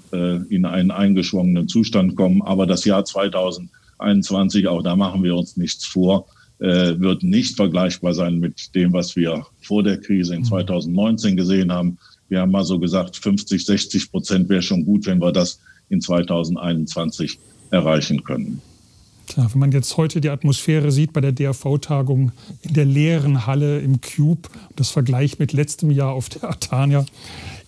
in 0.48 0.64
einen 0.64 0.90
eingeschwungenen 0.90 1.68
Zustand 1.68 2.16
kommen. 2.16 2.42
Aber 2.42 2.66
das 2.66 2.84
Jahr 2.84 3.04
2021, 3.04 4.66
auch 4.66 4.82
da 4.82 4.96
machen 4.96 5.22
wir 5.22 5.36
uns 5.36 5.56
nichts 5.56 5.86
vor, 5.86 6.26
äh, 6.62 7.00
wird 7.00 7.24
nicht 7.24 7.56
vergleichbar 7.56 8.14
sein 8.14 8.38
mit 8.38 8.72
dem, 8.76 8.92
was 8.92 9.16
wir 9.16 9.44
vor 9.62 9.82
der 9.82 9.98
Krise 9.98 10.36
in 10.36 10.44
2019 10.44 11.32
mhm. 11.32 11.36
gesehen 11.36 11.72
haben. 11.72 11.98
Wir 12.28 12.40
haben 12.40 12.52
mal 12.52 12.64
so 12.64 12.78
gesagt, 12.78 13.16
50, 13.16 13.66
60 13.66 14.10
Prozent 14.12 14.48
wäre 14.48 14.62
schon 14.62 14.84
gut, 14.84 15.04
wenn 15.06 15.20
wir 15.20 15.32
das 15.32 15.58
in 15.88 16.00
2021 16.00 17.38
erreichen 17.72 18.22
können. 18.22 18.62
Tja, 19.26 19.48
wenn 19.52 19.60
man 19.60 19.72
jetzt 19.72 19.96
heute 19.96 20.20
die 20.20 20.30
Atmosphäre 20.30 20.90
sieht 20.90 21.12
bei 21.12 21.20
der 21.20 21.32
DRV-Tagung 21.32 22.32
in 22.62 22.74
der 22.74 22.84
leeren 22.84 23.46
Halle 23.46 23.80
im 23.80 24.00
Cube, 24.00 24.48
das 24.76 24.90
Vergleich 24.90 25.38
mit 25.38 25.52
letztem 25.52 25.90
Jahr 25.90 26.12
auf 26.12 26.28
der 26.28 26.50
Atania, 26.50 27.06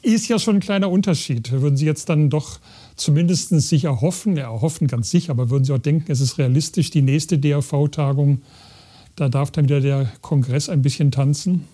ist 0.02 0.28
ja 0.28 0.38
schon 0.38 0.56
ein 0.56 0.60
kleiner 0.60 0.90
Unterschied. 0.90 1.50
Würden 1.52 1.76
Sie 1.76 1.86
jetzt 1.86 2.08
dann 2.08 2.28
doch 2.28 2.58
zumindest 2.96 3.48
sich 3.48 3.84
erhoffen, 3.84 4.36
ja, 4.36 4.44
erhoffen 4.44 4.88
ganz 4.88 5.10
sicher, 5.10 5.30
aber 5.30 5.50
würden 5.50 5.64
Sie 5.64 5.72
auch 5.72 5.78
denken, 5.78 6.12
es 6.12 6.20
ist 6.20 6.38
realistisch, 6.38 6.90
die 6.90 7.02
nächste 7.02 7.38
DRV-Tagung 7.38 8.42
da 9.16 9.28
darf 9.28 9.50
dann 9.50 9.64
wieder 9.64 9.80
der 9.80 10.12
Kongress 10.22 10.68
ein 10.68 10.82
bisschen 10.82 11.10
tanzen. 11.10 11.64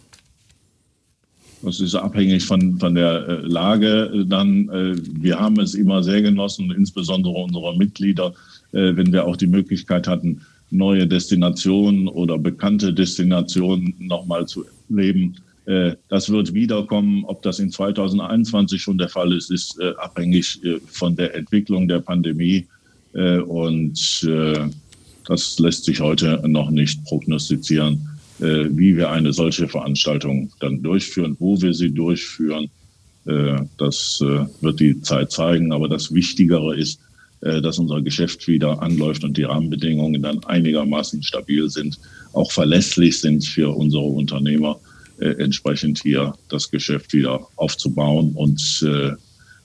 Das 1.62 1.80
ist 1.80 1.94
abhängig 1.94 2.44
von, 2.44 2.78
von 2.78 2.94
der 2.94 3.28
äh, 3.28 3.34
Lage. 3.42 4.24
Dann, 4.26 4.68
äh, 4.70 4.96
wir 5.20 5.38
haben 5.38 5.58
es 5.60 5.74
immer 5.74 6.02
sehr 6.02 6.22
genossen, 6.22 6.70
insbesondere 6.70 7.34
unsere 7.34 7.76
Mitglieder, 7.76 8.28
äh, 8.28 8.32
wenn 8.72 9.12
wir 9.12 9.26
auch 9.26 9.36
die 9.36 9.46
Möglichkeit 9.46 10.06
hatten, 10.06 10.42
neue 10.70 11.06
Destinationen 11.06 12.08
oder 12.08 12.38
bekannte 12.38 12.94
Destinationen 12.94 13.94
nochmal 13.98 14.46
zu 14.46 14.64
leben. 14.88 15.36
Äh, 15.66 15.96
das 16.08 16.30
wird 16.30 16.54
wiederkommen. 16.54 17.24
Ob 17.24 17.42
das 17.42 17.58
in 17.58 17.70
2021 17.70 18.80
schon 18.80 18.98
der 18.98 19.08
Fall 19.08 19.32
ist, 19.32 19.50
ist 19.50 19.78
äh, 19.80 19.92
abhängig 19.98 20.62
äh, 20.64 20.78
von 20.86 21.16
der 21.16 21.34
Entwicklung 21.34 21.88
der 21.88 22.00
Pandemie. 22.00 22.66
Und 23.12 24.24
das 25.26 25.58
lässt 25.58 25.84
sich 25.84 25.98
heute 25.98 26.40
noch 26.46 26.70
nicht 26.70 27.02
prognostizieren, 27.06 28.08
wie 28.38 28.96
wir 28.96 29.10
eine 29.10 29.32
solche 29.32 29.66
Veranstaltung 29.66 30.52
dann 30.60 30.80
durchführen, 30.80 31.34
wo 31.40 31.60
wir 31.60 31.74
sie 31.74 31.90
durchführen. 31.90 32.70
Das 33.24 34.20
wird 34.60 34.78
die 34.78 35.02
Zeit 35.02 35.32
zeigen. 35.32 35.72
Aber 35.72 35.88
das 35.88 36.14
Wichtigere 36.14 36.76
ist, 36.76 37.00
dass 37.40 37.78
unser 37.78 38.02
Geschäft 38.02 38.46
wieder 38.48 38.82
anläuft 38.82 39.24
und 39.24 39.36
die 39.36 39.44
Rahmenbedingungen 39.44 40.20
dann 40.22 40.44
einigermaßen 40.44 41.22
stabil 41.22 41.70
sind, 41.70 41.98
auch 42.34 42.52
verlässlich 42.52 43.18
sind 43.18 43.44
für 43.44 43.74
unsere 43.74 44.04
Unternehmer 44.04 44.78
äh, 45.20 45.34
entsprechend 45.42 46.00
hier 46.02 46.34
das 46.48 46.70
Geschäft 46.70 47.12
wieder 47.12 47.46
aufzubauen 47.56 48.32
und 48.34 48.60
äh, 48.86 49.12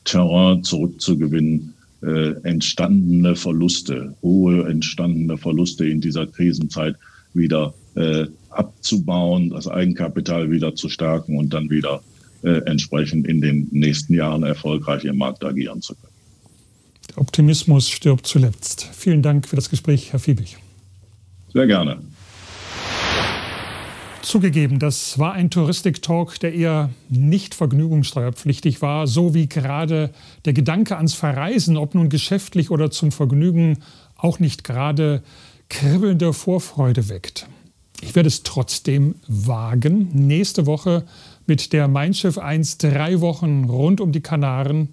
Terrain 0.03 0.63
zurückzugewinnen, 0.63 1.73
äh, 2.03 2.32
entstandene 2.43 3.36
Verluste, 3.36 4.15
hohe 4.21 4.67
entstandene 4.67 5.38
Verluste 5.38 5.88
in 5.88 6.01
dieser 6.01 6.28
Krisenzeit 6.28 6.95
wieder 7.34 7.73
äh, 7.95 8.26
abzubauen, 8.49 9.49
das 9.49 9.67
Eigenkapital 9.67 10.51
wieder 10.51 10.76
zu 10.76 10.89
stärken 10.89 11.38
und 11.38 11.53
dann 11.53 11.69
wieder 11.69 12.01
äh, 12.43 12.61
entsprechend 12.65 13.28
in 13.28 13.41
den 13.41 13.67
nächsten 13.71 14.13
Jahren 14.13 14.43
erfolgreich 14.43 15.05
im 15.05 15.17
Markt 15.17 15.43
agieren 15.43 15.82
zu 15.82 15.95
können. 15.95 16.14
Optimismus 17.18 17.89
stirbt 17.89 18.28
zuletzt. 18.28 18.89
Vielen 18.93 19.22
Dank 19.22 19.47
für 19.47 19.55
das 19.55 19.70
Gespräch, 19.70 20.11
Herr 20.11 20.20
Fiebig. 20.20 20.57
Sehr 21.53 21.68
gerne. 21.68 21.99
Zugegeben, 24.22 24.80
das 24.80 25.20
war 25.20 25.34
ein 25.34 25.51
Touristik-Talk, 25.51 26.39
der 26.39 26.53
eher 26.53 26.89
nicht 27.09 27.53
vergnügungssteuerpflichtig 27.53 28.82
war, 28.82 29.05
so 29.05 29.36
wie 29.36 29.47
gerade 29.47 30.09
der 30.45 30.53
Gedanke 30.53 30.97
ans 30.97 31.13
Verreisen, 31.13 31.78
ob 31.78 31.93
nun 31.93 32.09
geschäftlich 32.09 32.72
oder 32.72 32.89
zum 32.89 33.11
Vergnügen, 33.11 33.84
auch 34.16 34.39
nicht 34.39 34.63
gerade 34.63 35.22
kribbelnde 35.70 36.34
Vorfreude 36.34 37.07
weckt. 37.07 37.47
Ich 38.01 38.16
werde 38.16 38.28
es 38.28 38.43
trotzdem 38.43 39.16
wagen, 39.28 40.09
nächste 40.13 40.66
Woche 40.66 41.03
mit 41.45 41.72
der 41.72 41.88
Mein 41.88 42.13
Schiff 42.13 42.38
1 42.38 42.80
drei 42.80 43.22
Wochen 43.22 43.66
rund 43.66 44.01
um 44.01 44.11
die 44.11 44.22
Kanaren. 44.22 44.89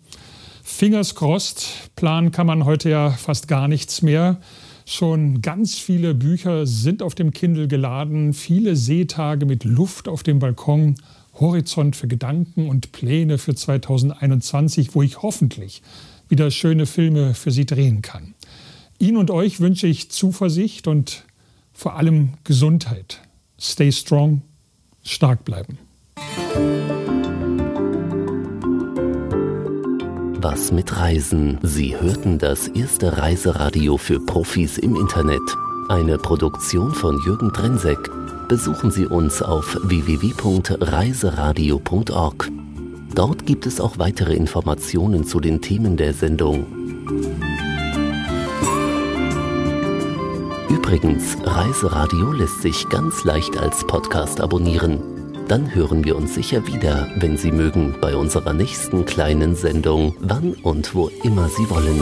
Fingers 0.63 1.17
crossed, 1.17 1.91
planen 1.97 2.31
kann 2.31 2.47
man 2.47 2.65
heute 2.65 2.89
ja 2.89 3.11
fast 3.11 3.49
gar 3.49 3.67
nichts 3.67 4.01
mehr. 4.01 4.41
Schon 4.87 5.43
ganz 5.43 5.79
viele 5.79 6.15
Bücher 6.15 6.67
sind 6.67 7.03
auf 7.03 7.15
dem 7.15 7.33
Kindle 7.33 7.67
geladen, 7.67 8.33
viele 8.33 8.77
Seetage 8.77 9.45
mit 9.45 9.65
Luft 9.65 10.09
auf 10.09 10.23
dem 10.23 10.39
Balkon, 10.39 10.95
Horizont 11.35 11.97
für 11.97 12.07
Gedanken 12.07 12.69
und 12.69 12.93
Pläne 12.93 13.39
für 13.39 13.55
2021, 13.55 14.95
wo 14.95 15.03
ich 15.03 15.23
hoffentlich 15.23 15.83
wieder 16.29 16.51
schöne 16.51 16.87
Filme 16.87 17.35
für 17.35 17.51
Sie 17.51 17.67
drehen 17.67 18.01
kann. 18.01 18.35
Ihnen 18.99 19.17
und 19.17 19.31
euch 19.31 19.61
wünsche 19.61 19.89
ich 19.89 20.11
Zuversicht 20.11 20.87
und 20.87 21.25
vor 21.73 21.97
allem 21.97 22.35
Gesundheit. 22.45 23.21
Stay 23.59 23.91
strong, 23.91 24.43
stark 25.03 25.45
bleiben. 25.45 25.79
Was 30.43 30.73
mit 30.73 30.97
Reisen? 30.97 31.59
Sie 31.63 31.97
hörten 31.97 32.39
das 32.39 32.67
erste 32.67 33.17
Reiseradio 33.17 33.97
für 33.97 34.19
Profis 34.19 34.77
im 34.77 34.97
Internet. 34.97 35.41
Eine 35.89 36.19
Produktion 36.19 36.93
von 36.93 37.23
Jürgen 37.25 37.53
Drensek. 37.53 38.11
Besuchen 38.49 38.91
Sie 38.91 39.07
uns 39.07 39.41
auf 39.41 39.79
www.reiseradio.org. 39.85 42.51
Dort 43.15 43.47
gibt 43.47 43.67
es 43.67 43.81
auch 43.81 44.01
weitere 44.01 44.35
Informationen 44.35 45.25
zu 45.25 45.39
den 45.39 45.61
Themen 45.61 45.97
der 45.97 46.13
Sendung. 46.13 46.67
Übrigens, 50.69 51.37
Reiseradio 51.45 52.33
lässt 52.33 52.63
sich 52.63 52.89
ganz 52.89 53.23
leicht 53.23 53.59
als 53.59 53.87
Podcast 53.87 54.41
abonnieren. 54.41 55.22
Dann 55.49 55.75
hören 55.75 56.05
wir 56.05 56.17
uns 56.17 56.35
sicher 56.35 56.67
wieder, 56.67 57.09
wenn 57.17 57.37
Sie 57.37 57.53
mögen, 57.53 57.95
bei 58.01 58.17
unserer 58.17 58.53
nächsten 58.53 59.05
kleinen 59.05 59.55
Sendung, 59.55 60.15
wann 60.21 60.55
und 60.63 60.95
wo 60.95 61.11
immer 61.23 61.49
Sie 61.49 61.69
wollen. 61.69 62.01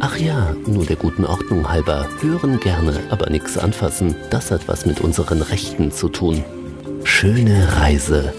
Ach 0.00 0.16
ja, 0.18 0.54
nur 0.66 0.84
der 0.84 0.96
guten 0.96 1.24
Ordnung 1.24 1.68
halber, 1.68 2.06
hören 2.20 2.60
gerne, 2.60 3.00
aber 3.10 3.28
nichts 3.30 3.58
anfassen, 3.58 4.14
das 4.30 4.50
hat 4.50 4.68
was 4.68 4.86
mit 4.86 5.00
unseren 5.00 5.42
Rechten 5.42 5.90
zu 5.90 6.08
tun. 6.08 6.44
Schöne 7.02 7.80
Reise 7.80 8.32